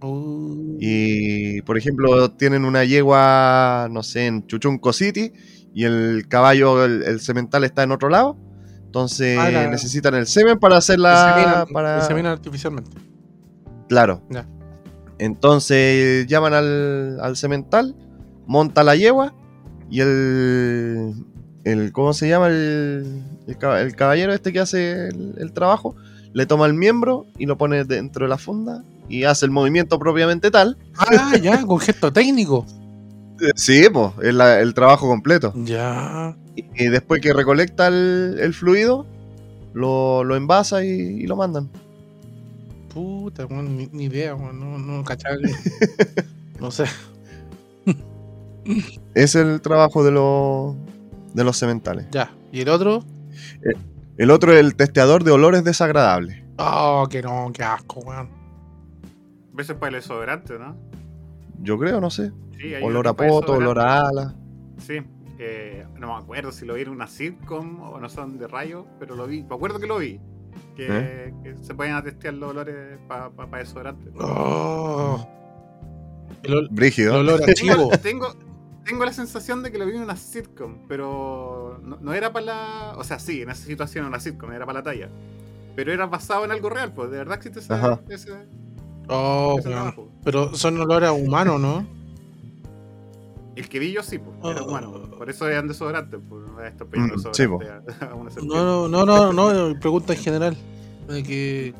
[0.02, 5.32] Uh, Y, por ejemplo, tienen una yegua, no sé, en Chuchunco City
[5.74, 8.36] y el caballo, el, el semental está en otro lado.
[8.84, 11.66] Entonces Ah, la- necesitan el semen para hacer la...
[11.72, 12.04] Para...
[12.30, 12.90] artificialmente.
[13.88, 14.22] Claro.
[14.30, 14.46] Ya.
[15.18, 17.96] Entonces llaman al, al semental,
[18.46, 19.34] monta la yegua
[19.90, 21.14] y el...
[21.64, 22.48] el ¿Cómo se llama?
[22.48, 25.94] El, el, cab- el caballero este que hace el, el trabajo,
[26.32, 29.98] le toma el miembro y lo pone dentro de la funda y hace el movimiento
[29.98, 30.78] propiamente tal.
[30.96, 32.64] Ah, ya, con gesto técnico.
[33.56, 35.52] Sí, pues, es la- el trabajo completo.
[35.56, 36.36] Ya.
[36.56, 39.06] Y, y después que recolecta el, el fluido,
[39.74, 41.68] lo, lo envasa y, y lo mandan.
[42.92, 44.34] Puta, ni, ni idea.
[44.34, 46.24] No, no cachaba que-
[46.60, 46.84] No sé.
[49.14, 50.76] Es el trabajo de, los
[51.34, 52.06] de los sementales.
[52.10, 52.30] Ya.
[52.52, 53.04] ¿Y el otro?
[54.18, 56.42] El otro es el testeador de olores desagradables.
[56.58, 58.28] Oh, que no, qué asco, weón.
[59.52, 60.76] A veces para el desodorante, ¿no?
[61.60, 62.32] Yo creo, no sé.
[62.58, 64.34] Sí, hay Olor a poto, olor a ala.
[64.78, 64.98] Sí,
[65.38, 68.84] eh, no me acuerdo si lo vi en una sitcom o no son de rayos,
[69.00, 70.20] pero lo vi, me acuerdo que lo vi.
[70.76, 71.34] Que, ¿Eh?
[71.42, 74.10] que se pueden testear los olores para pa, pa desodorante.
[74.20, 75.26] Oh.
[76.42, 77.18] El, ol- el Brígido.
[77.18, 77.90] olor a chivo.
[78.02, 78.34] Tengo,
[78.84, 82.46] tengo la sensación de que lo vi en una sitcom, pero no, no era para
[82.46, 82.94] la.
[82.96, 85.08] O sea, sí, en esa situación era una sitcom, era para la talla.
[85.76, 88.00] Pero era basado en algo real, pues de verdad existe ese, Ajá.
[88.08, 88.30] ese,
[89.08, 90.08] Oh, ese trabajo.
[90.24, 91.86] Pero son olores a humano, ¿no?
[93.56, 94.68] El que vi yo sí, pues, era Oh.
[94.68, 95.10] humano.
[95.18, 96.42] Por eso eran desodorantes, pues
[96.90, 98.56] pidiendo Mm, sí, desodorante a, a una serpiente.
[98.56, 100.56] No, no, no, no, no, pregunta en general.
[101.08, 101.74] De que,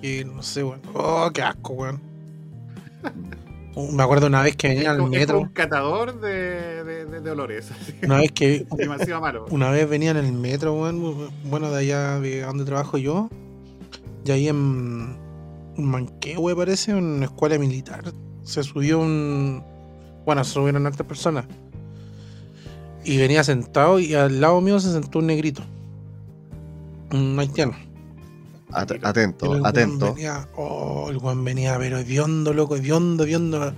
[0.00, 0.80] que no sé, weón.
[0.94, 2.00] Oh, qué asco, weón.
[3.92, 5.40] Me acuerdo una vez que venía al metro.
[5.40, 7.70] un catador de, de, de- de olores.
[8.02, 9.46] Una vez que demasiado malo.
[9.50, 13.28] Una vez venía en el metro, weón, bueno, de allá de donde trabajo yo,
[14.24, 15.16] y ahí en,
[15.76, 19.62] Manquehue, parece, en una escuela militar, se subió un...
[20.26, 21.46] Bueno, se subieron hartas personas.
[23.04, 25.62] Y venía sentado y al lado mío se sentó un negrito.
[27.12, 27.74] Un haitiano.
[28.72, 30.14] At- Y el atento, atento.
[30.14, 33.72] Venía, oh, el weón venía, pero hediondo, loco, hediondo, hediondo.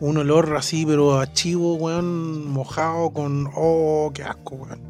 [0.00, 3.48] Un olor así, pero a chivo, weón, mojado con.
[3.54, 4.80] Oh, qué asco, weón.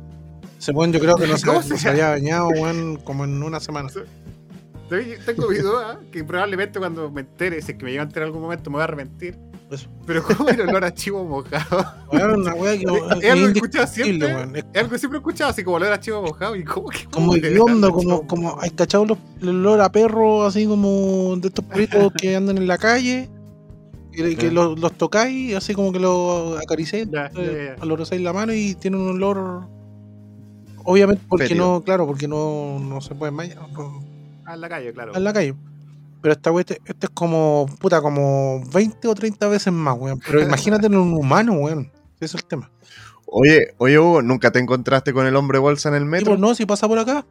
[0.59, 3.25] Ese weón yo creo que no se, ¿Cómo no se se había bañado, weón, como
[3.25, 3.89] en una semana.
[4.89, 8.07] Te- Tengo mi duda que probablemente cuando me entere, si es que me llega a
[8.07, 9.39] enterar en algún momento, me voy a arrepentir.
[9.71, 9.89] Eso.
[10.07, 11.85] Pero como el olor a chivo mojado.
[12.13, 13.29] Weón, una weá que Es es algo que
[13.59, 14.35] indescriptible, siempre.
[14.35, 14.57] weón.
[14.57, 16.57] Es algo que siempre he escuchado, así como olor a chivo mojado.
[16.57, 17.05] Y como que.
[17.07, 21.49] como hediondo, a como, como, hay cachado los- el olor a perro, así como de
[21.49, 23.29] estos perritos que andan en la calle.
[24.11, 26.59] Que, los, los tocáis, así como que los
[27.13, 27.31] ya.
[27.81, 29.69] olorosáis la mano y tiene un olor.
[30.85, 34.03] Obviamente, porque no, claro, porque no, no se puede bañar no,
[34.47, 35.15] Ah, en la calle, claro.
[35.15, 35.55] en la calle.
[36.21, 40.21] Pero esta wea, este, este es como, puta, como 20 o 30 veces más, weón.
[40.27, 41.93] Pero imagínate en un humano, weón.
[42.21, 42.71] Ese es el tema.
[43.27, 46.31] Oye, oye, Hugo, ¿nunca te encontraste con el hombre bolsa en el metro?
[46.33, 47.25] pues no, si pasa por acá.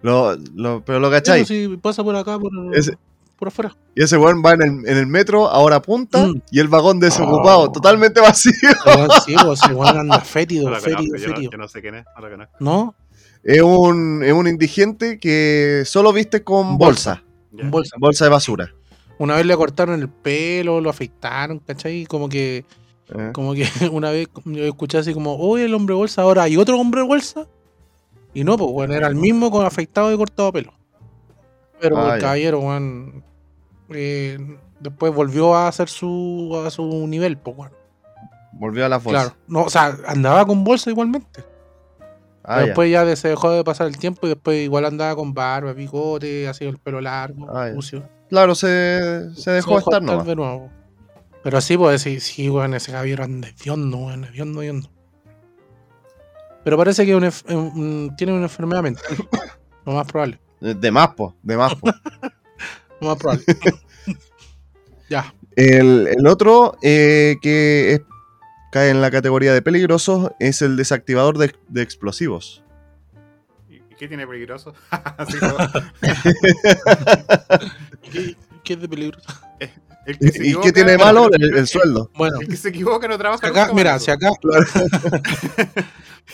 [0.00, 1.40] Lo, lo- pero lo cachai.
[1.40, 2.96] pues, si pasa por acá, por, Ese-
[3.38, 3.76] por afuera.
[3.94, 6.42] Y ese weón va en el, en el metro a hora punta Mm.
[6.50, 7.72] y el vagón desocupado, Oh.
[7.72, 8.52] totalmente vacío.
[9.26, 11.50] Sí, pues, ese weón anda fétido, No fétido, conozco, yo no, fétido.
[11.52, 12.56] yo no sé quién es, no lo conozco.
[12.60, 12.94] ¿No?
[13.44, 17.24] Es un, es un indigente que solo viste con bolsa.
[17.56, 17.96] En bolsa.
[17.98, 18.72] bolsa de basura.
[19.18, 22.06] Una vez le cortaron el pelo, lo afeitaron, ¿cachai?
[22.06, 22.64] Como que,
[23.14, 26.56] Eh, como que una vez yo escuché así como, oye, el hombre bolsa, ahora hay
[26.56, 27.46] otro hombre bolsa.
[28.34, 30.72] Y no, pues, bueno, era el mismo con afeitado y cortado pelo.
[31.80, 32.26] Pero Ah, el ya.
[32.26, 33.22] caballero, weón,
[33.90, 34.38] eh,
[34.80, 37.74] después volvió a hacer su, a su nivel, pues, bueno.
[38.52, 39.22] Volvió a la bolsa.
[39.24, 39.36] Claro.
[39.48, 41.44] No, o sea, andaba con bolsa igualmente.
[42.44, 42.66] Ah, ya.
[42.66, 46.48] después ya se dejó de pasar el tiempo y después igual andaba con barba, bigote,
[46.48, 48.08] así el pelo largo, Ah, sucio.
[48.28, 50.26] Claro, se, se dejó estar nomás.
[50.26, 50.70] de nuevo.
[51.44, 54.90] Pero sí, pues sí, sí, weón, ese caballero anda hediondo, weón, hediondo, hediondo.
[56.64, 59.04] Pero parece que un- un- tiene una enfermedad mental.
[59.84, 60.40] Lo más probable.
[60.60, 61.88] De más, po, de más, po.
[63.00, 63.44] Lo más probable.
[65.10, 65.34] ya.
[65.56, 68.00] El, el otro eh, que es-
[68.72, 72.64] cae en la categoría de peligrosos es el desactivador de, de explosivos.
[73.68, 74.74] ¿Y qué tiene peligroso?
[78.10, 79.26] ¿Qué, qué es de peligroso?
[80.06, 81.28] el que se ¿Y equivoca- qué tiene de malo?
[81.32, 82.10] El, el sueldo.
[82.16, 83.46] Bueno, El que se equivoca no trabaja.
[83.46, 84.30] acá, nunca mira, si acá.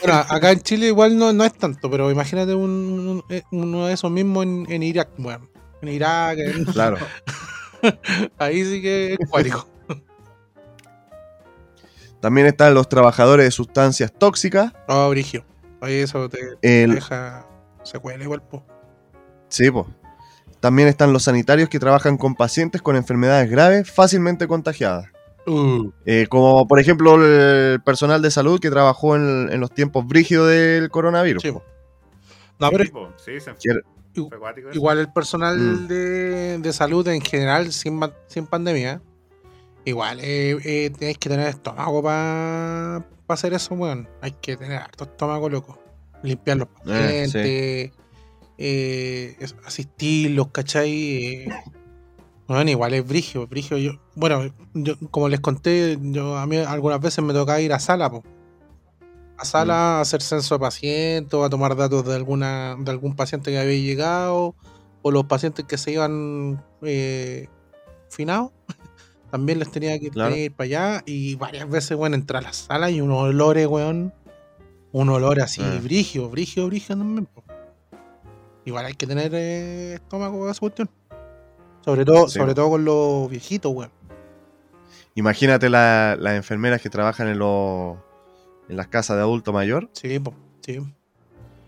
[0.01, 3.87] bueno, acá en Chile igual no, no es tanto, pero imagínate un, un- eh, uno
[3.87, 5.51] de esos mismos en, en Irak, weón.
[5.83, 6.97] En Irak, en- Claro.
[8.39, 9.69] ahí sí que es cuático.
[12.21, 14.73] También están los trabajadores de sustancias tóxicas.
[14.89, 15.45] Oh, Brigio.
[15.81, 17.47] Ahí eso te El, deja
[17.85, 18.65] secuela igual, po.
[19.49, 19.87] sí, po.
[20.61, 25.07] También están los sanitarios que trabajan con pacientes con enfermedades graves fácilmente contagiadas.
[25.47, 30.05] Uh, Eh, como por ejemplo el personal de salud que trabajó en, en los tiempos
[30.07, 31.43] brígidos del coronavirus.
[31.43, 31.63] sí, po.
[32.59, 33.53] No, pero Sí, po, sí, se
[34.73, 35.87] igual el personal Mm.
[35.87, 39.01] de, de salud en general, sin, sin pandemia,
[39.89, 44.09] igual eh, eh, tenéis que tener estómago para hacer eso, weón.
[44.21, 45.79] Hay que tener harto estómago, loco.
[46.23, 47.93] Limpiar los Eh, pacientes,
[48.59, 50.91] eh, es- asistirlos, ¿cachai?
[51.45, 51.49] Eh,
[52.47, 53.77] bueno, igual es brigio, brigio.
[53.79, 57.79] Yo, bueno, yo, como les conté, yo a mí algunas veces me toca ir a
[57.79, 58.23] sala, po.
[59.37, 63.51] A sala a hacer censo de pacientes, a tomar datos de alguna, de algún paciente
[63.53, 64.57] que había llegado,
[65.03, 67.49] o los pacientes que se iban eh,
[68.11, 68.51] finados.
[69.31, 70.35] También les tenía que Claro.
[70.35, 71.03] ir para allá.
[71.07, 74.13] Y varias veces, bueno, entrar a la sala y unos olores, weón.
[74.93, 75.79] Un olor así, Ah.
[75.83, 77.27] brigio, brigio, brigio también.
[77.27, 77.43] po.
[78.65, 80.91] Igual hay que tener eh, estómago para esa cuestión.
[81.85, 83.91] Sobre todo, Sí, sobre todo con los viejitos, weón.
[85.15, 87.97] Imagínate la- las enfermeras que trabajan en, los
[88.69, 90.79] en las casas de adulto mayor, Sí, po, sí.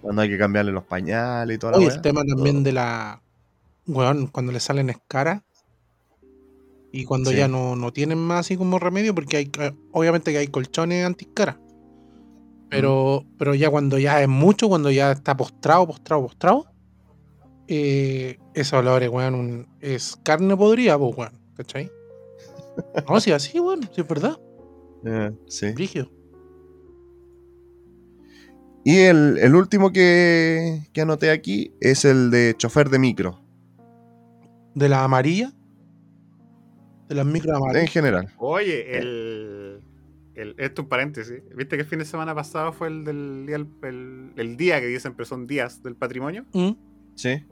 [0.02, 1.96] cuando hay que cambiarle los pañales y toda la Oye, weá.
[1.96, 2.64] el tema también Todo.
[2.64, 3.22] de la.
[3.86, 5.42] Weón, cuando le salen escaras.
[6.92, 7.36] Y cuando Sí.
[7.36, 11.04] ya no, no tienen más así como remedio, porque hay eh, obviamente que hay colchones
[11.06, 11.56] antiescaras.
[12.68, 16.66] Pero, pero ya cuando ya es mucho, cuando ya está postrado, postrado, postrado,
[17.68, 21.90] eh, ese olor, weón, un- es carne podrida, pues, weón, ¿cachai?
[23.08, 24.38] No, si así, weón, si es verdad,
[25.04, 25.72] Eh, sí.
[25.72, 26.08] brígido.
[28.84, 33.40] Y el, el último que, que anoté aquí es el de chofer de micro,
[34.74, 35.52] De la amarilla,
[37.10, 37.90] de las micro en amarillas.
[37.90, 38.32] general.
[38.38, 39.80] Oye, el,
[40.34, 41.42] el- Esto es un paréntesis.
[41.54, 44.86] ¿Viste que el fin de semana pasado fue el del día, el, el día que
[44.86, 46.46] dicen, pero son días del patrimonio?
[46.54, 46.70] Mm.
[47.16, 47.44] Sí.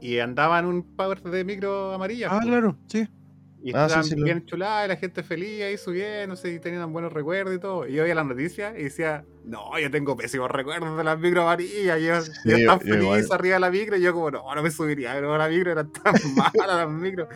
[0.00, 2.28] Y andaban un power de micro amarilla.
[2.30, 3.06] Ah, claro, sí.
[3.62, 6.58] Y Ah, sí, estaban sí, lo- bien chuladas, y la gente feliz ahí subiendo, y
[6.60, 7.86] tenían buenos recuerdos y todo.
[7.88, 11.42] Y yo veía las noticias y decía, no, yo tengo pésimos recuerdos de las micro
[11.42, 11.98] amarillas.
[12.00, 12.14] Y yo,
[12.44, 13.24] yo yo- tan yo feliz igual.
[13.32, 15.90] arriba de la micro, y yo como, no, no me subiría, pero la micro eran
[15.92, 17.28] tan malas las micro.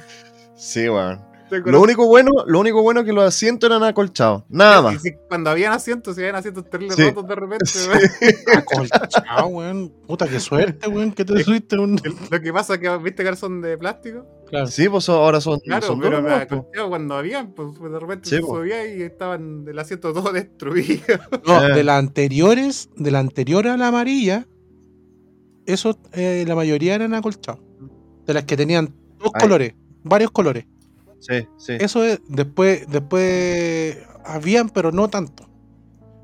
[0.55, 1.19] Sí, weón.
[1.19, 1.30] Tengo
[1.65, 4.45] Lo único bueno, lo único bueno es que los asientos eran acolchados.
[4.49, 5.03] Nada Y más.
[5.03, 7.05] si- cuando habían asientos, si habían asientos terribles Sí.
[7.05, 7.89] rotos de repente, Sí.
[7.89, 8.51] weón.
[8.57, 9.93] Acolchado, weón.
[10.07, 12.01] Puta, qué suerte, weón, que te subiste un.
[12.31, 14.25] Lo que pasa es que, ¿viste que ahora son de plástico?
[14.49, 14.67] Claro.
[14.67, 18.37] Sí, pues ahora son, Claro, son pero duros, acolchado cuando habían, pues de repente Sí,
[18.37, 18.57] se po.
[18.57, 21.03] subía y estaban el asiento todo destruido.
[21.47, 21.75] No, Eh.
[21.75, 24.47] de las anteriores, de la anterior a la amarilla,
[25.67, 27.61] esos, eh, la mayoría eran acolchados.
[28.27, 29.41] De las que tenían dos Ay.
[29.43, 30.65] colores, varios colores.
[31.21, 31.75] Sí, sí.
[31.79, 35.47] Eso es, después, después habían, pero no tanto.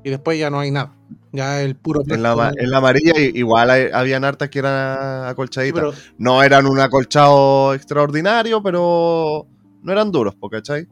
[0.03, 0.95] Y después ya no hay nada.
[1.31, 5.29] Ya el puro En la, en la amarilla igual hay- habían hartas que eran Sí,
[5.29, 5.73] acolchaditas.
[5.81, 9.47] pero No eran un acolchado extraordinario, pero
[9.83, 10.87] no eran duros, ¿cachai?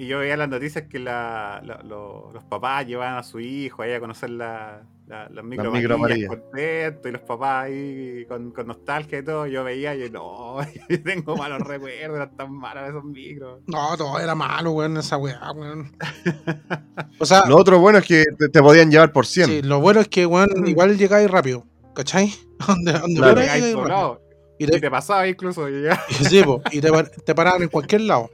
[0.00, 3.82] Y yo veía las noticias que la- la- lo- los papás llevaban a su hijo
[3.82, 8.66] ahí a conocer la, La- las micro, micro contentos y los papás ahí con, con
[8.68, 9.46] nostalgia y todo.
[9.46, 10.56] Yo veía y no,
[10.88, 13.60] yo tengo malos recuerdos, eran tan malos esos micros.
[13.66, 15.94] No, todo era malo, weón, esa weá, weón.
[17.18, 19.46] O sea, Lo otro bueno es que te, te podían llevar por 100.
[19.48, 21.66] sí, lo bueno es que, weón, igual llegáis rápido.
[21.94, 22.32] ¿Cachai?
[22.66, 24.20] Donde, donde Claro.
[24.58, 25.68] Y Y te, te pasaba incluso.
[25.68, 26.90] y ya- sí, po, y te,
[27.24, 28.30] te paraban en cualquier lado.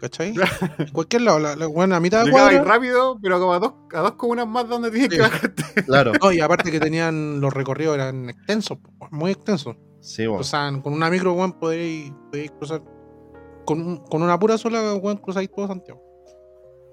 [0.00, 0.34] ¿Cachai?
[0.78, 2.64] En cualquier lado, la, la, weón, a mitad de cuadra.
[2.64, 5.16] rápido, pero como a dos, a dos comunas más donde tienes Sí.
[5.16, 5.62] que bajarte.
[5.86, 6.12] Claro.
[6.20, 8.78] No, y aparte que tenían los recorridos eran extensos,
[9.10, 9.76] muy extensos.
[10.00, 10.40] Sí, bueno.
[10.40, 12.82] O sea, con una micro, weón, podéis, podéis cruzar.
[13.66, 16.02] Con, con una pura sola, weón, cruzáis todo Santiago.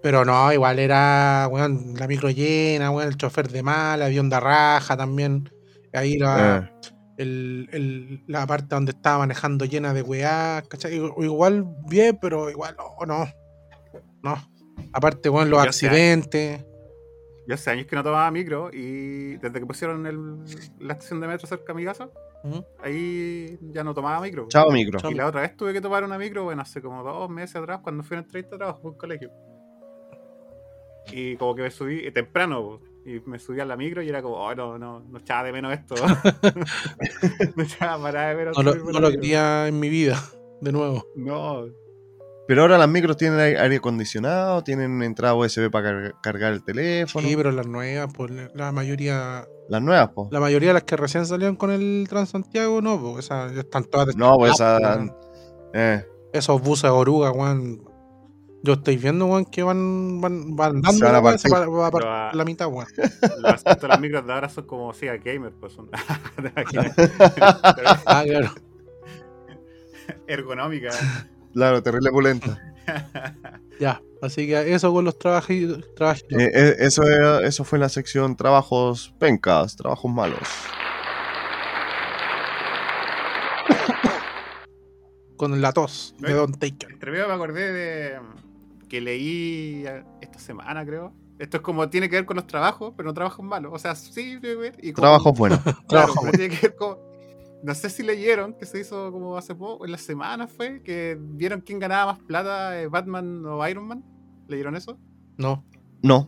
[0.04, 4.40] Pero no, igual era, weón, la micro llena, weón, el chofer de mal, había onda
[4.40, 5.50] raja también.
[5.94, 10.96] Ahí la, Eh, el, el- la parte donde estaba manejando llena de weá, ¿cachai?
[10.96, 13.26] Igual bien, pero igual no, no.
[14.24, 14.36] No.
[14.94, 15.88] Aparte, weón, los Ya sé.
[15.88, 16.66] accidentes.
[17.48, 20.44] Yo hace años que no tomaba micro y desde que pusieron el-
[20.80, 22.10] la estación de metro cerca de mi casa,
[22.84, 24.48] ahí ya no tomaba micro.
[24.50, 25.00] Chao, micro.
[25.00, 25.12] Chao.
[25.12, 27.80] Y la otra vez tuve que tomar una micro, bueno, hace como dos meses atrás,
[27.82, 29.32] cuando fui a una entrevista de trabajo en un colegio.
[31.12, 34.22] Y como que me subí eh, temprano, y me subí a la micro y era
[34.22, 35.96] como, oh, no, no, no echaba de menos esto.
[37.56, 38.58] no echaba para de menos.
[38.58, 40.22] No lo, no lo quería en mi vida,
[40.62, 41.06] de nuevo.
[41.16, 41.66] No,
[42.48, 47.28] Pero ahora las micros tienen aire acondicionado, tienen entrada USB para car- cargar el teléfono.
[47.28, 50.28] Sí, pero las nuevas, pues la mayoría, Las nuevas, po.
[50.32, 53.86] la mayoría de las que recién salieron con el Transantiago, no, pues esas ya están
[53.86, 54.98] todas No, pues descartadas, esa.
[54.98, 55.16] weón.
[55.74, 57.84] Eh, Esos buses oruga, weón.
[58.64, 61.54] Yo estoy viendo, weón, que van, van, van dando, Se van a partir.
[61.54, 62.88] va- va a partir Pero, la mitad, weón.
[63.42, 65.90] los asientos de las micros de ahora son como Sega Gamer, pues son.
[68.06, 68.52] Ah, claro.
[70.28, 70.90] ergonómica.
[71.54, 72.60] claro, terrible pulenta.
[73.80, 75.94] Ya, así que eso con los trabajitos.
[75.96, 76.40] trabajitos.
[76.40, 77.04] Eh, eh, eso,
[77.42, 80.40] eso fue la sección trabajos pencas, trabajos malos.
[85.36, 86.34] con la tos de.
[86.34, 86.92] Don Taker.
[86.92, 88.20] Entre medio me acordé de
[88.88, 89.86] que leí
[90.22, 91.14] esta semana, creo.
[91.40, 93.72] Esto es como tiene que ver con los trabajos, pero no trabajos malos.
[93.74, 94.78] O sea, sí tiene que ver.
[94.82, 95.60] Y como- Trabajos buenos.
[95.64, 96.98] Claro, Trabajo pero tiene que ver con-
[97.64, 101.18] No sé si leyeron que se hizo como hace poco, en la semana fue, que
[101.20, 104.04] vieron quién ganaba más plata, eh, Batman o Iron Man.
[104.48, 104.98] ¿Leyeron eso?
[105.38, 105.64] No.
[106.02, 106.28] No.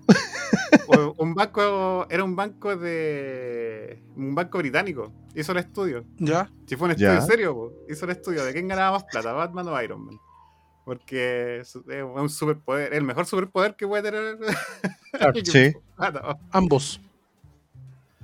[0.87, 4.01] O un banco, era un banco de.
[4.15, 5.11] Un banco británico.
[5.35, 6.03] Hizo el estudio.
[6.17, 6.49] ¿Ya?
[6.65, 7.13] Si fue un Ya.
[7.13, 7.73] estudio serio, po.
[7.87, 10.17] hizo el estudio de quién ganaba más plata, Batman o Iron Man.
[10.89, 14.39] Porque es un superpoder, el mejor superpoder que puede tener.
[15.43, 15.71] Sí.
[15.95, 16.39] plata.
[16.49, 16.99] Ambos.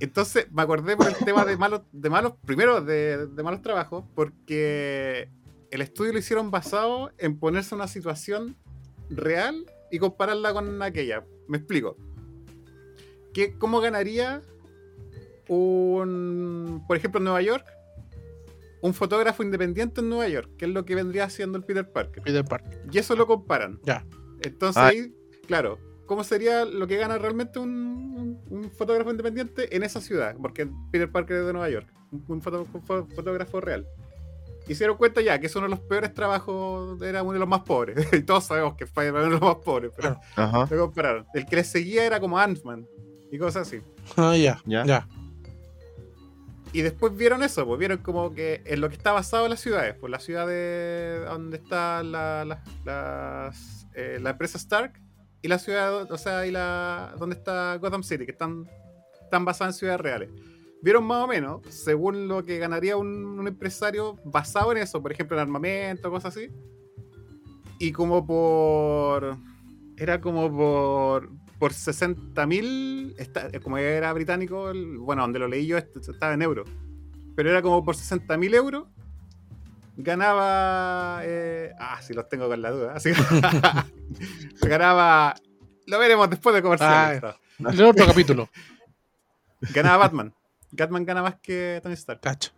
[0.00, 4.04] Entonces me acordé por el tema de malos, de malos, primero de, de malos trabajos,
[4.16, 5.28] porque
[5.70, 8.56] el estudio lo hicieron basado en ponerse en una situación
[9.10, 11.24] real y compararla con aquella.
[11.46, 11.96] Me explico.
[13.32, 14.42] ¿Qué, ¿Cómo ganaría
[15.46, 17.64] un, por ejemplo, en Nueva York,
[18.82, 22.22] un fotógrafo independiente en Nueva York, que es lo que vendría haciendo el Peter Parker?
[22.22, 22.82] Peter Parker.
[22.90, 23.78] Y eso lo comparan.
[23.84, 24.04] Ya.
[24.42, 24.88] Entonces Ah.
[24.88, 25.12] ahí,
[25.46, 27.96] claro, ¿cómo sería lo que gana realmente un,
[28.76, 30.36] fotógrafo independiente en esa ciudad?
[30.40, 33.86] Porque Peter Parker es de Nueva York, un, un foto- un fo- fotógrafo real.
[34.68, 37.38] Y se dieron cuenta ya que es uno de los peores trabajos, era uno de
[37.38, 37.96] los más pobres.
[38.12, 40.18] y todos sabemos que Spider-Man es uno de los más pobres, pero.
[40.36, 40.66] Ajá.
[40.70, 41.24] lo compararon.
[41.34, 42.86] El que le seguía era como Ant-Man
[43.30, 43.80] y cosas así.
[44.16, 44.60] Ah, ya.
[44.66, 44.84] Ya.
[44.84, 45.08] Ya.
[46.72, 49.94] Y después vieron eso, pues vieron como que en lo que está basado las ciudades,
[49.98, 55.00] pues la ciudad de donde está la, la, las, eh, la empresa Stark
[55.42, 58.68] y la ciudad, o sea, y la donde está Gotham City, que están,
[59.22, 60.30] están basadas en ciudades reales.
[60.82, 65.12] Vieron más o menos, según lo que ganaría un, un empresario basado en eso, por
[65.12, 66.50] ejemplo, en armamento, cosas así.
[67.78, 69.36] Y como por.
[69.96, 71.30] Era como por.
[71.58, 73.16] Por 60 mil.
[73.62, 76.68] Como era británico, el- bueno, donde lo leí yo est- estaba en euros.
[77.34, 78.86] Pero era como por 60 mil euros.
[79.96, 81.20] Ganaba.
[81.24, 82.92] eh, ah, si los tengo con la duda.
[82.94, 83.22] Así que-
[84.68, 85.34] ganaba.
[85.86, 87.22] Lo veremos después de comerciales.
[87.24, 88.48] Ah, El otro capítulo.
[89.72, 90.34] Ganaba Batman.
[90.70, 92.20] Batman gana más que Tony Stark.
[92.20, 92.50] Cacho.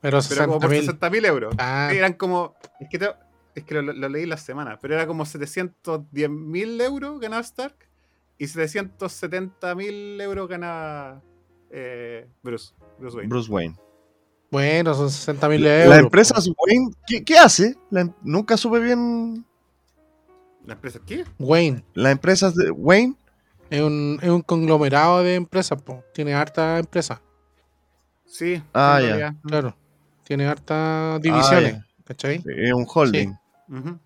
[0.00, 0.80] Pero Pero como 60 por mil.
[0.80, 1.54] 60 mil euros.
[1.58, 2.56] Ah, eran como.
[2.80, 3.14] Es que, te-
[3.54, 7.76] es que lo, lo leí la semana, pero era como 710 mil euros ganaba Stark
[8.42, 11.22] y 770 mil euros ganaba
[11.70, 13.28] eh, Bruce, Bruce Wayne.
[13.28, 13.76] Bruce Wayne.
[14.50, 15.88] bueno, son 60 mil euros.
[15.88, 17.76] La empresa Wayne, ¿qué, qué hace?
[17.90, 19.44] La em- nunca supe bien.
[20.66, 21.24] ¿La empresa qué?
[21.38, 23.14] Wayne La empresa de Wayne.
[23.70, 26.02] es un, es un conglomerado de empresas, po.
[26.12, 27.22] tiene harta empresa,
[28.26, 28.62] Sí.
[28.72, 29.36] Ah, ya.
[29.46, 29.76] claro.
[30.24, 31.86] Tiene hartas divisiones, ya.
[32.04, 32.42] ¿cachai?
[32.46, 33.34] Es un holding.
[33.68, 33.98] Ujú.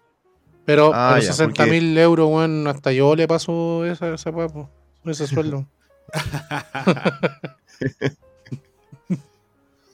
[0.66, 4.48] Pero, Ah, pero ya, 60 mil euros, weón, hasta yo le paso esa, esa weá,
[4.48, 4.68] po,
[5.05, 5.64] ese sueldo.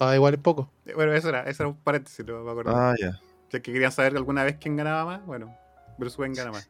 [0.05, 0.69] Ah, igual es poco.
[0.97, 2.75] bueno, eso era, eso era un paréntesis, no me acuerdo.
[2.75, 3.13] Ah, ya.
[3.51, 5.57] Si es que querían saber alguna vez quién ganaba más, bueno,
[5.97, 6.69] Bruce Wayne gana más.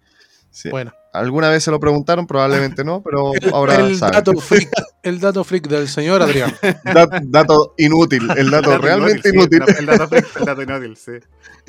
[0.53, 0.69] Sí.
[0.71, 4.13] Bueno, Alguna vez se lo preguntaron, probablemente no, pero el, ahora el saben.
[4.15, 4.71] dato freak,
[5.03, 6.55] el dato freak del señor Adrián.
[6.85, 9.63] Dat- dato inútil, el dato realmente sí, inútil.
[9.79, 11.13] El dato, freak, el dato inútil, sí.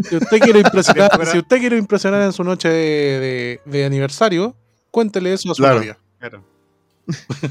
[0.07, 4.55] Si usted quiere impresionar, si usted quiere impresionar en su noche de, de- de aniversario,
[4.91, 5.79] cuéntele eso a su Claro.
[5.79, 5.97] novia.
[6.19, 6.43] Claro.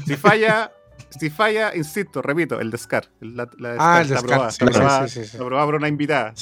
[0.07, 0.71] Si falla,
[1.19, 3.07] si falla, insisto, repito, el descar.
[3.21, 5.25] El, la, la Ah, el descar, aprobada, sí, está sí, aprobada- sí, sí, sí.
[5.25, 6.33] está aprobada por una invitada.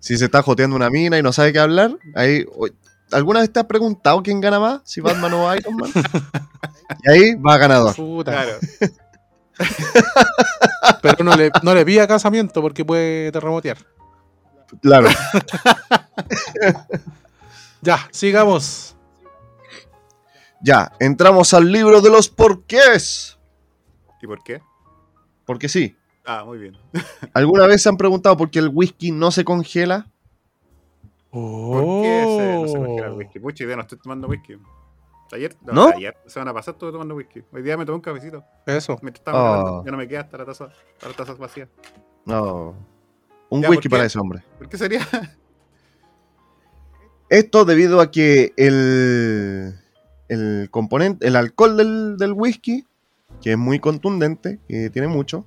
[0.00, 2.44] Si se está joteando una mina y no sabe qué hablar, ahí.
[3.12, 4.80] ¿Alguna vez te has preguntado quién gana más?
[4.84, 5.90] Si Batman o Iron Man.
[7.02, 7.96] Y ahí va ganador.
[7.96, 8.30] Puta.
[8.30, 8.58] Claro.
[11.02, 13.78] Pero no le, no le pida casamiento porque puede terremotear.
[14.80, 15.08] Claro.
[17.82, 18.96] Ya, sigamos.
[20.60, 23.38] Ya, entramos al libro de los porqués.
[24.20, 24.60] ¿Y por qué?
[25.44, 25.96] Porque sí.
[26.26, 26.76] Ah, muy bien.
[27.34, 30.08] ¿Alguna vez se han preguntado por qué el whisky no se congela?
[31.30, 32.84] ¿Por qué se, no se Oh.
[32.84, 33.38] congela el whisky?
[33.38, 34.56] Mucha idea, no estoy tomando whisky.
[35.32, 35.88] Ayer, no, ¿No?
[35.88, 37.42] ayer, la semana pasada estuve tomando whisky.
[37.52, 38.44] Hoy día me tomé un cafecito.
[38.66, 38.96] Eso.
[39.02, 39.52] Mientras estaba Oh.
[39.54, 41.68] grabando, ya no me queda hasta la taza, hasta la taza vacía.
[42.24, 42.74] No.
[43.48, 44.42] Un Ya, whisky para ese hombre.
[44.58, 45.00] ¿Por qué sería?
[47.28, 49.74] Esto debido a que el,
[50.28, 52.84] el componente, el alcohol del, del whisky,
[53.42, 55.44] que es muy contundente, que tiene mucho,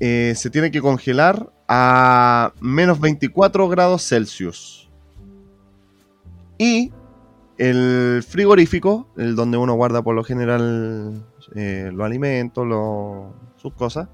[0.00, 4.90] eh, se tiene que congelar a menos 24 grados Celsius.
[6.58, 6.92] Y
[7.58, 11.24] el frigorífico, el donde uno guarda por lo general
[11.54, 14.08] eh, los alimentos, lo- sus cosas,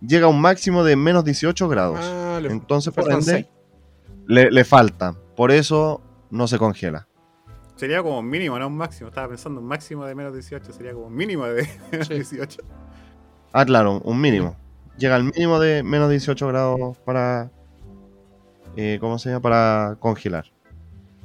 [0.00, 1.98] llega a un máximo de menos 18 grados.
[2.02, 3.48] Ah, le- Entonces, por ende,
[4.26, 5.14] le, le falta.
[5.36, 6.00] Por eso
[6.30, 7.06] no se congela.
[7.76, 9.08] Sería como un mínimo, no un máximo.
[9.08, 10.72] Estaba pensando un máximo de menos 18.
[10.72, 12.14] Sería como un mínimo de menos Sí.
[12.14, 12.62] 18.
[13.52, 14.56] Ah, claro, un mínimo.
[14.98, 17.50] Llega al mínimo de menos 18 grados para.
[18.76, 19.40] eh, ¿Cómo se llama?
[19.42, 20.46] Para congelar.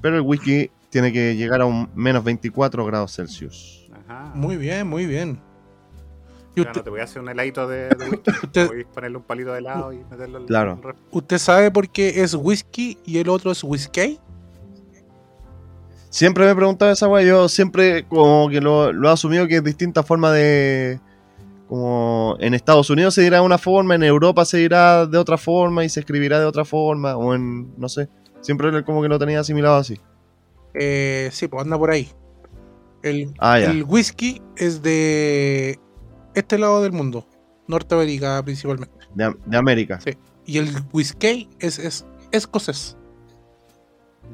[0.01, 3.89] Pero el whisky tiene que llegar a un menos 24 grados Celsius.
[4.07, 4.31] Ajá.
[4.33, 5.39] Muy bien, muy bien.
[6.55, 8.31] ¿Y no usted, te voy a hacer un heladito de, de whisky.
[8.43, 10.73] usted, Voy a ponerle un palito de helado y meterlo en Claro.
[10.73, 14.19] el ref- usted sabe por qué es whisky y el otro es whisky?
[16.09, 17.23] Siempre me he preguntado esa weá.
[17.23, 20.99] Yo siempre como que lo, lo he asumido que es distinta forma de.
[21.69, 25.37] Como en Estados Unidos se dirá de una forma, en Europa se dirá de otra
[25.37, 27.71] forma y se escribirá de otra forma, o en.
[27.77, 28.09] no sé.
[28.41, 29.99] Siempre como que lo tenía asimilado así.
[30.73, 32.09] Eh, sí, pues anda por ahí.
[33.03, 33.69] El, Ah, ya.
[33.71, 35.79] el whisky es de
[36.33, 37.27] este lado del mundo,
[37.67, 38.93] Norteamérica principalmente.
[39.13, 39.99] De, de América.
[40.01, 40.17] Sí.
[40.45, 42.97] Y el whisky es, es escocés.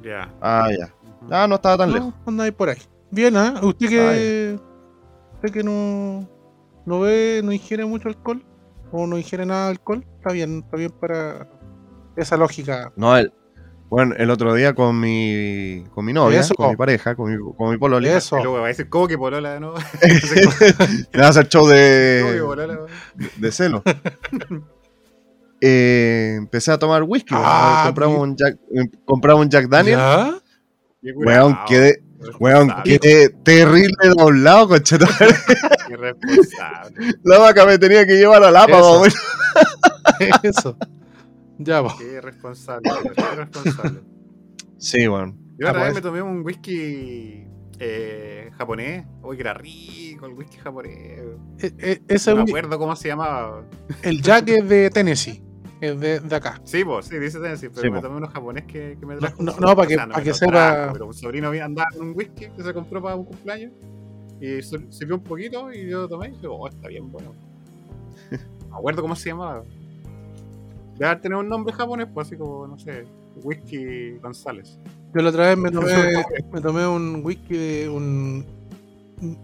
[0.02, 0.34] Ya.
[0.41, 0.86] Ah, ya.
[0.86, 1.28] Ujú.
[1.34, 2.14] Ah, no estaba tan No, lejos.
[2.26, 2.78] anda ahí por ahí.
[3.12, 3.60] Bien, ¿ah?
[3.62, 4.60] Usted que,
[5.36, 6.28] usted que no,
[6.86, 8.44] no ve, no ingiere mucho alcohol
[8.91, 11.48] o no ingiere nada de alcohol, está bien, está bien para
[12.16, 12.91] esa lógica.
[12.95, 13.34] No, el,
[13.90, 16.53] bueno, el otro día con mi, con mi novia, Eso.
[16.56, 18.38] con mi pareja, con mi, con mi polola, Eso.
[18.40, 19.76] Y luego va a decir, ¿cómo que polola de nuevo?
[21.14, 22.80] le va a hacer show ¿Cómo que de, polola?
[23.38, 23.84] de celo.
[25.62, 27.34] Eh, empecé a tomar whisky.
[27.36, 29.99] Ah, compramos, mi- un Jack, eh, compramos un Jack Daniel.
[31.16, 32.03] Weón, quedé,
[32.39, 35.35] weón, quedé terrible de un lado, conchetumare.
[35.89, 37.14] irresponsable.
[37.23, 38.99] La vaca me tenía que llevar a la Eso.
[39.02, 39.11] weón.
[40.43, 40.77] Eso.
[41.57, 41.93] Ya, pues.
[41.95, 42.89] Qué irresponsable.
[43.15, 44.02] Qué irresponsable.
[44.77, 45.38] Sí, weón.
[45.57, 47.45] Yo otra vez me tomé un whisky
[47.80, 49.06] eh, japonés.
[49.23, 50.93] Uy, que era rico el whisky japonés.
[51.60, 53.64] E- e- ese No me acuerdo cómo se llamaba.
[54.02, 55.41] el Jack es de Tennessee,
[55.81, 56.60] es de, de acá.
[56.64, 59.41] Sí, pues, sí, dice Tennessee, pero Sí, me tomé unos japonés que, que me trajo.
[59.43, 61.47] no, no, para que- O sea, para me que lo sepa- trajo, Pero un sobrino
[61.47, 63.72] había- andaba con un whisky que se compró para un cumpleaños.
[64.41, 67.34] Y se sirvió un poquito y yo tomé y dije, oh, está bien bueno.
[68.31, 69.64] No me acuerdo cómo se llamaba.
[70.95, 73.06] Debe haber tenido un nombre japonés, pues así como, no sé,
[73.43, 74.77] whisky González.
[75.14, 75.88] Yo la otra vez me tomé,
[76.53, 78.45] me tomé un whisky de un,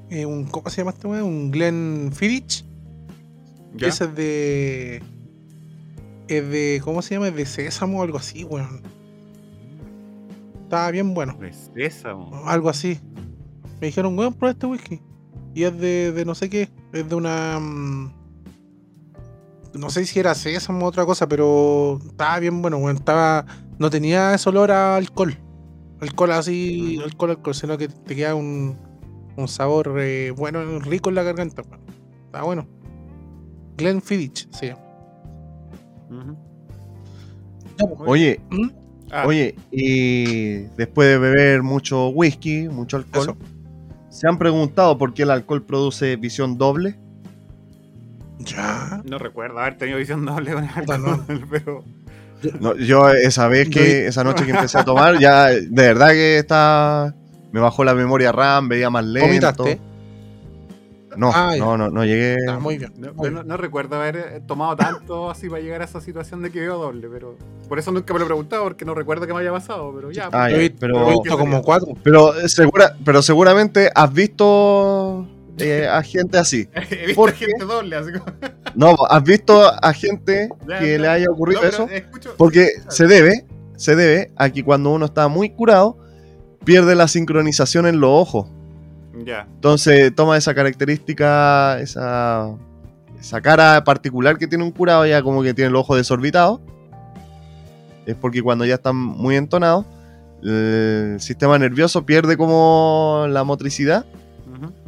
[0.09, 1.23] eh, un ¿cómo se llama este weón?
[1.25, 2.65] Un Glen Fiddich.
[3.79, 5.03] Ese es de.
[6.35, 6.81] Es de.
[6.83, 7.27] ¿Cómo se llama?
[7.27, 8.81] Es de sésamo o algo así, weón.
[10.63, 11.37] Estaba bien bueno.
[11.39, 12.43] De sésamo.
[12.45, 12.99] Algo así.
[13.81, 15.01] Me dijeron, weón, prueba este whisky.
[15.53, 16.69] Y es de, de no sé qué.
[16.93, 17.59] Es de una.
[17.59, 18.13] mm,
[19.73, 22.95] No sé si era sésamo o otra cosa, pero estaba bien bueno, weón.
[22.95, 23.45] Estaba.
[23.77, 25.37] No tenía ese olor a alcohol.
[25.99, 28.75] Alcohol así, alcohol, alcohol, sino que te queda un,
[29.35, 31.81] un sabor eh, bueno, rico en la garganta, weón.
[32.25, 32.67] Está bueno.
[33.77, 34.47] Glen Fiddich,
[36.11, 36.37] Ujú.
[38.05, 38.69] Oye, ¿Mm?
[39.11, 43.37] Ah, oye, y después de beber mucho whisky, mucho alcohol, Eso.
[44.09, 46.97] ¿Se han preguntado por qué el alcohol produce visión doble?
[48.39, 49.01] Ya.
[49.05, 50.93] No recuerdo haber tenido visión doble con el no.
[50.93, 51.83] alcohol, pero.
[52.59, 56.37] No, yo esa vez que, esa noche que empecé a tomar, ya de verdad que
[56.37, 57.13] está.
[57.51, 59.27] Me bajó la memoria RAM, veía más lento.
[59.27, 59.90] ¿Vomitaste?
[61.17, 62.37] No, Ah, no, no, no llegué.
[62.49, 62.93] Ah, muy bien.
[62.97, 65.99] No, muy pero no, no recuerdo haber eh, tomado tanto así para llegar a esa
[66.01, 67.35] situación de que veo doble, pero.
[67.67, 70.11] Por eso nunca me lo he preguntado, porque no recuerdo que me haya pasado, pero
[70.11, 70.29] ya.
[70.31, 71.93] Ah, ya, visto, pero- he visto como cuatro.
[72.03, 75.27] Pero, eh, segura, pero seguramente has visto
[75.57, 76.67] eh, a gente así.
[76.89, 77.45] He visto ¿Por qué?
[77.45, 78.25] gente doble, así como.
[78.75, 81.93] No, has visto a gente Ya, que le haya ocurrido No, pero eso.
[81.93, 85.97] escucho- Porque se debe, se debe a que cuando uno está muy curado,
[86.63, 88.47] pierde la sincronización en los ojos.
[89.25, 89.47] Ya.
[89.55, 92.49] Entonces toma esa característica, esa,
[93.19, 96.61] esa cara particular que tiene un curado, ya como que tiene el ojo desorbitado.
[98.05, 99.85] Es porque cuando ya están muy entonados,
[100.43, 104.05] el sistema nervioso pierde como la motricidad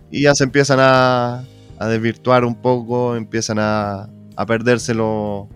[0.09, 1.43] y ya se empiezan a,
[1.79, 5.47] a desvirtuar un poco, empiezan a, a perderse lo-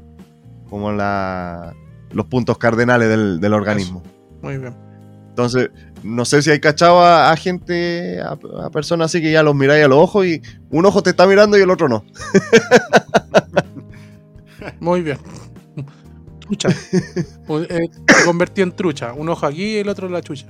[0.69, 1.73] como la,
[2.11, 4.03] los puntos cardenales del, del organismo.
[4.41, 4.75] Muy bien.
[5.29, 5.69] Entonces,
[6.03, 9.55] no sé si hay cachado a, a gente, a, a personas así que ya los
[9.55, 12.05] miráis a los ojos y un ojo te está mirando y el otro no.
[14.79, 15.17] Muy bien.
[16.39, 16.69] Trucha.
[17.47, 19.13] O, eh, te convertí en trucha.
[19.13, 20.47] Un ojo aquí y el otro en la chucha.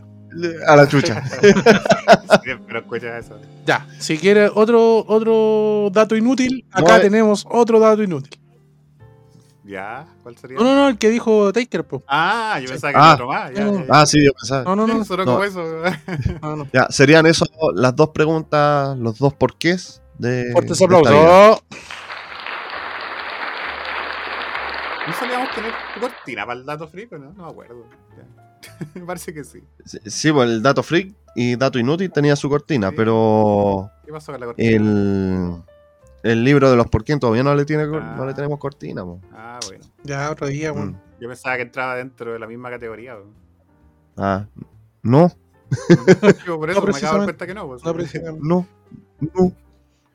[0.68, 1.24] A la chucha.
[2.44, 3.40] Siempre escuchas eso.
[3.66, 8.40] Ya, si quieres otro, otro dato inútil, acá No, tenemos otro dato inútil.
[9.68, 10.58] Ya, ¿cuál sería?
[10.58, 12.02] No, no, no, el que dijo Taker, po.
[12.08, 13.04] Ah, yo pensaba que Ah.
[13.04, 13.52] era otro más.
[13.54, 13.86] Ya, No, ya, ya.
[13.90, 14.64] Ah, sí, yo pensaba.
[14.64, 15.04] No, no, no.
[15.06, 15.32] Solo no.
[15.34, 15.62] como eso.
[16.42, 16.68] no, no.
[16.72, 20.52] Ya, serían esos las dos preguntas, los dos porqués de.
[20.54, 21.62] Fuertes aplausos.
[25.08, 27.18] ¿No solíamos tener cortina para el dato frico?
[27.18, 27.86] No, no me acuerdo.
[28.94, 29.64] Me parece que sí.
[29.86, 32.96] Sí, Sí, pues el dato freak y dato inútil tenía su cortina, Sí.
[32.98, 34.70] pero ¿Qué pasó con la cortina?
[34.76, 35.52] el,
[36.32, 38.16] el libro de los porqués todavía no le, tiene, Ah.
[38.18, 39.04] no le tenemos cortina.
[39.04, 39.20] po.
[39.34, 39.84] Ah, bueno.
[40.04, 40.76] Ya, otro día, Mm.
[40.76, 41.02] weón.
[41.20, 43.16] Yo pensaba que entraba dentro de la misma categoría.
[43.16, 43.34] weón.
[44.18, 44.46] Ah,
[45.04, 45.32] no,
[46.46, 47.68] Digo, por eso me acabo de cuenta que no.
[47.68, 47.84] pues.
[47.84, 48.40] No, precisamente.
[48.48, 48.66] no,
[49.20, 49.52] no.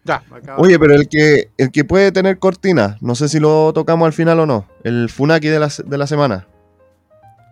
[0.05, 0.20] Ya,
[0.56, 4.12] Oye, pero el que, el que puede tener cortina, no sé si lo tocamos al
[4.12, 6.48] final o no, el Funaki de la, de la semana.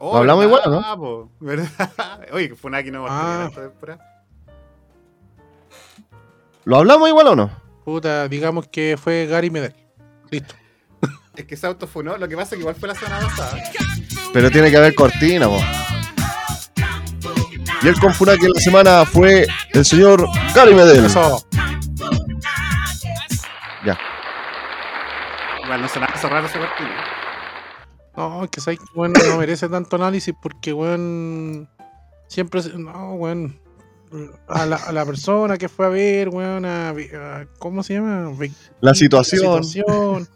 [0.00, 0.62] Oh, hablamos ¿verdad?
[0.64, 0.86] igual, ¿no?
[0.86, 1.68] Ah, po, ¿verdad?
[2.32, 3.20] Oye, Funaki no va Ah.
[3.20, 4.24] a tener esta temporada.
[6.64, 7.50] ¿Lo hablamos igual o no?
[7.84, 9.74] Puta, digamos que fue Gary Medel.
[10.30, 10.54] Listo.
[11.36, 12.16] Es que se autofunó.
[12.16, 13.56] Lo que pasa es que igual fue la semana pasada.
[14.32, 15.58] Pero tiene que haber cortina, po.
[17.82, 21.06] Y el con Funaki en la semana fue el señor Gary Medel.
[21.06, 21.42] Eso.
[23.84, 23.98] Ya.
[25.64, 27.04] Igual no se nada raro esa cortina.
[28.16, 31.68] No, que sabes que weón no merece tanto análisis porque weón
[32.28, 33.58] siempre se- no, weón
[34.48, 38.32] a la, a la persona que fue a ver, weón, a, a- ¿cómo se llama?
[38.80, 39.62] La situación.
[39.64, 40.28] situación.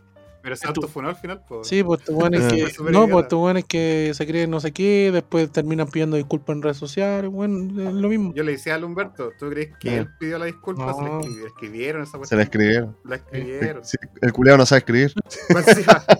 [0.45, 1.67] Pero se autofunó al final, pues.
[1.67, 2.67] Sí, pues estos weones Eh.
[2.77, 2.93] que.
[2.93, 6.63] No, pues estos weones que se creen no sé qué, después terminan pidiendo disculpas en
[6.63, 8.33] redes sociales, weón, es lo mismo.
[8.35, 10.93] Yo le decía al Humberto, ¿tú crees que él pidió la disculpa?
[10.95, 11.19] Se No.
[11.21, 12.39] le escribi- escribieron esa Se cuestión.
[12.39, 12.97] la escribieron.
[13.05, 13.85] La escribieron.
[13.85, 15.15] Sí, el culiao no sabe escribir.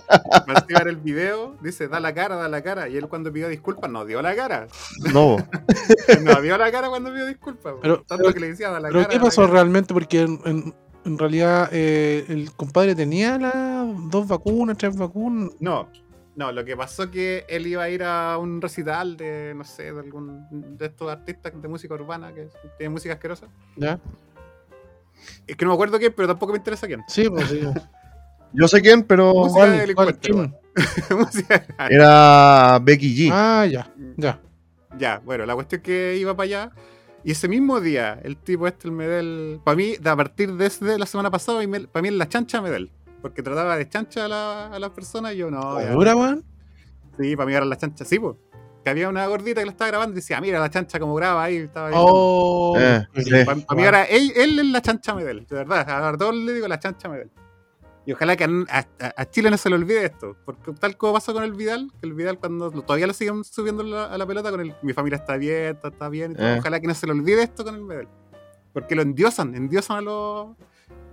[0.69, 2.89] En el video dice, da la cara, da la cara.
[2.89, 4.67] Y él cuando pidió disculpas no dio la cara.
[5.13, 5.37] No.
[6.23, 7.75] No dio la cara cuando pidió disculpas.
[7.81, 9.13] Pero- Tanto pero- que le decía, da la Pero cara.
[9.13, 9.53] ¿qué pasó cara".
[9.55, 9.93] realmente?
[9.95, 10.75] Porque en, en-
[11.05, 15.51] en realidad eh, el compadre tenía las dos vacunas, tres vacunas.
[15.61, 15.89] No,
[16.37, 19.93] no, lo que pasó que él iba a ir a un recital de, no sé,
[19.93, 22.49] de algún de estos artistas de música urbana que
[22.79, 23.47] tiene música asquerosa.
[23.77, 23.99] ¿Ya?
[25.47, 27.03] Es que no me acuerdo quién, pero tampoco me interesa quién.
[27.09, 27.61] Sí, pues sí.
[28.57, 29.33] Yo sé quién, pero.
[29.35, 29.67] Música-
[31.91, 33.31] era Becky G.
[33.33, 34.41] Ah, ya, ya.
[34.97, 36.71] Ya, bueno, la cuestión es que iba para allá.
[37.25, 40.99] Y ese mismo día, el tipo este, el Medel, para mí, de- a partir desde
[40.99, 41.61] la semana pasada,
[41.91, 42.91] para mí es la chancha Medel.
[43.23, 45.81] Porque trataba de chancha a la, a las personas y yo no.
[45.81, 46.45] ¿Dura, weón?
[47.19, 48.37] Sí, para mí era la chancha, sí, pues.
[48.85, 51.43] Que había una gordita que la estaba grabando y decía, mira la chancha como graba
[51.45, 51.57] ahí.
[51.57, 51.95] Estaba ahí.
[51.97, 53.31] Oh, Eh, sí.
[53.47, 56.09] Para, mí era él, él es la chancha Medel, de verdad.
[56.09, 57.31] A todos le digo la chancha Medel.
[58.07, 60.37] Y ojalá que a, a- a Chile no se le olvide esto.
[60.45, 63.45] Porque tal como pasó con el Vidal, que el Vidal cuando lo- todavía lo siguen
[63.45, 66.33] subiendo la- a la pelota con el mi familia está bien, está, está bien.
[66.33, 66.47] y todo.
[66.47, 66.59] Eh.
[66.59, 68.09] Ojalá que no se le olvide esto con el Medel.
[68.75, 70.49] Porque lo endiosan, endiosan a los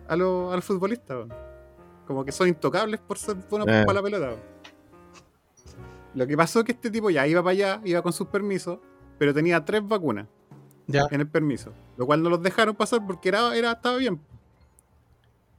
[0.07, 1.15] a los, a los futbolistas.
[1.17, 1.33] weón.
[2.07, 3.83] Como que son intocables por ser buenos Eh.
[3.85, 4.35] para la pelota.
[6.13, 8.79] Lo que pasó es que este tipo ya iba para allá, iba con sus permisos,
[9.17, 10.27] pero tenía tres vacunas
[10.87, 11.03] Ya.
[11.09, 14.19] en el permiso, lo cual no los dejaron pasar porque era, era, estaba bien.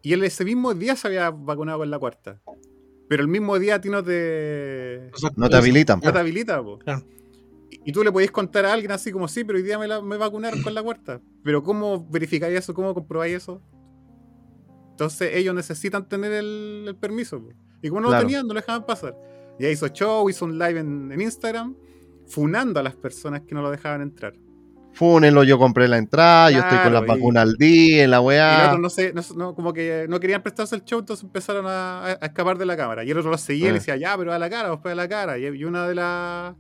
[0.02, 2.40] Y él ese mismo día se había vacunado con la cuarta.
[3.08, 6.00] Pero el mismo día a ti no te, No te habilitan.
[6.02, 6.62] no te habilita.
[6.62, 6.78] po.
[6.78, 7.04] Claro.
[7.70, 9.86] Y, Y tú le podéis contar a alguien así como, sí, pero hoy día me,
[9.86, 11.20] la, me vacunaron con la cuarta.
[11.44, 12.74] Pero ¿cómo verificáis eso?
[12.74, 13.60] ¿Cómo comprobáis eso?
[14.90, 17.40] Entonces ellos necesitan tener el, el permiso.
[17.42, 17.50] po.
[17.82, 18.22] Y como no Claro.
[18.22, 19.16] lo tenían, no lo dejaban pasar.
[19.58, 21.76] Y ahí hizo show, hizo un live en, en Instagram,
[22.26, 24.34] funando a las personas que no lo dejaban entrar.
[24.94, 28.20] Fúnenlo, yo compré la entrada, yo estoy con las y- vacunas al día, la Y
[28.20, 28.64] los weá.
[28.66, 32.04] otros no sé, no, no, como que no querían prestarse el show, entonces empezaron a,
[32.04, 33.02] a escapar de la cámara.
[33.02, 34.94] Y el otro lo seguía y le decía, ya, pero a la cara, después a
[34.94, 35.38] la cara.
[35.38, 36.54] Y, y una de, las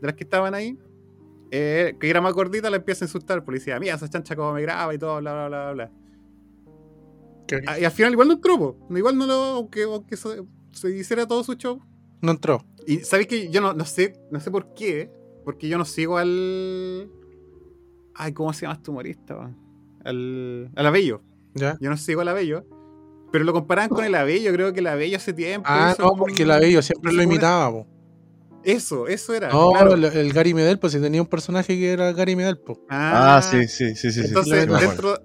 [0.00, 0.76] de las que estaban ahí,
[1.50, 3.38] eh, que era más gordita, la empieza a insultar.
[3.44, 5.90] Porque le decía, mira, esa chancha como me graba y todo, bla, bla, bla, bla.
[7.48, 8.76] Que Ah, Y al final igual no entró, po.
[8.94, 10.42] igual no lo, aunque, aunque se,
[10.72, 11.80] se hiciera todo su show.
[12.20, 12.62] no entró.
[12.86, 15.10] Y sabéis que yo no, no sé, no sé por qué,
[15.44, 17.10] porque yo no sigo al.
[18.22, 19.50] Ay, ¿cómo se llama este humorista?
[20.04, 21.22] Al, al Abello.
[21.54, 21.78] ¿Ya?
[21.80, 22.66] Yo no sigo al Abello.
[23.32, 25.66] Pero lo comparaban con el Abello, creo que el Abello hace tiempo.
[25.70, 27.86] Ah, no, como porque un- la Bello siempre lo imitaba, po.
[28.62, 29.48] Eso, eso era.
[29.50, 29.94] No, claro.
[29.94, 32.78] el, el Gary Medel, pues si tenía un personaje que era Gary Medel, pues.
[32.90, 34.20] Ah, sí, sí, sí, sí.
[34.20, 35.18] sí, Entonces, sí, dentro,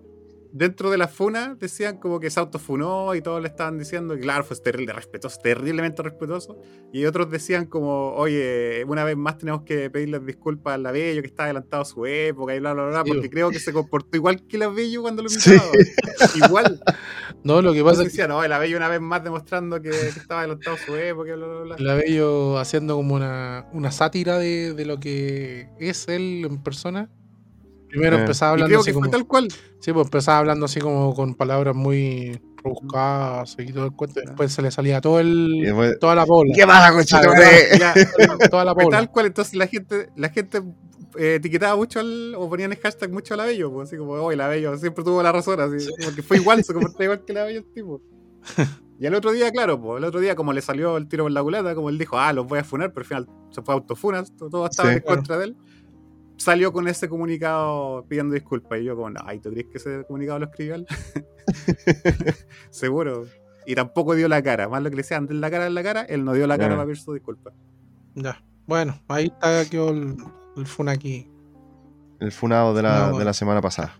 [0.58, 4.22] dentro de la funa decían como que se autofunó y todos le estaban diciendo que,
[4.22, 6.58] claro, fue terrible, respetuoso, terriblemente respetuoso.
[6.94, 11.22] Y otros decían como, oye, una vez más tenemos que pedirles disculpas a la Bello
[11.22, 13.74] que está adelantado a su época y bla, bla, bla, Sí, porque creo que se
[13.74, 15.50] comportó igual que la Bello cuando lo Sí.
[15.52, 15.72] imitaba.
[16.48, 16.82] Igual.
[17.44, 19.90] No, lo que pasa es que decían, no, la Bello una vez más demostrando que,
[19.90, 21.76] que estaba adelantado a su época y bla, bla, bla.
[21.78, 27.10] la Bello haciendo como una, una sátira de, de lo que es él en persona.
[27.90, 28.22] Primero Eh.
[28.22, 29.12] empezaba Y hablando creo así que fue como.
[29.12, 29.48] tal cual.
[29.80, 34.20] Sí, pues empezaba hablando así como con palabras muy rebuscadas y todo el cuento.
[34.22, 36.52] y Después se le salía todo el, después, toda la bola.
[36.56, 37.28] ¿Qué pasa, conchito?
[37.30, 37.48] Madre?
[37.80, 37.94] Ya,
[38.50, 38.98] Toda la Fue bola.
[38.98, 40.64] tal cual, entonces la gente, la gente
[41.18, 44.14] eh, etiquetaba mucho al, o ponían el hashtag mucho a la Bello, pues, así como,
[44.14, 47.34] oye, la Bello siempre tuvo la razón, así, porque fue igual, se comportó igual que
[47.34, 48.02] la Bello el tipo.
[48.98, 51.32] Y el otro día, claro, pues, el otro día, como le salió el tiro por
[51.34, 53.74] la culata, como él dijo, ah, los voy a funar, pero al final se fue
[53.74, 54.96] a autofunas, todo, todo estaba Sí.
[54.96, 55.58] en contra de él.
[56.38, 58.80] Salió con ese comunicado pidiendo disculpas.
[58.80, 60.88] Y yo, como, no, ¿y tú crees que ese comunicado lo escribió él?
[62.70, 63.26] Seguro.
[63.66, 64.68] Y tampoco dio la cara.
[64.68, 66.58] Más lo que le decían, den la cara en la cara, él no dio la
[66.58, 67.52] cara para pedir su disculpa.
[68.16, 68.44] Ya.
[68.68, 70.18] Bueno, ahí está quedó el,
[70.58, 71.30] el fun aquí.
[72.20, 74.00] El funado de la, de la semana pasada.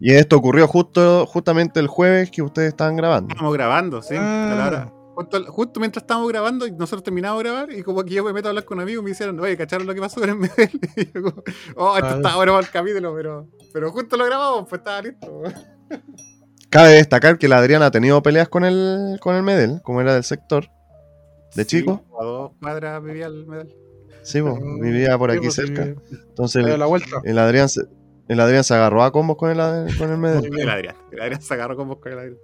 [0.00, 3.28] Y esto ocurrió justo, justamente el jueves que ustedes estaban grabando.
[3.28, 4.14] Estábamos grabando, sí.
[4.18, 4.92] Ah.
[5.12, 5.14] A.
[5.14, 8.32] Justo, justo mientras estábamos grabando, y nosotros terminamos de grabar, y como que yo me
[8.32, 10.70] meto a hablar con amigos, me dijeron, oye, ¿cacharon lo que pasó en el Medel?
[10.96, 11.42] Y yo como,
[11.76, 12.16] oh, esto Ah.
[12.16, 15.42] está bueno para el capítulo, pero, pero justo lo grabamos, pues estaba listo.
[16.70, 20.14] Cabe destacar que la Adriana ha tenido peleas con el, con el Medel, como era
[20.14, 20.68] del sector.
[21.54, 22.02] ¿De Sí, chico?
[22.18, 23.74] A dos cuadras vivía el Medel.
[24.22, 25.82] Sí, Mm, vivía por sí, aquí pues, cerca.
[25.82, 27.20] Entonces el, la vuelta.
[27.24, 27.82] el Adrián se,
[28.28, 29.58] el Adrián se agarró a combos con el,
[29.98, 30.58] con el Medel.
[30.58, 30.96] El Adrián.
[31.10, 32.38] El Adrián se agarró con vos con el Adrián.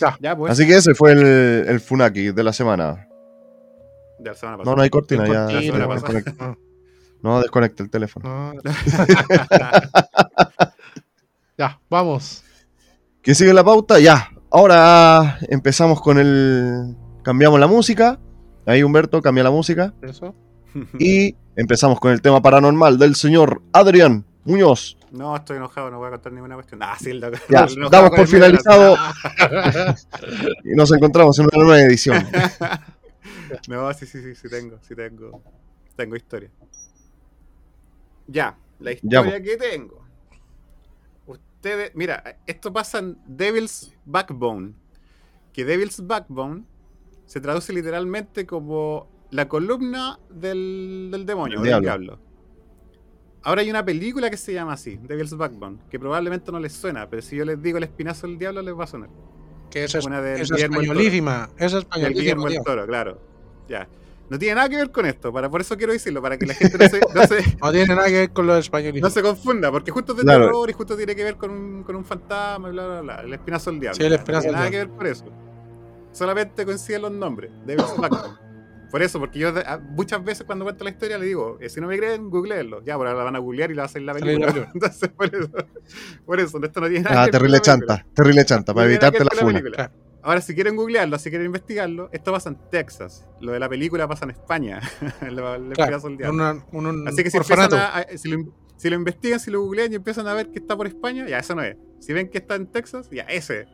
[0.00, 0.16] Ya.
[0.20, 0.52] Ya, pues.
[0.52, 1.22] Así que ese fue el,
[1.68, 3.08] el Funaki de la semana.
[4.20, 4.76] Ya la semana No, pasada.
[4.76, 5.44] no hay cortina, ya.
[5.46, 6.56] Cortina, desconecta.
[7.22, 8.52] No, desconecta el teléfono.
[8.54, 8.60] no.
[11.58, 12.42] Ya, vamos.
[13.22, 14.00] ¿Qué sigue la pauta?
[14.00, 14.30] Ya.
[14.50, 16.96] Ahora empezamos con el.
[17.22, 18.18] Cambiamos la música.
[18.66, 19.94] Ahí Humberto cambia la música.
[20.02, 20.34] Eso.
[20.98, 24.96] Y empezamos con el tema paranormal del señor Adrián Muñoz.
[25.12, 26.82] No, estoy enojado, no voy a contar ninguna cuestión.
[26.82, 28.96] Ah, sí, doc- Ya, enojado damos por finalizado.
[30.64, 32.26] Y nos encontramos en una nueva edición.
[33.68, 35.42] No, sí, sí, sí, sí tengo, sí tengo.
[35.94, 36.50] Tengo historia.
[38.26, 40.02] Ya, la Ya, historia que tengo.
[41.26, 44.74] Ustedes, mira, esto pasa en Devil's Backbone.
[45.52, 46.64] Que Devil's Backbone
[47.26, 52.18] se traduce literalmente como la columna del, del demonio, Del del diablo.
[53.44, 57.08] Ahora hay una película que se llama así, Devil's Backbone, que probablemente no les suena,
[57.10, 59.08] pero si yo les digo el espinazo del diablo les va a sonar.
[59.70, 61.48] Que esa es, Una del esa españolísima.
[61.56, 62.48] Esa es El Guillermo españolísima.
[62.48, 62.62] del tío.
[62.62, 63.18] Toro, claro.
[63.68, 63.88] Ya.
[64.30, 66.54] No tiene nada que ver con esto, para, por eso quiero decirlo, para que la
[66.54, 69.10] gente no se, no se, No tiene nada que ver con los españolísimos.
[69.10, 70.44] no se confunda, porque justo es de Claro.
[70.46, 73.20] terror y justo tiene que ver con un, con un fantasma y bla, bla, bla.
[73.22, 73.96] El espinazo del diablo.
[73.96, 75.24] Sí, el espinazo No tiene del nada que ver por eso.
[76.12, 77.50] Solamente coinciden los nombres.
[77.66, 78.34] Devil's Backbone.
[78.92, 79.52] Por eso, porque yo
[79.90, 82.84] muchas veces cuando cuento la historia le digo, eh, si no me creen, googleenlo.
[82.84, 84.70] Ya, pero la van a googlear y la van a hacer la película.
[84.74, 85.50] Entonces, por eso,
[86.26, 88.84] por eso, esto no tiene nada Ah, que ver con terrible chanta, terrible chanta, para
[88.86, 89.90] No evitarte que la funa.
[90.24, 93.26] Ahora, si quieren googlearlo, si quieren investigarlo, esto pasa en Texas.
[93.40, 94.80] Lo de la película pasa en España.
[95.30, 96.00] Lo- Claro,
[96.30, 97.74] una- un, un Así que si, orfanato.
[97.76, 100.50] empiezan a, a- si, lo, si lo investigan, si lo googlean y empiezan a ver
[100.50, 101.76] que está por España, ya, eso no es.
[101.98, 103.66] Si ven que está en Texas, ya, ese.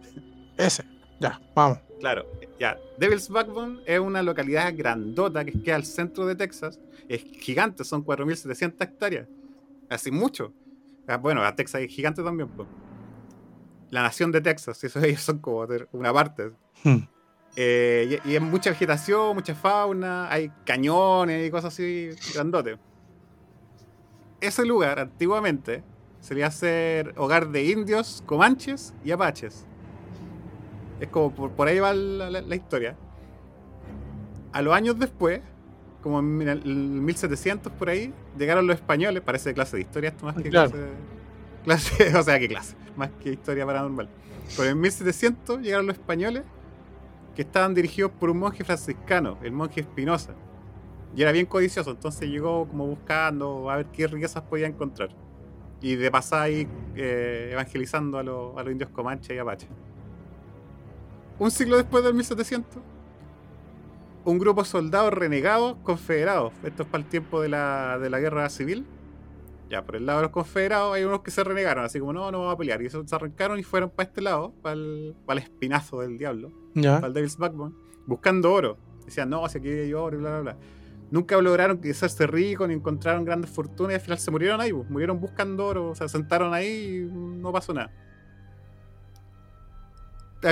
[0.56, 0.84] Ese.
[1.20, 1.78] Ya, vamos.
[2.00, 2.26] Claro,
[2.58, 2.78] ya.
[2.96, 6.80] Devil's Backbone es una localidad grandota que queda al centro de Texas.
[7.08, 9.28] Es gigante, son 4.700 hectáreas.
[9.88, 10.52] Así mucho.
[11.06, 12.48] Ah, Bueno, a Texas es gigante también.
[13.90, 16.52] La nación de Texas, eso ellos son como una parte.
[16.84, 16.98] Hmm.
[17.56, 22.78] Eh, y, y hay mucha vegetación, mucha fauna, hay cañones y cosas así grandotes.
[24.40, 25.82] Ese lugar, antiguamente,
[26.20, 29.66] solía ser hogar de indios, comanches y apaches.
[31.00, 32.96] Es como por, por ahí va la, la- la historia.
[34.52, 35.40] A los años después,
[36.02, 40.36] como en el 1700 por ahí, llegaron los españoles, parece clase de historia esto más
[40.36, 40.70] que Claro.
[41.64, 44.08] clase, clase, o sea, que clase, más que historia paranormal.
[44.56, 46.44] Pero en 1700 llegaron los españoles
[47.36, 50.32] que estaban dirigidos por un monje franciscano, el monje Espinosa.
[51.14, 55.10] Y era bien codicioso, entonces llegó como buscando a ver qué riquezas podía encontrar.
[55.80, 56.66] Y de pasada ahí
[56.96, 59.68] eh, evangelizando a, los- a los indios comanches y apaches.
[61.38, 62.82] Un siglo después del 1700,
[64.24, 68.18] un grupo de soldados renegados confederados, esto es para el tiempo de la, de la
[68.20, 68.84] guerra civil.
[69.70, 72.30] Ya, por el lado de los confederados hay unos que se renegaron, así como no,
[72.32, 72.80] no vamos a pelear.
[72.82, 76.16] Y eso se arrancaron y fueron para este lado, para el, para el espinazo del
[76.16, 76.94] diablo Ya.
[76.96, 77.74] para el Devil's Backbone,
[78.06, 78.78] buscando oro.
[79.04, 80.56] Decían, no, si aquí hay oro y bla, bla, bla.
[81.10, 84.88] Nunca lograron hacerse ricos ni encontraron grandes fortunas y al final se murieron ahí, pues.
[84.90, 87.90] murieron buscando oro, o sea, sentaron ahí y no pasó nada.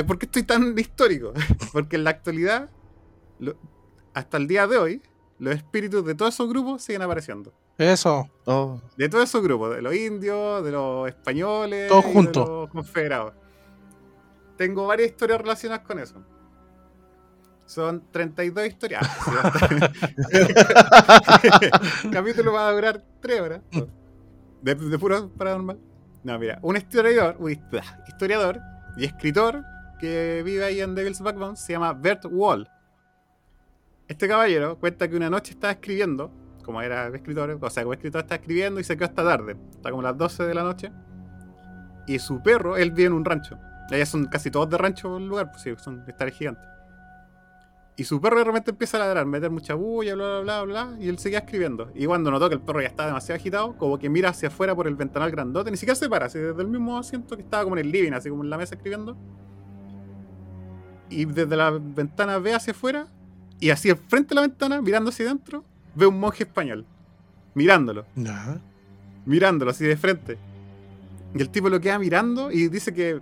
[0.06, 1.32] ¿Por qué estoy tan histórico?
[1.72, 2.70] Porque en la actualidad,
[3.38, 3.56] lo-
[4.14, 5.02] hasta el día de hoy,
[5.38, 7.52] los espíritus de todos esos grupos siguen apareciendo.
[7.78, 8.28] Eso.
[8.46, 12.44] Oh, De todos esos grupos, de los indios, de los españoles, Todos juntos.
[12.48, 13.34] de los confederados.
[14.56, 16.22] Tengo varias historias relacionadas con eso.
[17.66, 19.02] Son 32 historias.
[19.26, 19.90] Ah.
[22.04, 23.60] El capítulo va a durar 3 horas.
[24.62, 25.78] De, de puro paranormal.
[26.22, 28.60] No, mira, un historiador, un hist- historiador
[28.96, 29.62] y escritor
[29.98, 32.68] que vive ahí en Devil's Backbone se llama Bert Wall.
[34.09, 36.31] Este caballero cuenta que una noche estaba escribiendo,
[36.64, 39.90] como era escritor, o sea, como escritor estaba escribiendo y se quedó hasta tarde, hasta
[39.90, 40.93] como las 12 de la noche.
[42.06, 43.59] Y su perro, él vive en un rancho.
[43.90, 46.66] Allá son casi todos de rancho el lugar, pues sí, son estares gigantes.
[47.98, 51.09] Y su perro de empieza a ladrar, meter mucha bulla, bla, bla, bla, bla, y
[51.09, 51.90] él seguía escribiendo.
[51.94, 54.74] Y cuando notó que el perro ya estaba demasiado agitado, como que mira hacia afuera
[54.74, 57.64] por el ventanal grandote, ni siquiera se para, así desde el mismo asiento que estaba
[57.64, 59.16] como en el living, así como en la mesa escribiendo.
[61.10, 63.06] Y desde la ventana ve hacia afuera,
[63.60, 65.64] y así al frente de la ventana, mirando hacia adentro,
[65.94, 66.84] ve un monje español,
[67.54, 68.58] mirándolo Ya.
[69.24, 70.36] mirándolo así de frente.
[71.34, 73.20] Y el tipo lo queda mirando y dice que.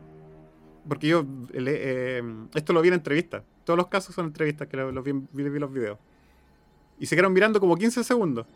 [0.89, 1.25] Porque yo.
[1.53, 2.23] eh,
[2.55, 3.43] esto lo vi en entrevistas.
[3.65, 5.99] Todos los casos son entrevistas que lo, lo vi, en- vi- vi los videos.
[7.01, 8.47] Y se quedaron mirando como 15 segundos.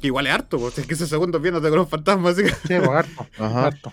[0.00, 2.30] Que igual es harto, porque 15 segundos viéndote con un fantasma.
[2.30, 3.26] Así que, Sí, pues, harto.
[3.38, 3.66] ajá.
[3.66, 3.92] harto.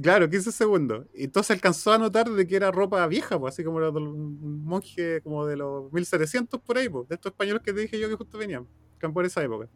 [0.00, 1.06] Claro, 15 segundos.
[1.14, 4.64] Y entonces alcanzó a notar de que era ropa vieja, pues, así como era un
[4.64, 8.08] monje como de los 1700 por ahí, pues, de estos españoles que te dije yo
[8.08, 8.66] que justo venían.
[8.98, 9.68] Que por esa época.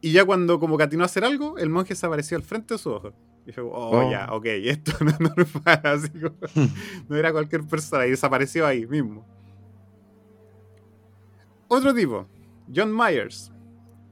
[0.00, 2.92] Y ya cuando como continuó a hacer algo, el monje desapareció al frente de sus
[2.92, 3.14] ojos.
[3.44, 4.10] Y dije, oh, Oh.
[4.10, 6.36] ya, ok, esto no es normal, así como,
[7.08, 9.24] no era cualquier persona, y desapareció ahí mismo.
[11.68, 12.26] Otro tipo,
[12.74, 13.52] John Myers.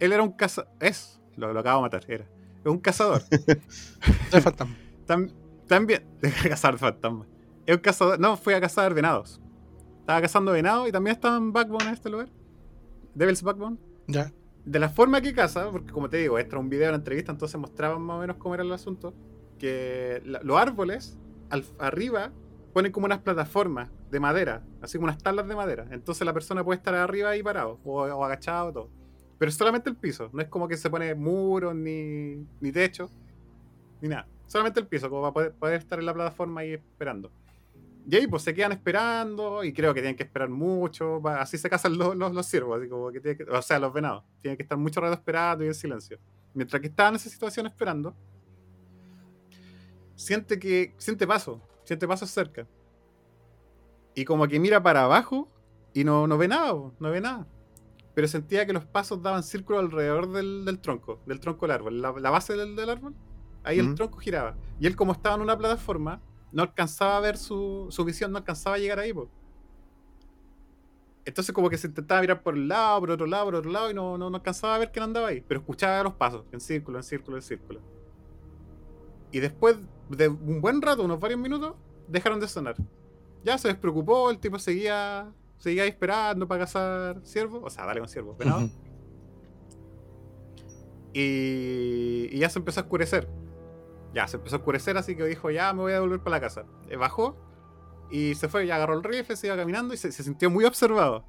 [0.00, 2.26] Él era un cazador, es, lo, lo acabo de matar, era.
[2.64, 3.22] Es un cazador.
[4.32, 4.74] De fantasma.
[5.06, 5.32] Tam-
[5.66, 7.26] también, deja de cazar fantasmas.
[7.66, 9.40] Es un cazador, no, fue a cazar venados.
[10.00, 12.28] Estaba cazando venados y también estaba en Backbone en este lugar.
[13.14, 14.32] Devil's Backbone Ya.
[14.64, 17.32] de la forma que caza, porque como te digo, esto era un video, una entrevista,
[17.32, 19.14] entonces mostraban más o menos cómo era el asunto,
[19.58, 21.16] que la- los árboles
[21.50, 22.32] al- arriba
[22.74, 25.86] ponen como unas plataformas de madera, así como unas tablas de madera.
[25.90, 28.90] Entonces la persona puede estar arriba ahí parado, o, o agachado, todo.
[29.38, 33.10] Pero es solamente el piso, no es como que se pone muros, ni, ni techo,
[34.00, 34.26] ni nada.
[34.46, 37.30] Solamente el piso, como para poder, poder estar en la plataforma ahí esperando.
[38.06, 41.26] Y ahí pues se quedan esperando y creo que tienen que esperar mucho.
[41.26, 44.22] Así se casan los, los, los ciervos, así como que que- o sea, los venados.
[44.42, 46.18] Tienen que estar mucho rato esperando y en silencio.
[46.52, 48.14] Mientras que están en esa situación esperando,
[50.14, 52.66] siente que siente paso, siente pasos cerca.
[54.14, 55.48] Y como que mira para abajo
[55.92, 57.46] y no, no ve nada, no ve nada.
[58.14, 62.00] Pero sentía que los pasos daban círculo alrededor del, del tronco, del tronco del árbol,
[62.00, 63.14] la, la base del, del árbol.
[63.64, 63.94] Ahí el Mm.
[63.96, 64.56] tronco giraba.
[64.78, 66.20] Y él como estaba en una plataforma,
[66.52, 69.12] no alcanzaba a ver su, su visión, no alcanzaba a llegar ahí.
[69.12, 69.28] po.
[71.24, 73.90] Entonces como que se intentaba mirar por un lado, por otro lado, por otro lado
[73.90, 75.40] y no, no, no alcanzaba a ver quién andaba ahí.
[75.48, 77.80] Pero escuchaba los pasos, en círculo, en círculo, en círculo.
[79.32, 79.78] Y después
[80.10, 81.74] de un buen rato, unos varios minutos,
[82.06, 82.76] dejaron de sonar.
[83.42, 85.32] Ya se despreocupó, el tipo seguía,
[85.64, 87.62] seguía ahí esperando para cazar ciervos.
[87.64, 88.68] O sea, dale con ciervos, venado.
[91.14, 93.28] Y, y ya se empezó a oscurecer.
[94.12, 96.40] Ya se empezó a oscurecer, así que dijo, ya me voy a volver para la
[96.40, 96.64] casa.
[96.88, 97.36] Eh, bajó
[98.10, 100.64] y se fue, ya agarró el rifle, se iba caminando y se, se sintió muy
[100.64, 101.24] observado.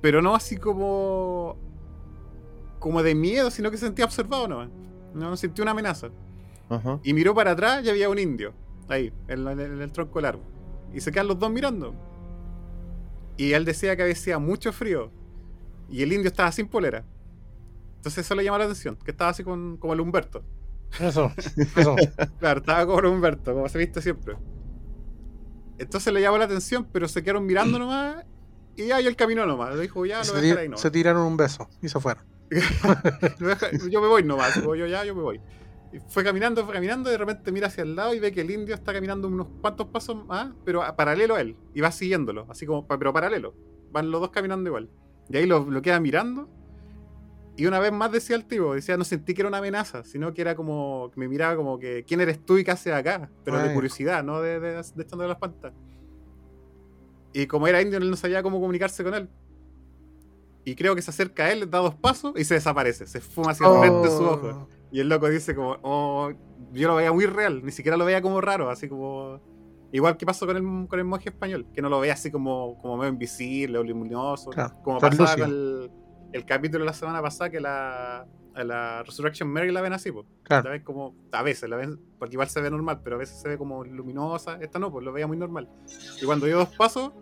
[0.00, 1.56] Pero no así como.
[2.78, 6.08] como de miedo, sino que se sentía observado no No, no sintió una amenaza.
[6.68, 7.00] Ajá.
[7.02, 8.52] Y miró para atrás y había un indio.
[8.88, 10.44] Ahí, en, en el tronco del árbol.
[10.94, 11.94] y se quedan los dos mirando.
[13.36, 15.10] Y él decía que hacía mucho frío
[15.88, 17.04] y el indio estaba sin polera.
[17.96, 20.44] Entonces eso le llamó la atención, que estaba así con, como el Humberto.
[21.00, 21.32] Eso,
[21.76, 21.96] eso.
[22.38, 24.36] Claro, estaba como el Humberto, como se viste siempre.
[25.78, 28.24] Entonces le llamó la atención, pero se quedaron mirando nomás
[28.76, 29.74] y ya y él caminó nomás.
[29.74, 30.80] Le dijo, ya, lo se, voy a dejar ahí nomás.
[30.80, 32.24] se tiraron un beso y se fueron.
[33.90, 35.40] Yo me voy nomás, yo ya, yo me voy.
[35.92, 38.40] Y fue caminando, fue caminando, y de repente mira hacia el lado y ve que
[38.40, 41.90] el indio está caminando unos cuantos pasos más, pero a- paralelo a él, y va
[41.92, 43.54] siguiéndolo, así como, pero paralelo.
[43.92, 44.90] Van los dos caminando igual.
[45.28, 46.48] Y ahí lo, lo queda mirando,
[47.56, 50.34] y una vez más decía el tipo, decía, no sentí que era una amenaza, sino
[50.34, 53.30] que era como, me miraba como que, ¿quién eres tú y qué haces acá?
[53.44, 55.72] Pero de curiosidad, no de, de, de echando de las pantas.
[57.32, 59.28] Y como era indio, él no sabía cómo comunicarse con él.
[60.64, 63.06] Y creo que se acerca a él, da dos pasos y se desaparece.
[63.06, 64.68] Se fuma hacia el frente de su ojo.
[64.96, 66.32] Y el loco dice como, oh,
[66.72, 69.38] yo lo veía muy real, ni siquiera lo veía como raro, así como...
[69.92, 72.78] Igual que pasó con el, con el monje español, que no lo veía así como,
[72.78, 75.46] como medio invisible o luminoso, Claro, como pasaba translúcido.
[75.46, 75.90] con el,
[76.32, 80.24] el capítulo de la semana pasada que la, la Resurrection Mary la ven así, pues.
[80.26, 80.70] La Claro.
[80.70, 83.50] ven como, a veces la ven, porque igual se ve normal, pero a veces se
[83.50, 85.68] ve como luminosa, esta no, pues lo veía muy normal.
[86.22, 87.12] Y cuando dio dos pasos,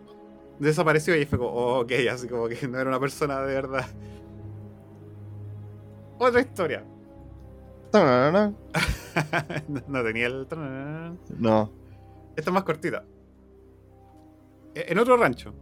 [0.59, 3.85] desapareció y fue como, oh, ok, así como que no era una persona de verdad.
[6.19, 6.85] Otra historia.
[9.87, 10.47] No tenía el.
[11.37, 11.71] No.
[12.35, 13.03] Esta es más cortita.
[14.73, 15.53] E- En otro rancho.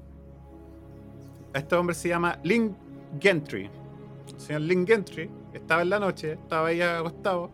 [1.54, 2.74] Este hombre se llama Link
[3.20, 3.70] Gentry.
[4.28, 7.52] El señor Link Gentry estaba en la noche, estaba ahí acostado,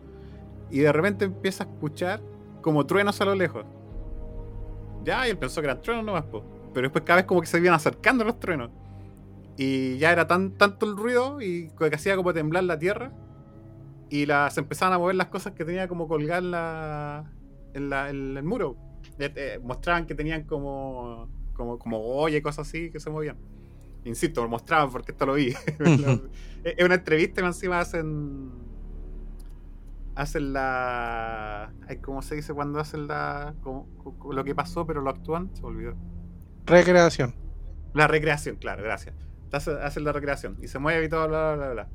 [0.70, 2.20] y de repente empieza a escuchar
[2.62, 3.64] como truenos a lo lejos.
[5.04, 6.42] Ya, y él pensó que eran truenos nomás, po.
[6.72, 8.70] pero después cada vez como que se iban acercando los truenos.
[9.56, 13.12] Y ya era tan, tanto el ruido y que hacía como temblar la tierra.
[14.10, 17.32] Y la, se empezaban a mover las cosas que tenía como colgar en, la,
[17.74, 18.76] en, la- en el muro.
[19.18, 23.38] Eh, eh, mostraban que tenían como, como, como olla y cosas así que se movían.
[24.04, 25.54] Insisto, lo mostraban porque esto lo vi.
[26.64, 28.50] es una entrevista y encima hacen.
[30.16, 31.72] Hacen la.
[32.02, 33.54] ¿Cómo se dice cuando hacen la.
[33.62, 33.86] como-
[34.18, 35.50] como lo que pasó, pero lo actúan?
[35.54, 35.94] Se olvidó.
[36.66, 37.34] Recreación.
[37.94, 39.14] La recreación, claro, gracias.
[39.52, 41.88] Hacen, hacen la recreación y se mueve y todo, bla, bla, bla, bla.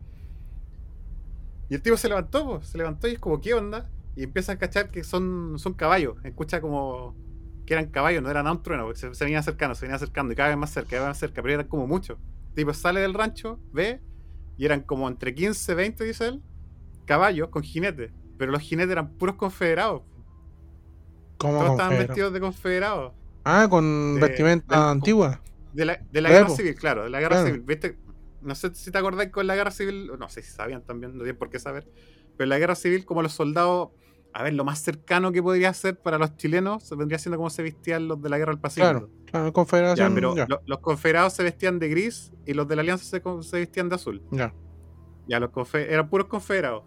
[1.70, 3.90] Y el tipo se levantó, po, se levantó y es como, ¿qué onda?
[4.16, 6.16] Y empieza a cachar que son, son caballos.
[6.24, 7.16] Escucha como
[7.66, 10.32] que eran caballos, no eran un trueno, porque se, se venían acercando, se venían acercando
[10.32, 12.18] y cada vez más cerca, cada vez más cerca, pero eran como muchos.
[12.50, 14.02] El tipo sale del rancho, ve,
[14.58, 16.44] y eran como entre 15, 20, dice él,
[17.06, 18.12] caballos con jinetes.
[18.38, 20.04] Pero los jinetes eran puros confederados.
[21.38, 23.14] ¿Cómo Todos estaban vestidos de confederados.
[23.44, 25.42] Ah, con de- vestimenta del- antigua.
[25.74, 27.48] De la, de la guerra civil, claro, de la guerra Claro.
[27.48, 27.62] civil.
[27.62, 27.98] ¿Viste?
[28.46, 31.20] No sé si te acordás con la guerra civil, no sé si sabían también, no
[31.24, 31.88] tienen por qué saber,
[32.38, 33.90] pero en la guerra civil, como los soldados,
[34.34, 37.50] a ver, lo más cercano que podría ser para los chilenos, se vendría siendo como
[37.50, 38.88] se vestían los de la guerra del Pacífico.
[38.92, 39.54] Claro, claro,
[39.96, 43.06] Ya, pero ya, lo- los confederados se vestían de gris y los de la alianza
[43.06, 44.22] se, se vestían de azul.
[44.32, 44.54] ya.
[45.28, 46.84] Ya, los eran puros confederados.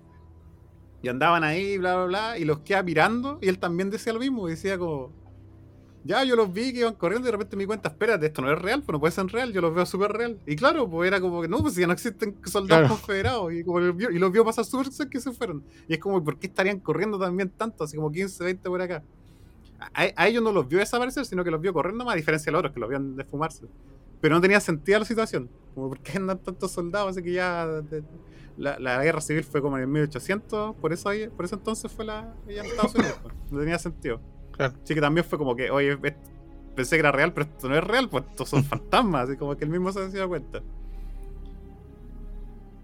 [1.02, 4.18] Y andaban ahí, bla, bla, bla, y los queda mirando, y él también decía lo
[4.20, 5.12] mismo, decía como,
[6.04, 8.40] ya, yo los vi que iban corriendo y de repente me di cuenta, espérate, esto
[8.42, 10.38] no es real, pues no puede ser real, yo los veo súper real.
[10.46, 12.88] Y claro, pues era como que no, pues ya no existen soldados Claro.
[12.96, 15.62] confederados, y, como los vio- y los vio pasar súper cerca que se fueron.
[15.88, 17.84] Y es como, ¿por qué estarían corriendo también tanto?
[17.84, 19.02] Así como 15, 20 por acá.
[19.94, 22.46] A, a ellos no los vio desaparecer, sino que los vio corriendo más, a diferencia
[22.46, 23.66] de los otros que los vieron defumarse.
[24.20, 25.48] Pero no tenía sentido la situación.
[25.74, 27.10] Como, ¿por qué andan tantos soldados?
[27.10, 27.66] Así que ya.
[27.66, 28.02] de-
[28.56, 32.04] la, la guerra civil fue como en el 1800, por eso, por eso entonces fue
[32.04, 32.34] la.
[32.48, 33.18] Ya en Estados Unidos.
[33.22, 33.34] pues.
[33.52, 34.20] No tenía sentido.
[34.58, 34.74] Claro.
[34.84, 35.96] Así que también fue como que, oye,
[36.74, 39.28] pensé que era real, pero esto no es real, pues estos son fantasmas.
[39.28, 40.60] Así como que él mismo se dio cuenta.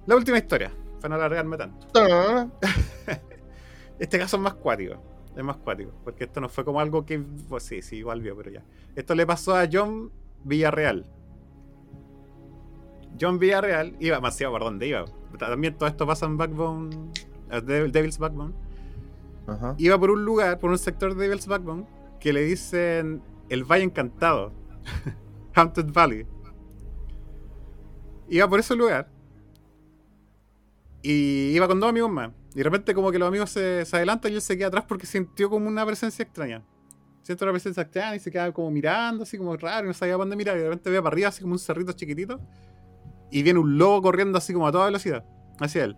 [0.06, 0.70] La última historia,
[1.01, 1.86] para no alargarme tanto.
[1.88, 2.48] Tararara.
[3.98, 4.96] Este caso es más cuático.
[5.36, 5.92] Es más cuático.
[6.02, 7.18] Porque esto no fue como algo que.
[7.48, 8.62] Pues sí, sí, igual vio, pero ya.
[8.96, 10.10] Esto le pasó a John
[10.42, 11.06] Villarreal.
[13.20, 15.05] John Villarreal iba demasiado por dónde iba.
[15.38, 16.90] También todo esto pasa en Backbone.
[17.51, 18.52] eh, Devil- Devil's Backbone.
[19.46, 19.74] Ajá.
[19.78, 21.86] Iba por un lugar, por un sector de Devil's Backbone,
[22.20, 24.52] que le dicen el Valle Encantado.
[25.54, 26.26] Haunted Valley.
[28.28, 29.08] Iba por ese lugar.
[31.02, 32.30] Y iba con dos amigos más.
[32.54, 34.84] Y de repente como que los amigos se, se adelantan y él se queda atrás
[34.88, 36.62] porque sintió como una presencia extraña.
[37.22, 40.14] Siente una presencia extraña y se queda como mirando, así como raro, y no sabía
[40.14, 40.56] para dónde mirar.
[40.56, 42.40] Y de repente ve para arriba, así como un cerrito chiquitito.
[43.30, 45.24] Y viene un lobo corriendo así como a toda velocidad
[45.58, 45.96] hacia él.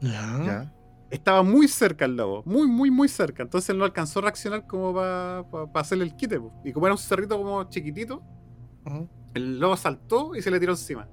[0.00, 0.72] Ya.
[1.10, 3.42] Estaba muy cerca el lobo, muy, muy, muy cerca.
[3.42, 6.38] Entonces él no alcanzó a reaccionar como para hacerle el quite.
[6.38, 6.52] po.
[6.64, 8.22] Y como era un cerrito como chiquitito,
[9.34, 11.08] el lobo saltó y se le tiró encima.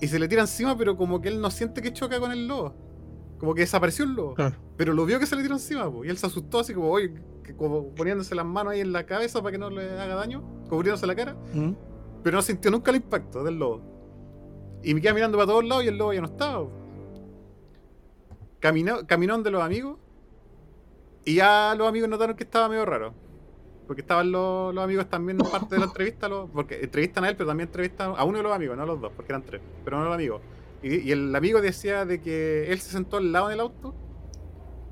[0.00, 2.48] Y se le tira encima, pero como que él no siente que choca con el
[2.48, 2.74] lobo.
[3.38, 4.34] Como que desapareció el lobo.
[4.34, 4.56] Claro.
[4.76, 6.90] Pero lo vio que se le tiró encima, po, y él se asustó así como,
[6.90, 10.14] oye, que como poniéndose las manos ahí en la cabeza para que no le haga
[10.14, 11.36] daño, cubriéndose la cara,
[12.22, 13.82] pero no sintió nunca el impacto del lobo.
[14.82, 16.66] Y me queda mirando para todos lados y el lobo ya no estaba.
[18.64, 19.98] Caminó, caminó de los amigos
[21.26, 23.12] y ya los amigos notaron que estaba medio raro.
[23.86, 27.28] Porque estaban los, los amigos también en parte de la entrevista, los- porque entrevistan a
[27.28, 29.42] él, pero también entrevistan a uno de los amigos, no a los dos, porque eran
[29.44, 30.40] tres, pero no a los amigos.
[30.82, 33.94] Y, y el amigo decía de que él se sentó al lado del auto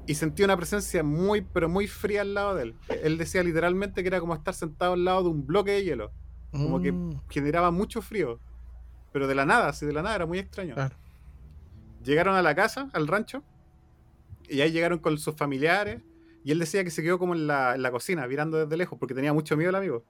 [0.06, 2.74] y sentía una presencia muy, pero muy fría al lado de él.
[3.02, 6.12] Él decía literalmente que era como estar sentado al lado de un bloque de hielo.
[6.50, 8.38] Como que Mm, generaba mucho frío.
[9.14, 10.74] Pero de la nada, así de la nada, era muy extraño.
[10.74, 10.94] Claro.
[12.04, 13.42] Llegaron a la casa, al rancho,
[14.48, 16.02] y ahí llegaron con sus familiares,
[16.44, 18.98] y él decía que se quedó como en la, en la cocina, mirando desde lejos,
[18.98, 20.04] porque tenía mucho miedo el amigo.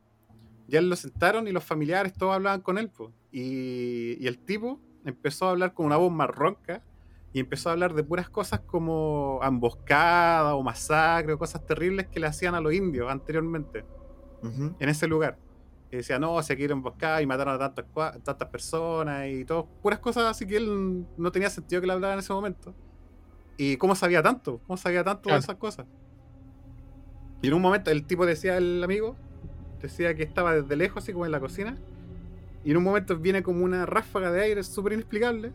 [0.67, 3.13] Ya lo sentaron y los familiares todos hablaban con él, po.
[3.31, 6.83] Y, y el tipo empezó a hablar con una voz más ronca,
[7.35, 12.21] y empezó a hablar de puras cosas como emboscada o masacre o cosas terribles que
[12.21, 13.85] le hacían a los indios anteriormente
[14.43, 14.75] Ujú.
[14.79, 15.39] en ese lugar.
[15.91, 19.99] Y decía, no, se quieren emboscar y mataron a tantas, tantas personas y todo, puras
[19.99, 22.75] cosas así que él no tenía sentido que le hablara en ese momento.
[23.65, 24.61] ¿Y cómo sabía tanto?
[24.67, 25.39] ¿Cómo sabía tanto Claro.
[25.39, 25.87] de esas cosas?
[27.43, 29.15] Y en un momento el tipo decía, el amigo,
[29.81, 31.79] decía que estaba desde lejos, así como en la cocina,
[32.65, 35.53] y en un momento viene como una ráfaga de aire súper inexplicable,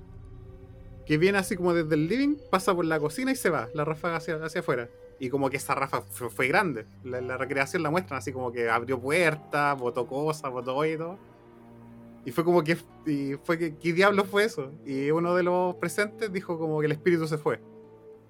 [1.06, 3.84] que viene así como desde el living, pasa por la cocina y se va, la
[3.84, 4.88] ráfaga hacia, hacia afuera.
[5.20, 6.86] Y como que esa ráfaga fue, fue grande.
[7.04, 11.18] La, la recreación la muestran así como que abrió puertas, botó cosas, botó y todo.
[12.26, 14.72] Y fue como que, y fue que, ¿qué diablo fue eso?
[14.86, 17.60] Y uno de los presentes dijo como que el espíritu se fue.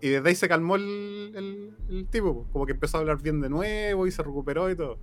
[0.01, 2.45] Y desde ahí se calmó el, el- el tipo, po.
[2.51, 4.97] como que empezó a hablar bien de nuevo y se recuperó y todo.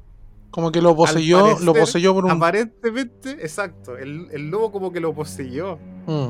[0.51, 2.31] Como que lo poseyó, parecer, lo poseyó por un.
[2.31, 5.79] Aparentemente, exacto, el, el lobo como que lo poseyó.
[6.07, 6.29] Mm,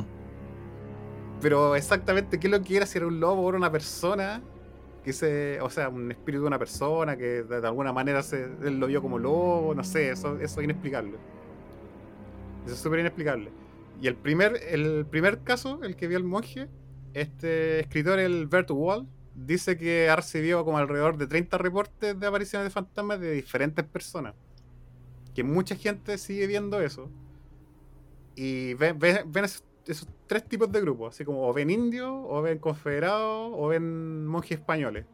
[1.43, 4.41] Pero exactamente qué es lo que era, si era un lobo o era una persona,
[5.05, 8.45] que se, o sea, un espíritu de una persona que de, de alguna manera se,
[8.63, 11.13] él lo vio como lobo, no sé, eso, eso es inexplicable.
[12.65, 13.51] Eso es súper inexplicable.
[14.01, 16.69] Y el primer, el primer caso, el que vio el monje,
[17.15, 22.27] este escritor, el Bert Wall, dice que ha recibido como alrededor de 30 reportes de
[22.27, 24.35] apariciones de fantasmas de diferentes personas.
[25.35, 27.11] Que mucha gente sigue viendo eso.
[28.37, 32.11] Y ve- ve- ven esos, esos tres tipos de grupos, así como o ven indios,
[32.11, 35.07] o ven confederados, o ven monjes españoles.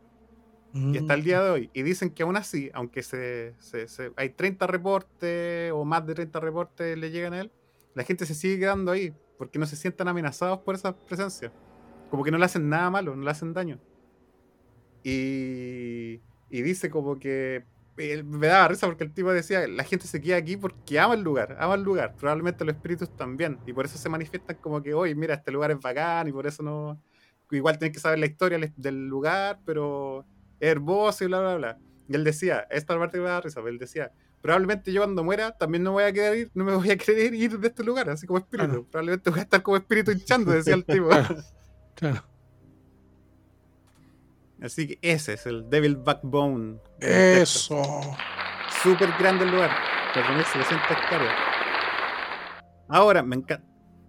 [0.94, 1.70] Y hasta el día de hoy.
[1.74, 6.14] Y dicen que aún así, aunque se, se- se- hay 30 reportes o más de
[6.14, 7.50] 30 reportes le llegan a él,
[7.94, 11.52] la gente se sigue quedando ahí porque no se sientan amenazados por esa presencia.
[12.10, 13.78] Como que no le hacen nada malo, no le hacen daño.
[15.02, 16.20] Y,
[16.50, 17.64] y dice como que
[17.96, 21.14] eh, me daba risa porque el tipo decía, la gente se queda aquí porque ama
[21.14, 22.14] el lugar, ama el lugar.
[22.16, 23.58] Probablemente los espíritus también.
[23.66, 26.46] Y por eso se manifiestan como que, oye, mira, este lugar es bacán y por
[26.46, 27.00] eso no...
[27.52, 30.24] Igual tienes que saber la historia del- lugar, pero
[30.60, 31.78] es hermoso y bla, bla, bla.
[32.08, 35.50] Y él decía, esta parte me da risa, pero él decía, probablemente yo cuando muera
[35.58, 38.08] también no voy a querer ir, no me voy a querer ir de este lugar,
[38.08, 38.68] así como espíritu.
[38.68, 38.86] Claro.
[38.88, 41.08] Probablemente voy a estar como espíritu hinchando, decía el tipo.
[41.94, 42.24] Claro.
[44.62, 46.78] Así que ese es el Devil Backbone.
[47.00, 47.82] Eso.
[48.82, 49.70] Súper grande el lugar.
[50.14, 51.34] 4.700 hectáreas.
[52.88, 53.64] Ahora, me encanta.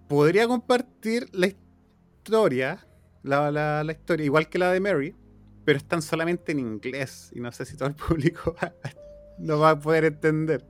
[0.07, 2.85] Podría compartir la historia,
[3.23, 5.15] la, la- la historia, igual que la de Mary,
[5.63, 7.31] pero están solamente en inglés.
[7.33, 8.73] Y no sé si todo el público va-
[9.37, 10.65] no va a poder entender.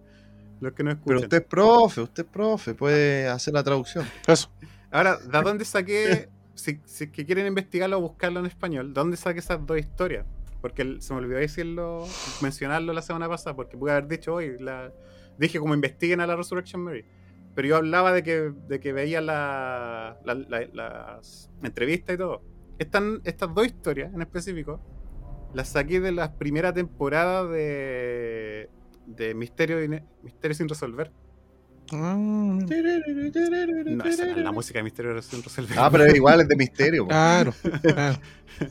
[0.59, 1.07] Los que no escuchan.
[1.07, 4.05] Pero usted es profe, usted es profe, puede hacer la traducción.
[4.27, 4.51] Eso.
[4.91, 6.29] Ahora, ¿de dónde saqué?
[6.61, 10.25] Si, que quieren investigarlo o buscarlo en español, ¿de dónde saqué esas dos historias?
[10.61, 12.05] Porque se me olvidó decirlo,
[12.41, 14.57] mencionarlo la semana pasada, porque pude haber dicho hoy,
[15.39, 17.03] dije como investiguen a la Resurrection Mary.
[17.55, 21.49] Pero yo hablaba de que, de que veía la- la- la- las
[22.13, 22.43] y todo.
[22.77, 24.79] Están, estas dos historias en específico
[25.53, 28.69] las saqué de la primera temporada de,
[29.07, 29.77] de Misterio,
[30.23, 31.11] Misterio sin resolver.
[31.93, 35.77] Ah, No, esa no es la música de Misterio sin resolver.
[35.79, 37.07] Ah, pero igual es de misterio.
[37.07, 38.17] claro, claro.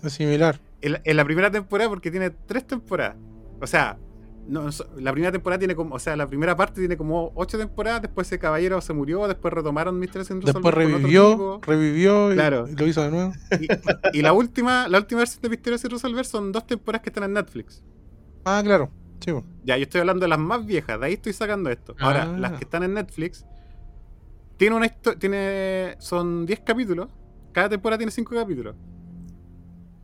[0.03, 0.61] Es similar.
[0.83, 3.17] En la, en la primera temporada, porque tiene tres temporadas.
[3.61, 3.99] O sea,
[4.47, 4.69] no,
[4.99, 8.27] la primera temporada tiene como, o sea, la primera parte tiene como ocho temporadas, después
[8.27, 12.67] ese caballero se murió, después retomaron Misterios sin resolver Después revivió, revivió y, Claro.
[12.69, 13.33] y lo hizo de nuevo.
[14.13, 17.11] Y, y la última, la última versión de Misterios sin resolver son dos temporadas que
[17.11, 17.83] están en Netflix.
[18.45, 18.91] Ah, claro.
[19.21, 19.33] Sí.
[19.65, 21.95] Ya, yo estoy hablando de las más viejas, de ahí estoy sacando esto.
[22.01, 22.39] Ahora, Ah.
[22.39, 23.45] las que están en Netflix,
[24.57, 27.09] tiene una tiene son 10 capítulos,
[27.53, 28.77] cada temporada tiene 5 capítulos.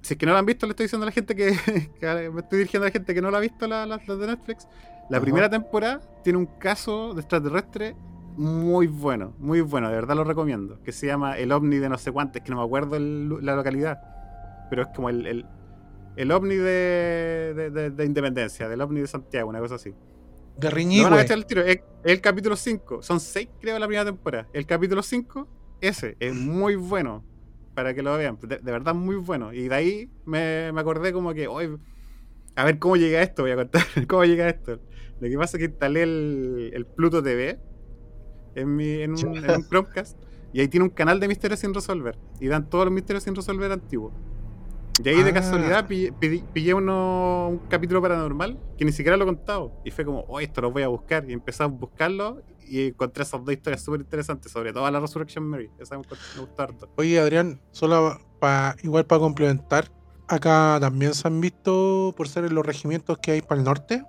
[0.03, 1.47] Si es que no la han visto, le estoy diciendo a la gente que,
[2.01, 4.19] que me estoy dirigiendo a la gente que no la ha visto la- las las
[4.19, 4.69] de Netflix.
[5.11, 5.25] La Ajá.
[5.25, 7.95] primera temporada tiene un caso de extraterrestre
[8.37, 10.81] muy bueno, muy bueno, de verdad lo recomiendo.
[10.83, 13.57] Que se llama El OVNI de no sé cuántos, que no me acuerdo el la
[13.57, 13.99] localidad.
[14.71, 15.47] Pero es como el, el-
[16.17, 19.91] el ovni de, de, de- de Independencia, del ovni de Santiago, una cosa así.
[19.91, 21.11] De Lo van a Riñigüe.
[21.11, 21.63] cachar al tiro.
[21.63, 23.03] Es, es el capítulo 5.
[23.03, 24.49] Son 6, creo, la primera temporada.
[24.53, 25.47] El capítulo 5,
[25.81, 27.25] ese, es muy bueno.
[27.75, 28.39] Para que lo vean.
[28.41, 29.53] De, de verdad, muy bueno.
[29.53, 31.77] Y de ahí me, me acordé como que, hoy
[32.55, 33.83] a ver cómo llega esto, voy a contar.
[34.09, 34.81] ¿Cómo llega esto?
[35.21, 37.59] Lo que pasa es que instalé el, el Pluto TV
[38.55, 40.19] en, mi, en, un, en un Chromecast.
[40.55, 42.17] Y ahí tiene un canal de misterios sin resolver.
[42.41, 44.15] Y dan todos los misterios sin resolver antiguos.
[45.05, 45.35] Y ahí de Ah.
[45.35, 49.73] casualidad pillé, uno, un capítulo paranormal que ni siquiera lo he contado.
[49.85, 51.29] Y fue como, oh, esto lo voy a buscar.
[51.29, 55.45] Y empecé a buscarlo y encontré esas dos historias súper interesantes, sobre todo la Resurrection
[55.45, 55.71] Mary.
[55.79, 56.89] Esa me, me gustó harto.
[56.97, 59.91] Oye, Adrián, solo para igual para complementar,
[60.29, 64.03] acá también se han visto, por ser en los regimientos que hay para el norte,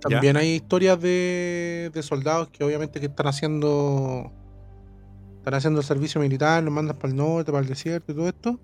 [0.00, 4.32] también hay historias de, de soldados que obviamente que están haciendo
[5.38, 8.26] están haciendo el servicio militar, los mandan para el norte, para el desierto y todo
[8.28, 8.60] esto.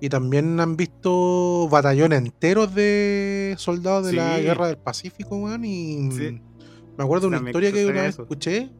[0.00, 5.64] Y también han visto batallones enteros de soldados de la guerra del Pacífico, weón.
[5.64, 6.40] Y Sí.
[6.98, 8.22] me acuerdo de una historia que una vez eso.
[8.22, 8.70] escuché,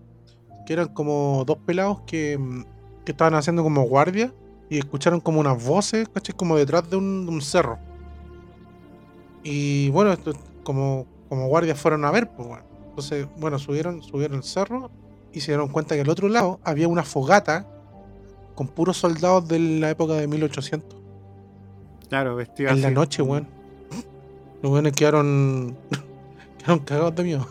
[0.67, 2.65] que eran como dos pelados que, mm,
[3.05, 4.35] que estaban haciendo como guardia
[4.69, 6.35] y escucharon como unas voces, ¿cachai?
[6.37, 7.79] Como detrás de un, de un cerro.
[9.43, 10.33] Y bueno, esto,
[10.65, 12.65] como, como guardias fueron a ver, pues bueno.
[12.89, 14.91] Entonces, bueno, subieron, subieron el cerro
[15.33, 17.67] y se dieron cuenta que al otro lado había una fogata
[18.55, 21.03] con puros soldados de la época de 1800.
[22.09, 23.47] Claro, vestido En la noche, weón.
[24.63, 25.77] Los weones quedaron,
[26.59, 27.47] quedaron cagados de miedo.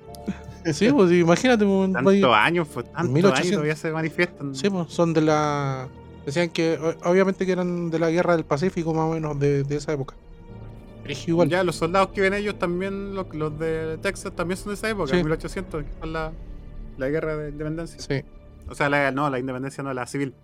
[0.72, 3.40] sí, pues imagínate, weón, Tantos años, fue tantos 1800.
[3.40, 4.54] años todavía se manifiestan.
[4.54, 5.88] Sí, pues son de la.
[6.26, 9.76] Decían que obviamente que eran de la guerra del Pacífico, más o menos, de, de
[9.76, 10.14] esa época.
[11.26, 11.48] Igual.
[11.48, 14.88] Ya, los soldados que ven ellos también, los, los de Texas, también son de esa
[14.90, 15.16] época, Sí.
[15.16, 16.30] 1800, que fue la,
[16.98, 17.98] la guerra de independencia.
[18.00, 18.22] Sí.
[18.68, 20.34] O sea, la, no, la independencia no, la civil.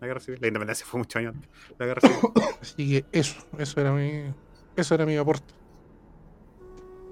[0.00, 0.38] La guerra civil.
[0.40, 1.50] La independencia fue mucho años antes.
[1.78, 2.18] La guerra civil.
[2.62, 4.32] Así que eso, eso era mi.
[4.76, 5.52] Eso era mi aporte.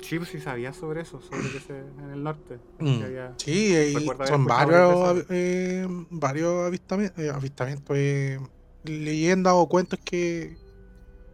[0.00, 2.58] sí, pues sí sabía sobre eso, sobre que se, en el norte.
[2.78, 3.02] Mm.
[3.02, 8.38] había- Sí, y son varios, eh, varios avistamientos, eh, avistamientos eh,
[8.84, 10.56] leyendas o cuentos que,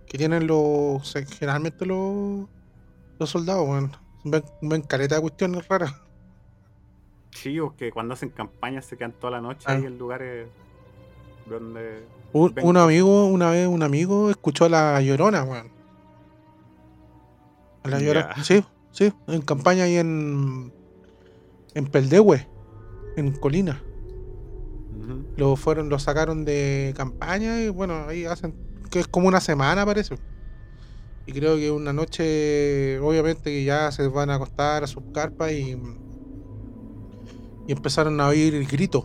[0.06, 1.12] que tienen los.
[1.38, 2.48] generalmente los,
[3.18, 3.92] los soldados, weón.
[4.24, 5.94] Ven, ven caleta de cuestiones raras.
[7.32, 9.72] Sí, o que cuando hacen campañas se quedan toda la noche Ah.
[9.72, 10.48] ahí en lugares
[11.46, 12.06] donde.
[12.32, 15.70] Un, un amigo, una vez un amigo escuchó a la llorona, weón.
[17.84, 18.34] A la.
[18.42, 20.72] Sí, sí, en campaña ahí en.
[21.74, 22.46] En Peldehue,
[23.16, 23.82] en Colina.
[25.36, 28.54] Lo fueron, lo sacaron de campaña y bueno, ahí hacen.
[28.90, 30.16] que es como una semana parece.
[31.26, 35.52] Y creo que una noche, obviamente que ya se van a acostar a sus carpas
[35.52, 35.76] y.
[37.66, 39.04] Y empezaron a oír gritos.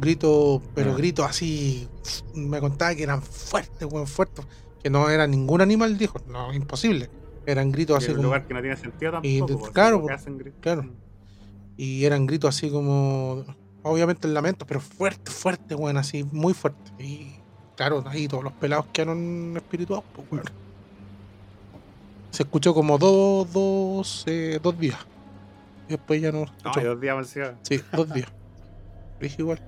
[0.00, 0.96] Gritos, pero Ah.
[0.96, 1.88] gritos así.
[2.34, 4.46] Me contaba que eran fuertes, weón, fuertes.
[4.82, 6.18] Que no era ningún animal, dijo.
[6.28, 7.10] No, imposible.
[7.46, 9.28] Eran gritos así en un lugar que no tiene sentido tampoco.
[9.28, 10.22] Y pues, claro, pues,
[10.60, 10.82] claro.
[10.84, 10.90] Mm.
[11.76, 13.44] Y eran gritos así como.
[13.82, 16.90] Obviamente el lamento, pero fuerte, fuerte, weón, así, muy fuerte.
[17.02, 17.32] Y
[17.76, 20.44] claro, ahí todos los pelados quedaron espirituados, pues, weón.
[22.30, 24.98] Se escuchó como dos, dos, eh, dos días.
[25.88, 27.26] Y después ya no No, dos días.
[27.62, 28.28] Sí, dos días.
[29.20, 29.60] Dije igual.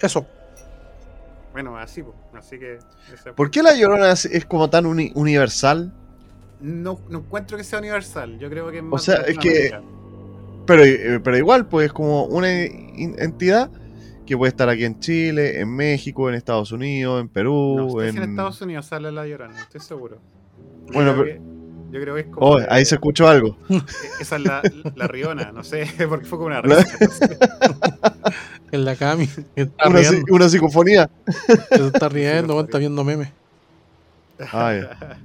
[0.00, 0.26] Eso.
[1.52, 2.16] Bueno, así, pues.
[2.34, 2.78] Así que.
[3.36, 5.92] ¿Por qué la llorona es, es como tan uni- universal?
[6.60, 8.38] No, no encuentro que sea universal.
[8.38, 9.70] Yo creo que es O más sea, es que-.
[10.66, 13.70] Pero, eh, pero igual, pues es como una entidad
[14.26, 18.16] que puede estar aquí en Chile, en México, en Estados Unidos, en Perú, No en...
[18.16, 20.18] en Estados Unidos sale la llorona, estoy seguro.
[20.92, 21.53] Bueno, pero- que-
[21.94, 22.44] yo creo que es como.
[22.46, 23.56] Oh, ahí se escuchó algo.
[24.20, 24.60] Esa es la,
[24.96, 27.28] la riona, no sé, porque fue como una La- risa.
[28.72, 29.28] En la cami.
[29.54, 30.00] Está Una,
[30.30, 31.08] una psicofonía.
[31.70, 33.28] se está riendo, está viendo memes.
[34.50, 35.18] Ah, ya.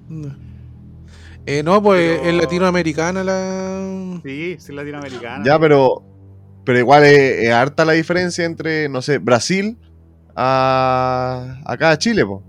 [1.48, 4.20] Eh, no, pues Pero- es latinoamericana la.
[4.24, 5.44] Sí, sí, latinoamericana.
[5.44, 6.04] Ya, pero,
[6.64, 9.78] pero igual es, es harta la diferencia entre, no sé, Brasil
[10.36, 12.44] a acá a Chile, po.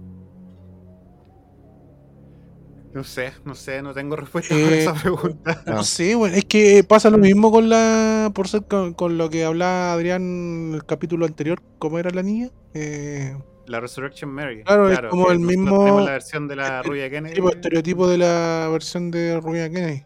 [2.92, 5.62] No sé, no sé, no tengo respuesta Eh, para esa pregunta.
[5.66, 8.30] No sé, weón, es que pasa lo mismo con la.
[8.34, 12.22] Por ser con, con lo que hablaba Adrián en el capítulo anterior, ¿cómo era la
[12.22, 12.50] niña?
[12.74, 13.36] Eh,
[13.66, 14.64] La Resurrection Mary.
[14.64, 17.34] Claro, es como el mismo- tenemos la versión de la rubia Kennedy.
[17.34, 20.04] tipo estereotipo de la versión de Rubia Kennedy.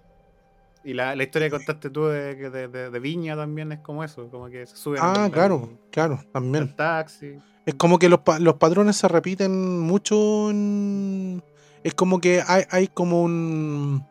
[0.87, 4.05] Y la, la historia que contaste tú de, de, de- de Viña también es como
[4.05, 6.77] eso, como que se suben Ah, claro, claro, también.
[6.77, 7.39] taxi.
[7.65, 11.43] Es como que los, los patrones se repiten mucho en...
[11.85, 14.05] Es como que hay, hay como un...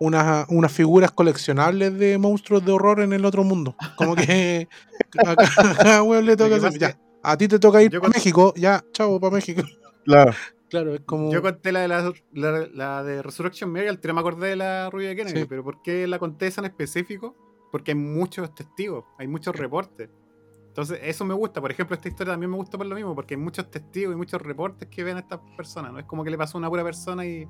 [0.00, 3.76] Unas, unas figuras coleccionables de monstruos de horror en el otro mundo.
[3.96, 4.66] Como que
[5.24, 8.84] a cada weón le toca hacer- ya, a ti te toca ir para México, ya,
[8.92, 9.62] chavo, para México.
[10.04, 10.32] Claro.
[10.68, 11.32] Claro, es como.
[11.32, 15.08] Yo conté la de, la, la- la de Resurrection Mary, me acordé de la rubia
[15.08, 15.46] de Kennedy, Sí.
[15.48, 17.34] pero ¿por qué la conté esa en específico?
[17.72, 20.10] Porque hay muchos testigos, hay muchos reportes.
[20.78, 21.60] Entonces, eso me gusta.
[21.60, 24.16] Por ejemplo, esta historia también me gusta por lo mismo, porque hay muchos testigos y
[24.16, 25.92] muchos reportes que ven a estas personas.
[25.92, 27.48] No es como que le pasó a una pura persona y,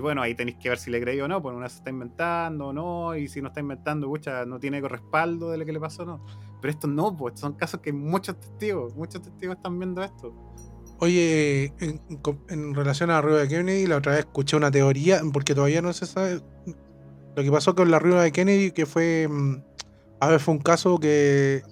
[0.00, 2.68] bueno, ahí tenéis que ver si le creí o no, porque una se está inventando
[2.68, 5.80] o no, y si no está inventando, pucha, no tiene respaldo de lo que le
[5.80, 6.24] pasó o no.
[6.62, 10.32] Pero esto no, pues son casos que muchos testigos, muchos testigos están viendo esto.
[11.00, 12.00] Oye, en,
[12.48, 15.82] en relación a la rueda de Kennedy, la otra vez escuché una teoría, porque todavía
[15.82, 16.40] no se sabe
[17.36, 19.28] lo que pasó con la rueda de Kennedy, que fue.
[19.28, 19.56] mm,
[20.20, 21.62] A ver, fue un caso que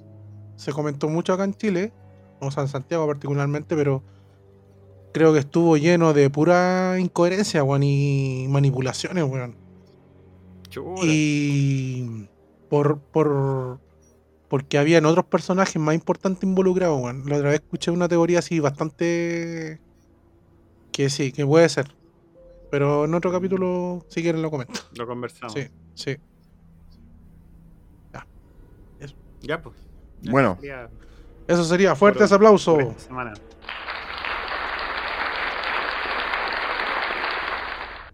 [0.61, 1.91] se comentó mucho acá en Chile,
[2.39, 4.03] o sea, en Santiago particularmente, pero
[5.13, 9.57] creo que estuvo lleno de pura incoherencia, weón, y manipulaciones, weón.
[10.69, 11.01] Chula.
[11.03, 12.29] Y
[12.69, 13.81] por, por
[14.49, 17.25] porque habían otros personajes más importantes involucrados, weón.
[17.27, 19.81] La otra vez escuché una teoría así bastante
[20.93, 21.87] que sí, que puede ser.
[22.71, 24.79] Pero en otro capítulo, si quieren, lo comento.
[24.95, 25.55] Lo conversamos.
[25.55, 26.19] Sí, sí.
[29.43, 29.75] Ya, pues.
[29.81, 29.90] Ya
[30.23, 30.59] Bueno.
[31.47, 31.95] Eso sería.
[31.95, 32.75] Fuertes aplausos.
[32.75, 33.33] por esta semana.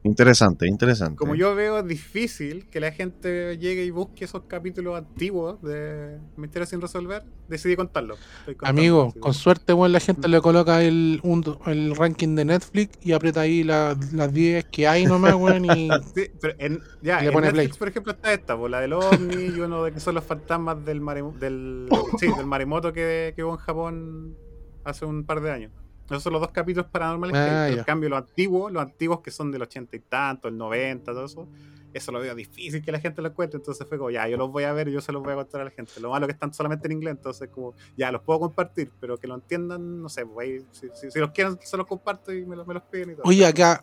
[0.06, 1.16] Interesante, interesante.
[1.16, 6.68] Como yo veo difícil que la gente llegue y busque esos capítulos antiguos de Misterios
[6.68, 8.14] sin resolver, decidí contarlo.
[8.62, 13.12] Amigo, con suerte, weón, la gente le coloca el, un- el ranking de Netflix y
[13.12, 17.22] aprieta ahí la- las 10 que hay nomás, weón, y Sí, pero en, ya, Y
[17.22, 17.78] le en pone Netflix, play.
[17.78, 20.84] por ejemplo, está esta, pues, la del OVNI y uno de que son los fantasmas
[20.84, 21.88] del, maremo- del,
[22.20, 24.36] sí, del maremoto que, que hubo en Japón
[24.84, 25.72] hace un par de años.
[26.08, 27.50] Esos son los dos capítulos paranormales que.
[27.50, 27.78] Ah, ya.
[27.78, 31.24] En cambio, los antiguos, los antiguos que son del ochenta y tanto, el 90, todo
[31.24, 31.48] eso,
[31.92, 33.56] eso lo veo difícil que la gente lo encuentre.
[33.56, 35.36] Entonces fue como, ya, yo los voy a ver y yo se los voy a
[35.36, 35.98] contar a la gente.
[36.00, 39.26] Lo malo que están solamente en inglés, entonces como, ya, los puedo compartir, pero que
[39.26, 42.66] lo entiendan, no sé, pues si- si los quieren, se los comparto y me los,
[42.66, 43.22] me los piden y todo.
[43.26, 43.82] Oye, acá,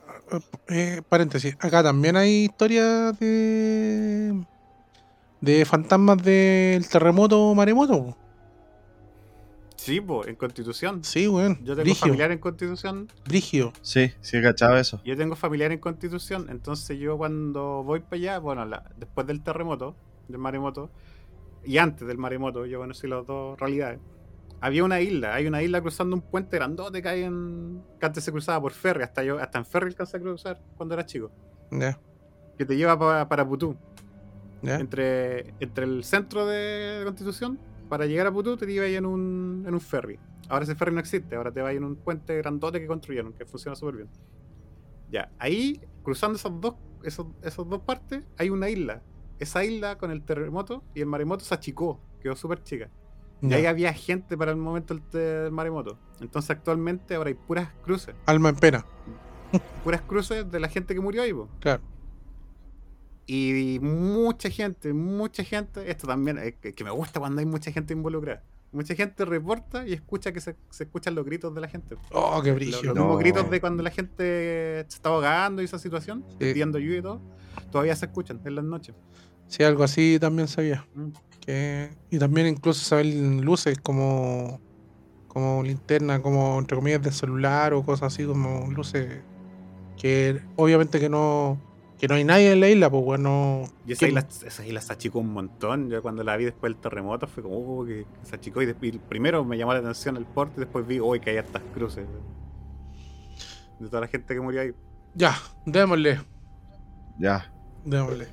[0.69, 4.43] eh, paréntesis, acá también hay historias de
[5.41, 8.15] de fantasmas del terremoto maremoto.
[9.85, 9.91] Po.
[9.91, 11.03] Sí, pues, en Constitución.
[11.03, 11.57] Sí, weón.
[11.63, 13.73] Yo tengo Brigio, familiar en Constitución brigio.
[13.81, 15.01] Sí, sí, he cachado eso.
[15.03, 19.41] Yo tengo familiar en Constitución, entonces yo cuando voy para allá, bueno, la- después del
[19.43, 19.95] terremoto,
[20.27, 20.89] del maremoto,
[21.65, 23.99] y antes del maremoto, yo conocí las dos realidades.
[24.61, 27.81] Había una isla, hay una isla cruzando un puente grandote que hay en.
[27.99, 30.93] que antes se cruzaba por ferry, hasta yo, hasta en ferry alcancé a cruzar cuando
[30.95, 31.31] era chico.
[31.71, 31.99] Ya,
[32.57, 33.75] Que te lleva pa- para Putú.
[34.61, 34.75] ya.
[34.75, 37.59] Entre, entre el centro de Constitución,
[37.93, 40.17] para llegar a Putú, te ahí en un, en un ferry.
[40.49, 43.45] Ahora ese ferry no existe, ahora te va en un puente grandote que construyeron, que
[43.45, 44.09] funciona súper bien.
[45.11, 49.03] Ya, ahí, cruzando esas dos, esos, esos dos partes, hay una isla.
[49.37, 52.89] Esa isla con el terremoto y el maremoto se achicó, quedó súper chica.
[53.43, 55.99] Y ahí había gente para el momento del, del maremoto.
[56.19, 58.87] Entonces actualmente ahora hay puras cruces, Alma en pena,
[59.83, 61.31] puras cruces de la gente que murió ahí.
[61.31, 61.47] po.
[61.59, 61.83] claro.
[63.25, 67.71] Y mucha gente, mucha gente, esto también, es que, que me gusta cuando hay mucha
[67.71, 68.43] gente involucrada.
[68.73, 71.95] Mucha gente reporta y escucha que se, se escuchan los gritos de la gente.
[72.11, 72.81] Oh, qué Los, brigio.
[72.83, 73.01] los No.
[73.03, 76.35] mismos gritos de cuando la gente se está ahogando y esa situación, Sí.
[76.39, 77.21] pidiendo ayuda y todo,
[77.71, 78.95] todavía se escuchan en las noches.
[79.47, 80.85] Sí, algo así también sabía.
[80.95, 81.09] Mm.
[81.39, 84.59] Que, y también incluso se ven luces como,
[85.27, 89.21] como linterna, como entre comillas de celular o cosas así, como luces
[89.97, 91.59] que obviamente que no
[91.99, 93.63] que no hay nadie en la isla, pues bueno.
[93.85, 95.89] Y esa ¿quién- isla, esa isla se achicó un montón.
[95.89, 98.61] Yo cuando la vi después del terremoto fue como, oh, que se achicó.
[98.61, 101.29] Y, después- y primero me llamó la atención el porte y después vi, uy, que
[101.31, 102.05] hay estas cruces.
[103.79, 104.73] De toda la gente que murió ahí.
[105.15, 106.19] Ya, démosle,
[107.19, 107.51] Ya.
[107.85, 108.27] démosle.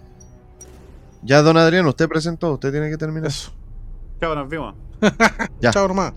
[1.23, 3.29] Ya, don Adrián, usted presentó, usted tiene que terminar.
[3.29, 3.53] Eso.
[4.21, 4.75] Chao, nos vimos.
[5.61, 6.15] Chao nomás.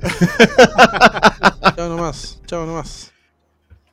[1.75, 2.41] chao nomás.
[2.45, 3.12] Chao nomás.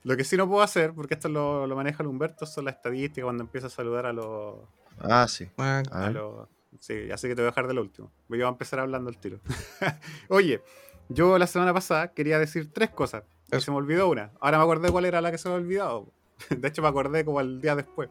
[0.02, 2.76] Lo que sí no puedo hacer, porque esto lo, lo maneja el Humberto, son las
[2.76, 4.56] estadísticas cuando empieza a saludar a los.
[4.98, 5.48] Ah, sí.
[5.58, 6.48] Ah, A los-
[6.78, 8.10] sí, así que te voy a dejar del último.
[8.28, 9.40] Voy a empezar hablando al tiro.
[10.28, 10.62] Oye,
[11.08, 13.24] yo la semana pasada quería decir tres cosas.
[13.52, 14.30] Y se me olvidó una.
[14.40, 16.12] Ahora me acordé cuál era la que se me había olvidado.
[16.50, 18.08] De hecho, me acordé como el día después.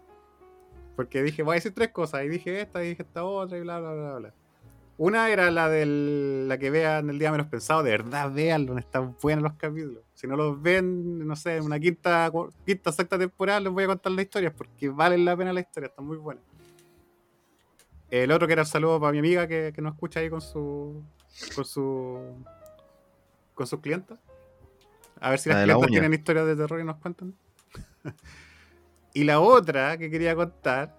[0.95, 2.23] Porque dije, voy a decir tres cosas.
[2.25, 4.33] Y dije esta, y dije esta otra, y bla, bla, bla, bla.
[4.99, 5.85] Una era la de
[6.45, 7.84] la que vean el día menos pensado.
[7.84, 10.03] De verdad, véanlo, están buenos los capítulos.
[10.13, 12.30] Si no los ven, no sé, en una quinta,
[12.65, 15.88] quinta, sexta temporada, les voy a contar las historias porque valen la pena la historia,
[15.88, 16.43] están muy buenas.
[18.09, 20.41] El otro que era el saludo para mi amiga que, que nos escucha ahí con
[20.41, 21.01] su.
[21.55, 22.19] con su.
[23.53, 24.19] con sus clientes.
[25.21, 25.99] A ver si La las la clientas uña.
[26.01, 27.34] tienen historias de terror y nos cuentan.
[29.13, 30.98] y la otra que quería contar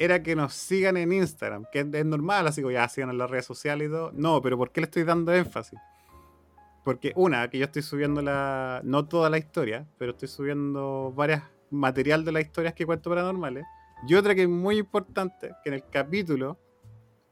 [0.00, 3.30] era que nos sigan en Instagram, que es, normal, así como ya sigan en las
[3.30, 4.10] redes sociales y todo.
[4.14, 5.78] No, pero ¿por qué le estoy dando énfasis?
[6.84, 8.80] Porque una, que yo estoy subiendo la.
[8.84, 13.64] no toda la historia, pero estoy subiendo varias material de las historias que cuento paranormales.
[14.08, 16.58] Y otra que es muy importante, que en el capítulo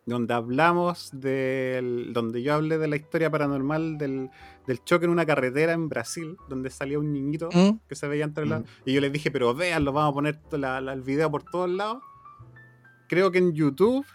[0.05, 2.13] donde hablamos del.
[2.13, 4.29] donde yo hablé de la historia paranormal del,
[4.67, 7.81] del choque en una carretera en Brasil, donde salía un niñito ¿Mm?
[7.89, 8.67] que se veía entre lados.
[8.85, 8.91] Mm.
[8.91, 11.43] Y yo les dije, pero véanlo, vamos a poner to- la- la- el video por
[11.43, 12.03] todos lados.
[13.09, 14.07] Creo que en YouTube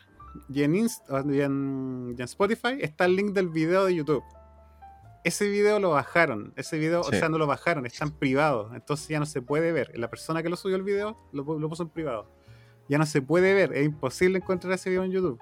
[0.50, 1.04] y en, Inst-
[1.34, 4.24] y en, y en Spotify está el link del video de YouTube.
[5.24, 6.54] Ese video lo bajaron.
[6.58, 7.16] Ese video, Sí.
[7.16, 8.72] o sea, no lo bajaron, está en privado.
[8.76, 9.92] Entonces ya no se puede ver.
[9.98, 12.30] La persona que lo subió el video lo, lo puso en privado.
[12.90, 13.72] Ya no se puede ver.
[13.74, 15.40] Es imposible encontrar ese video en YouTube.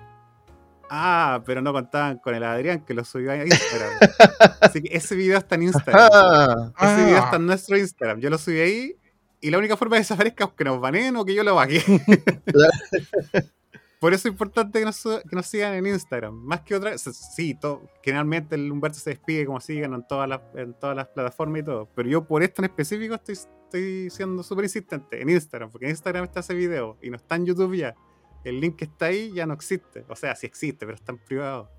[0.93, 3.91] Ah, pero no contaban con el Adrián que lo subió a Instagram.
[4.61, 6.09] Así que ese video está en Instagram.
[6.13, 7.23] Ah, Ese video Ah.
[7.25, 8.19] está en nuestro Instagram.
[8.19, 8.95] Yo lo subí ahí.
[9.41, 11.55] Y la única forma de que desaparezca es que nos baneen o que yo lo
[11.55, 11.83] baje.
[13.99, 16.33] Por eso es importante que nos, que nos sigan en Instagram.
[16.33, 16.97] Más que otra.
[16.97, 21.07] Sí, todo, generalmente el Humberto se despide como sigan en todas las, en todas las
[21.07, 21.87] plataformas y todo.
[21.95, 25.71] Pero yo por esto en específico estoy, estoy siendo súper insistente en Instagram.
[25.71, 27.95] Porque en Instagram está ese video y no está en YouTube ya.
[28.43, 30.03] El link que está ahí ya no existe.
[30.07, 31.69] O sea, sí existe, pero está en privado.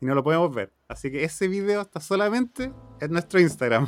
[0.00, 0.72] Y no lo podemos ver.
[0.88, 3.86] Así que ese video está solamente en nuestro Instagram.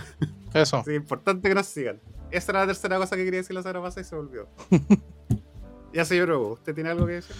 [0.55, 0.77] Eso.
[0.79, 2.01] Así que es importante que nos sigan.
[2.36, 4.48] Esa era la tercera cosa que quería decir la semana pasada y se me olvidó.
[5.93, 7.36] ya señor Hugo, ¿usted tiene algo que decir?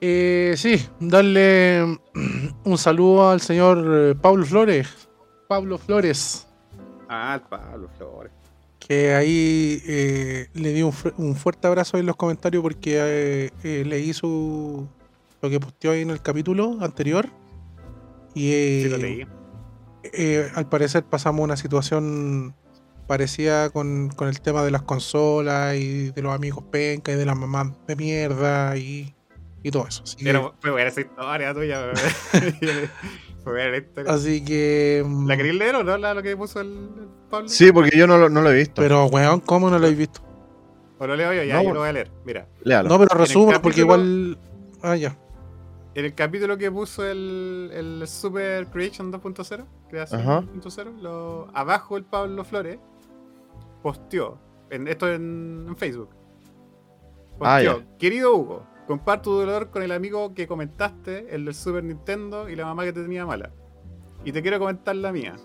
[0.00, 1.98] Eh, sí, darle
[2.64, 4.88] un saludo al señor eh, Pablo Flores.
[5.48, 6.46] Pablo Flores.
[7.08, 8.32] Ah, Pablo Flores.
[8.78, 13.84] que ahí eh, le di un, fu- un fuerte abrazo en los comentarios porque eh,
[13.86, 14.86] leí su
[15.42, 17.28] lo que posteó ahí en el capítulo anterior
[18.34, 19.26] y eh, Sí, lo leí.
[20.54, 22.54] al parecer pasamos una situación
[23.06, 27.24] parecida con, con el tema de las consolas y de los amigos penca y de
[27.26, 29.14] las mamás de mierda y,
[29.62, 30.02] y todo eso.
[30.04, 31.92] Así que, Pero fue buena esa historia tuya.
[33.44, 34.12] fue buena la historia.
[34.12, 35.96] así que mm, ¿La queréis leer o no?
[35.96, 37.48] La, lo que puso el, el Pablo.
[37.48, 38.82] sí, porque yo no lo, no lo he visto.
[38.82, 40.20] pero weón, ¿cómo no lo habéis visto?
[40.98, 42.10] O lo leo yo, ya, No, yo lo voy a leer.
[42.24, 42.88] Mira, Léalo.
[42.88, 44.38] No, pero resumo porque capítulo- igual...
[44.82, 45.16] Ah, ya.
[45.94, 50.40] en el capítulo que puso el, el Super Creation 2.0, creación Ajá.
[50.42, 52.78] 2.0, lo- abajo el Pablo Flores
[53.82, 54.38] posteó,
[54.70, 56.10] en, esto en, en Facebook,
[57.40, 61.84] Ah, posteó, querido Hugo, comparto tu dolor con el amigo que comentaste, el del Super
[61.84, 63.52] Nintendo y la mamá que te tenía mala.
[64.24, 65.36] Y te quiero comentar la mía.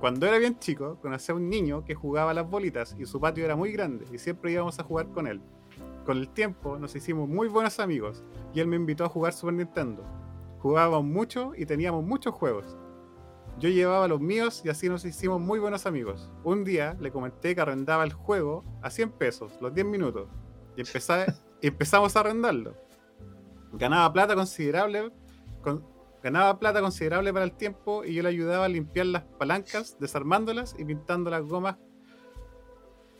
[0.00, 3.18] Cuando era bien chico, conocí a un niño que jugaba a las bolitas y su
[3.18, 5.40] patio era muy grande y siempre íbamos a jugar con él.
[6.04, 8.22] Con el tiempo nos hicimos muy buenos amigos
[8.54, 10.04] y él me invitó a jugar Super Nintendo.
[10.60, 12.76] Jugábamos mucho y teníamos muchos juegos.
[13.58, 16.30] Yo llevaba los míos y así nos hicimos muy buenos amigos.
[16.44, 20.28] Un día le comenté que arrendaba el juego a 100 pesos, los 10 minutos,
[20.76, 22.74] y empezamos a arrendarlo.
[23.72, 25.10] Ganaba plata considerable,
[25.62, 25.84] con-
[26.22, 30.74] ganaba plata considerable para el tiempo y yo le ayudaba a limpiar las palancas, desarmándolas
[30.78, 31.76] y pintando las gomas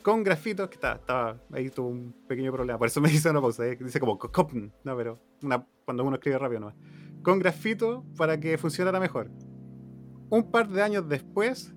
[0.03, 3.41] con grafitos, que estaba, estaba ahí tuvo un pequeño problema, por eso me hice una
[3.41, 6.77] pausa, eh, dice como copn, no, pero una, cuando uno escribe rápido nomás.
[7.23, 9.29] Con grafito para que funcionara mejor.
[10.29, 11.73] Un par de años después,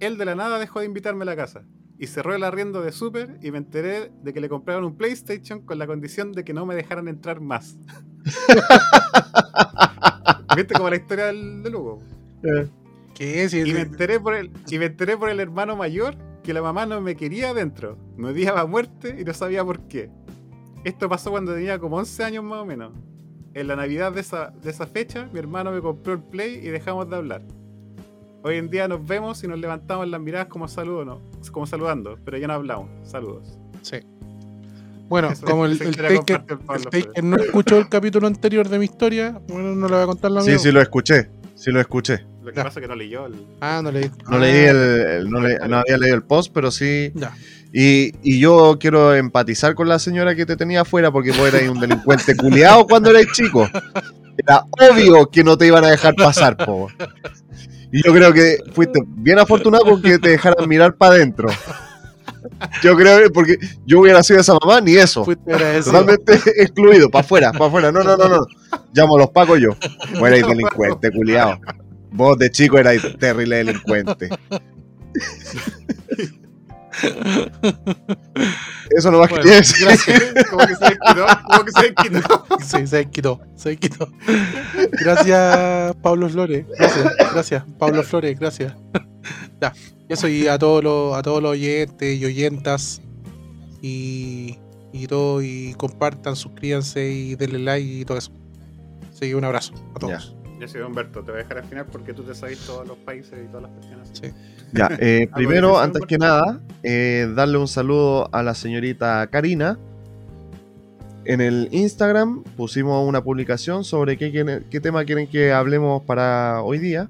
[0.00, 1.64] él de la nada dejó de invitarme a la casa
[1.98, 5.62] y cerró el arriendo de Super y me enteré de que le compraron un PlayStation
[5.62, 7.78] con la condición de que no me dejaran entrar más.
[10.56, 12.02] ¿Viste como la historia del, del Hugo?
[13.14, 13.54] ¿Qué es?
[13.54, 16.84] Y me enteré por el, y me enteré por el hermano mayor que la mamá
[16.84, 17.96] no me quería adentro.
[18.16, 20.10] Me odiaba a muerte y no sabía por qué.
[20.84, 22.92] Esto pasó cuando tenía como 11 años más o menos.
[23.54, 26.68] En la Navidad de esa, de esa fecha, mi hermano me compró el Play y
[26.68, 27.42] dejamos de hablar.
[28.46, 32.18] Hoy en día nos vemos y nos levantamos las miradas como saludo, no, como saludando,
[32.26, 32.90] pero ya no hablamos.
[33.08, 33.58] Saludos.
[33.80, 33.96] Sí.
[35.08, 36.44] Bueno, Eso- como el, el Taker.
[36.44, 40.30] Taker no escuchó el capítulo anterior de mi historia, bueno, no le voy a contar
[40.30, 40.58] la Sí, mía.
[40.58, 41.30] sí lo escuché.
[41.54, 42.24] Sí lo escuché.
[42.42, 42.64] Lo que Ya.
[42.64, 43.34] pasa es que no leyó el.
[43.62, 44.10] Ah, no leí.
[44.28, 47.12] No Ah, leí el, el- no, le- no había leído el post, pero sí.
[47.14, 47.32] Ya.
[47.72, 51.66] Y, y yo quiero empatizar con la señora que te tenía afuera porque vos eras
[51.70, 53.66] un delincuente culiado cuando eras chico.
[54.36, 56.88] Era obvio que no te iban a dejar pasar, po.
[58.02, 61.48] Yo creo que fuiste bien afortunado con que te dejaran mirar para adentro.
[62.82, 63.56] Yo creo que porque
[63.86, 65.24] yo hubiera sido esa mamá, ni eso.
[65.46, 65.92] Agradecido.
[65.92, 67.92] Totalmente excluido, para afuera, para afuera.
[67.92, 68.46] No, no, no, no.
[68.92, 69.70] Llamo a los pacos yo.
[70.18, 71.58] Vos erais delincuente, culiado.
[72.10, 74.28] Vos de chico erais terrible delincuente.
[78.90, 79.86] Eso no más Bueno, quería decir.
[80.50, 82.46] como que se desquitó, como que se desquitó.
[82.60, 84.08] Sí, se quitó, se quitó.
[84.92, 86.66] Gracias, Pablo Flores.
[86.78, 88.74] Gracias, gracias, Pablo Flores, gracias.
[89.60, 89.72] Ya,
[90.08, 93.00] eso y a todos los, a todos los oyentes y oyentas
[93.80, 94.58] y,
[94.92, 98.32] y todo, y compartan, suscríbanse y denle like y todo eso.
[99.10, 100.36] Así que un abrazo a todos.
[100.60, 102.96] Ya sí, Humberto, te voy a dejar al final porque tú te sabes todos los
[102.98, 104.10] países y todas las cuestiones.
[104.12, 104.30] Sí.
[104.72, 109.78] Ya, eh, ¿Algo primero, antes que nada, eh, darle un saludo a la señorita Karina.
[111.26, 116.60] En el Instagram pusimos una publicación sobre qué, quieren- qué tema quieren que hablemos para
[116.62, 117.08] hoy día.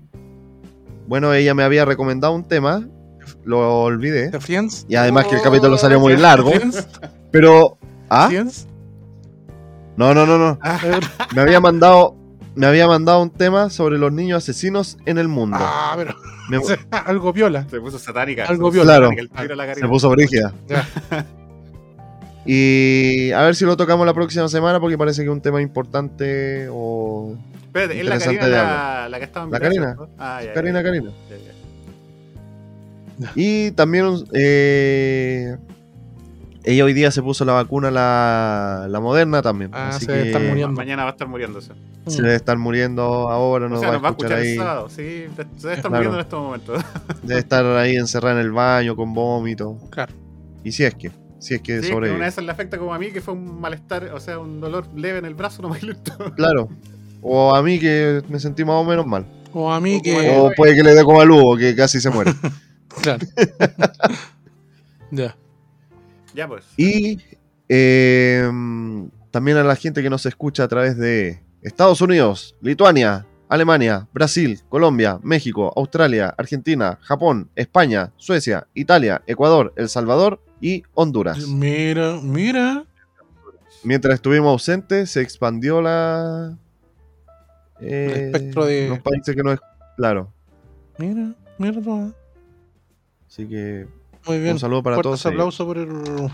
[1.09, 2.87] Bueno, ella me había recomendado un tema,
[3.45, 4.31] lo olvidé.
[4.31, 4.87] ¿The Friends?
[4.89, 6.53] Y además que el Oh, capítulo salió muy largo.
[7.33, 7.77] Pero...
[8.09, 8.29] ¿Ah?
[8.29, 8.69] ¿Friends?
[9.97, 10.59] No, no, no, no.
[10.63, 10.79] Ah,
[11.35, 12.15] Me había mandado...
[12.57, 15.57] Me había mandado un tema sobre los niños asesinos en el mundo.
[15.61, 16.15] Ah, pero
[16.49, 16.59] Me-
[16.91, 17.67] algo viola.
[17.69, 18.45] Se puso satánica.
[18.45, 18.95] Algo viola.
[18.95, 20.53] satánica, la se puso brígida.
[22.47, 25.63] Y a ver si lo tocamos la próxima semana porque parece que es un tema
[25.63, 27.35] importante o...
[27.65, 29.95] Espérate, es la Interesante Karina de la, la que estaba en La Karina.
[29.95, 30.09] ¿no?
[30.19, 31.11] Ah, ya, Karina, ya, Karina.
[33.19, 33.33] ya.
[33.35, 35.57] Y también eh,
[36.65, 39.71] ella hoy día se puso la vacuna, la, la moderna también.
[39.73, 40.77] Ah, así se debe que estar muriendo.
[40.77, 41.73] Mañana va a estar muriéndose.
[42.07, 44.41] Se debe estar muriendo ahora, no o sea, va nos va a a escuchar escuchar
[44.41, 44.57] el ahí.
[44.57, 44.95] sábado, sí.
[44.97, 45.03] Se
[45.69, 45.91] debe estar Claro.
[45.91, 46.85] muriendo en estos momentos.
[47.23, 49.79] Debe estar ahí encerrada en el baño con vómito.
[49.91, 50.13] Claro.
[50.63, 52.17] Y si es que, si es que Sí, que sobrevive.
[52.17, 54.87] una vez le afecta como a mí, que fue un malestar, o sea, un dolor
[54.95, 55.79] leve en el brazo, no me.
[56.37, 56.69] Claro.
[57.23, 59.25] O a mí que me sentí más o menos mal.
[59.53, 60.37] O a mí O que.
[60.39, 62.33] O puede que le dé como a Lugo, que casi se muere.
[63.03, 63.27] Claro.
[65.11, 65.37] ya.
[66.35, 66.65] Ya pues.
[66.77, 67.19] Y
[67.69, 68.49] eh,
[69.31, 74.61] también a la gente que nos escucha a través de Estados Unidos, Lituania, Alemania, Brasil,
[74.69, 81.47] Colombia, México, Australia, Argentina, Japón, España, Suecia, Italia, Ecuador, El Salvador y Honduras.
[81.49, 82.85] Mira, mira.
[83.83, 86.57] Mientras estuvimos ausentes, se expandió la.
[87.81, 89.61] eh, El espectro de- Los países que no es.
[89.97, 90.33] Claro.
[90.99, 92.15] Mira, mira tú.
[93.29, 93.87] Así que
[94.27, 94.53] Muy bien.
[94.53, 95.27] un saludo para Fuertes todos.
[95.27, 95.35] ellos.
[95.35, 96.31] aplausos por el-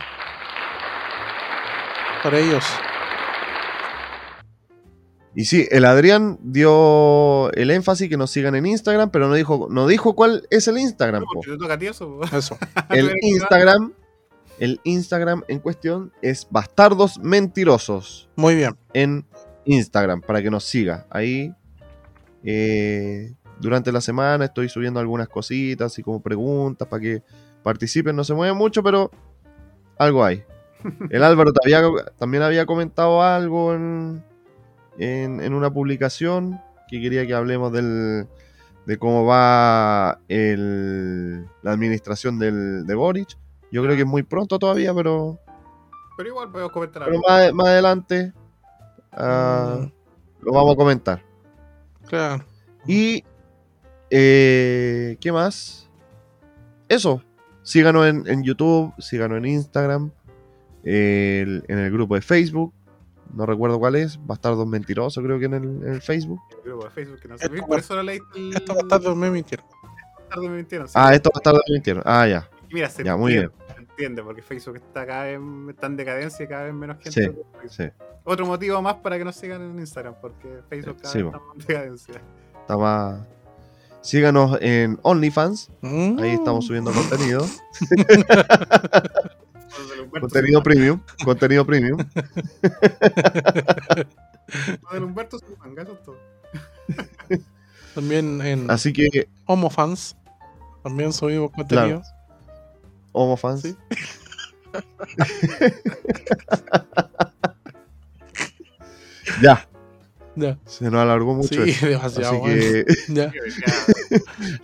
[2.23, 2.65] Para ellos.
[5.35, 9.69] Y sí, el Adrián dio el énfasis que nos sigan en Instagram, pero no dijo,
[9.71, 11.23] no dijo cuál es el Instagram.
[11.45, 12.19] te toca a ti eso.
[12.91, 13.93] El Instagram,
[14.59, 18.77] el Instagram en cuestión es Bastardos Mentirosos Muy bien.
[18.93, 19.25] en
[19.67, 21.07] Instagram para que nos siga.
[21.11, 21.55] Ahí
[22.43, 27.23] eh, durante la semana estoy subiendo algunas cositas y como preguntas para que
[27.63, 28.17] participen.
[28.17, 29.11] No se mueve mucho, pero
[29.99, 30.43] algo hay.
[31.11, 31.83] El Álvaro había-
[32.19, 34.25] también había comentado algo en,
[35.01, 38.27] en, en una publicación que quería que hablemos del,
[38.87, 43.37] de cómo va el- la administración del, de Boric.
[43.73, 45.39] Yo creo que es muy pronto todavía, pero,
[46.17, 47.23] Pero igual podemos comentar pero algo.
[47.29, 48.33] más, más adelante
[49.13, 49.93] ah, Mm,
[50.47, 51.23] lo vamos a comentar.
[52.07, 52.45] claro.
[52.87, 53.25] Y,
[54.11, 55.89] eh, ¿qué más?
[56.89, 57.23] Eso.
[57.63, 60.11] Síganos en, en YouTube, síganos en Instagram,
[60.83, 62.73] el- en el grupo de Facebook.
[63.35, 66.41] No recuerdo cuál es, Bastardos Mentirosos, creo que en el, en el Facebook.
[66.65, 67.45] El grupo de Facebook que no sé.
[67.47, 68.09] Esto Por va- eso el.
[68.09, 69.67] Va a estar me mintieron.
[70.41, 70.95] Me mintieron, sí.
[70.97, 72.03] Ah, esto Bastardos Mintieron.
[72.07, 72.49] Ah, ya.
[72.69, 75.41] Y Mira, se ya, muy entiende, se entiende, porque Facebook está cada vez
[75.71, 77.35] está en decadencia y cada vez menos gente.
[77.69, 77.85] Sí,
[78.23, 81.41] Otro motivo más para que nos sigan en Instagram, porque Facebook cada Sí, vez está
[81.53, 82.23] en decadencia.
[82.61, 83.21] está más.
[84.03, 86.19] Síganos en OnlyFans, Mm.
[86.21, 87.45] ahí estamos subiendo contenido.
[90.03, 91.99] Humberto Contenido premium, contenido premium.
[94.93, 96.17] el Humberto se manga, eso es todo.
[97.95, 100.17] También en Así que, HomoFans.
[100.83, 102.03] También subimos contenido.
[103.13, 103.63] HomoFans.
[103.63, 103.77] Sí.
[109.43, 109.67] ya,
[110.37, 110.59] Ya.
[110.65, 111.65] se nos alargó mucho.
[111.65, 111.87] Sí, esto.
[111.87, 112.29] demasiado.
[112.31, 112.61] Así bueno.
[112.61, 113.33] que Ya.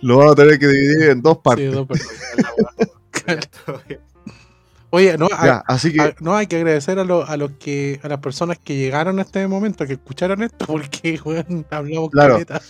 [0.01, 1.73] Lo vamos a tener que dividir en dos Sí, partes.
[1.73, 3.49] dos personas.
[4.89, 7.51] Oye, no, a- Ya, así que a- no hay que agradecer a, lo- a los
[7.51, 12.09] que a las personas que llegaron a este momento, que escucharon esto, porque weón, hablamos
[12.11, 12.33] Claro.
[12.35, 12.61] caleta.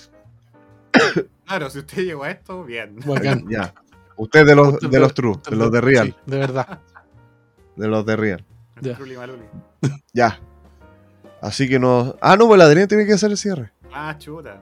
[1.48, 2.98] Claro, si usted llegó a esto, bien.
[3.06, 3.45] Bacán.
[3.49, 3.73] ya.
[4.18, 6.80] Usted de los, de los true, de los de real, Sí, de verdad.
[7.77, 8.45] de los de real.
[10.14, 10.39] Ya.
[11.41, 12.15] Así que no.
[12.19, 13.72] Ah, no, pues el Adrián tiene que hacer el cierre.
[13.94, 14.61] Ah, chuta.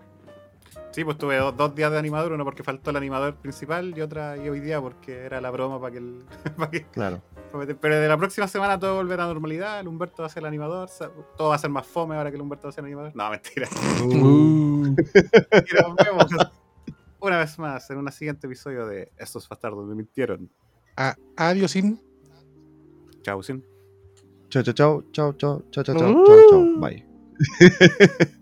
[0.92, 4.02] Sí, pues tuve dos, dos días de animador, uno porque faltó el animador principal y
[4.02, 6.24] otra y hoy día porque era la broma para que el.
[6.58, 7.22] para que- Claro.
[7.80, 10.48] Pero de la próxima semana todo volverá a normalidad, el Humberto va a ser el
[10.48, 10.90] animador,
[11.38, 13.12] todo va a ser más fome ahora que el Humberto va a ser el animador.
[13.16, 13.68] No, mentira.
[14.04, 16.26] Uh, Y nos vemos
[17.20, 20.50] una vez más en un siguiente episodio de Estos bastardos me mintieron.
[21.38, 22.00] adiós, sin.
[23.22, 23.64] Chao, sin.
[24.50, 26.26] Chao, chao, chao, chao, chao, chao, chao, chao, Uh.
[26.26, 26.80] chao, chao.
[26.80, 27.06] Bye.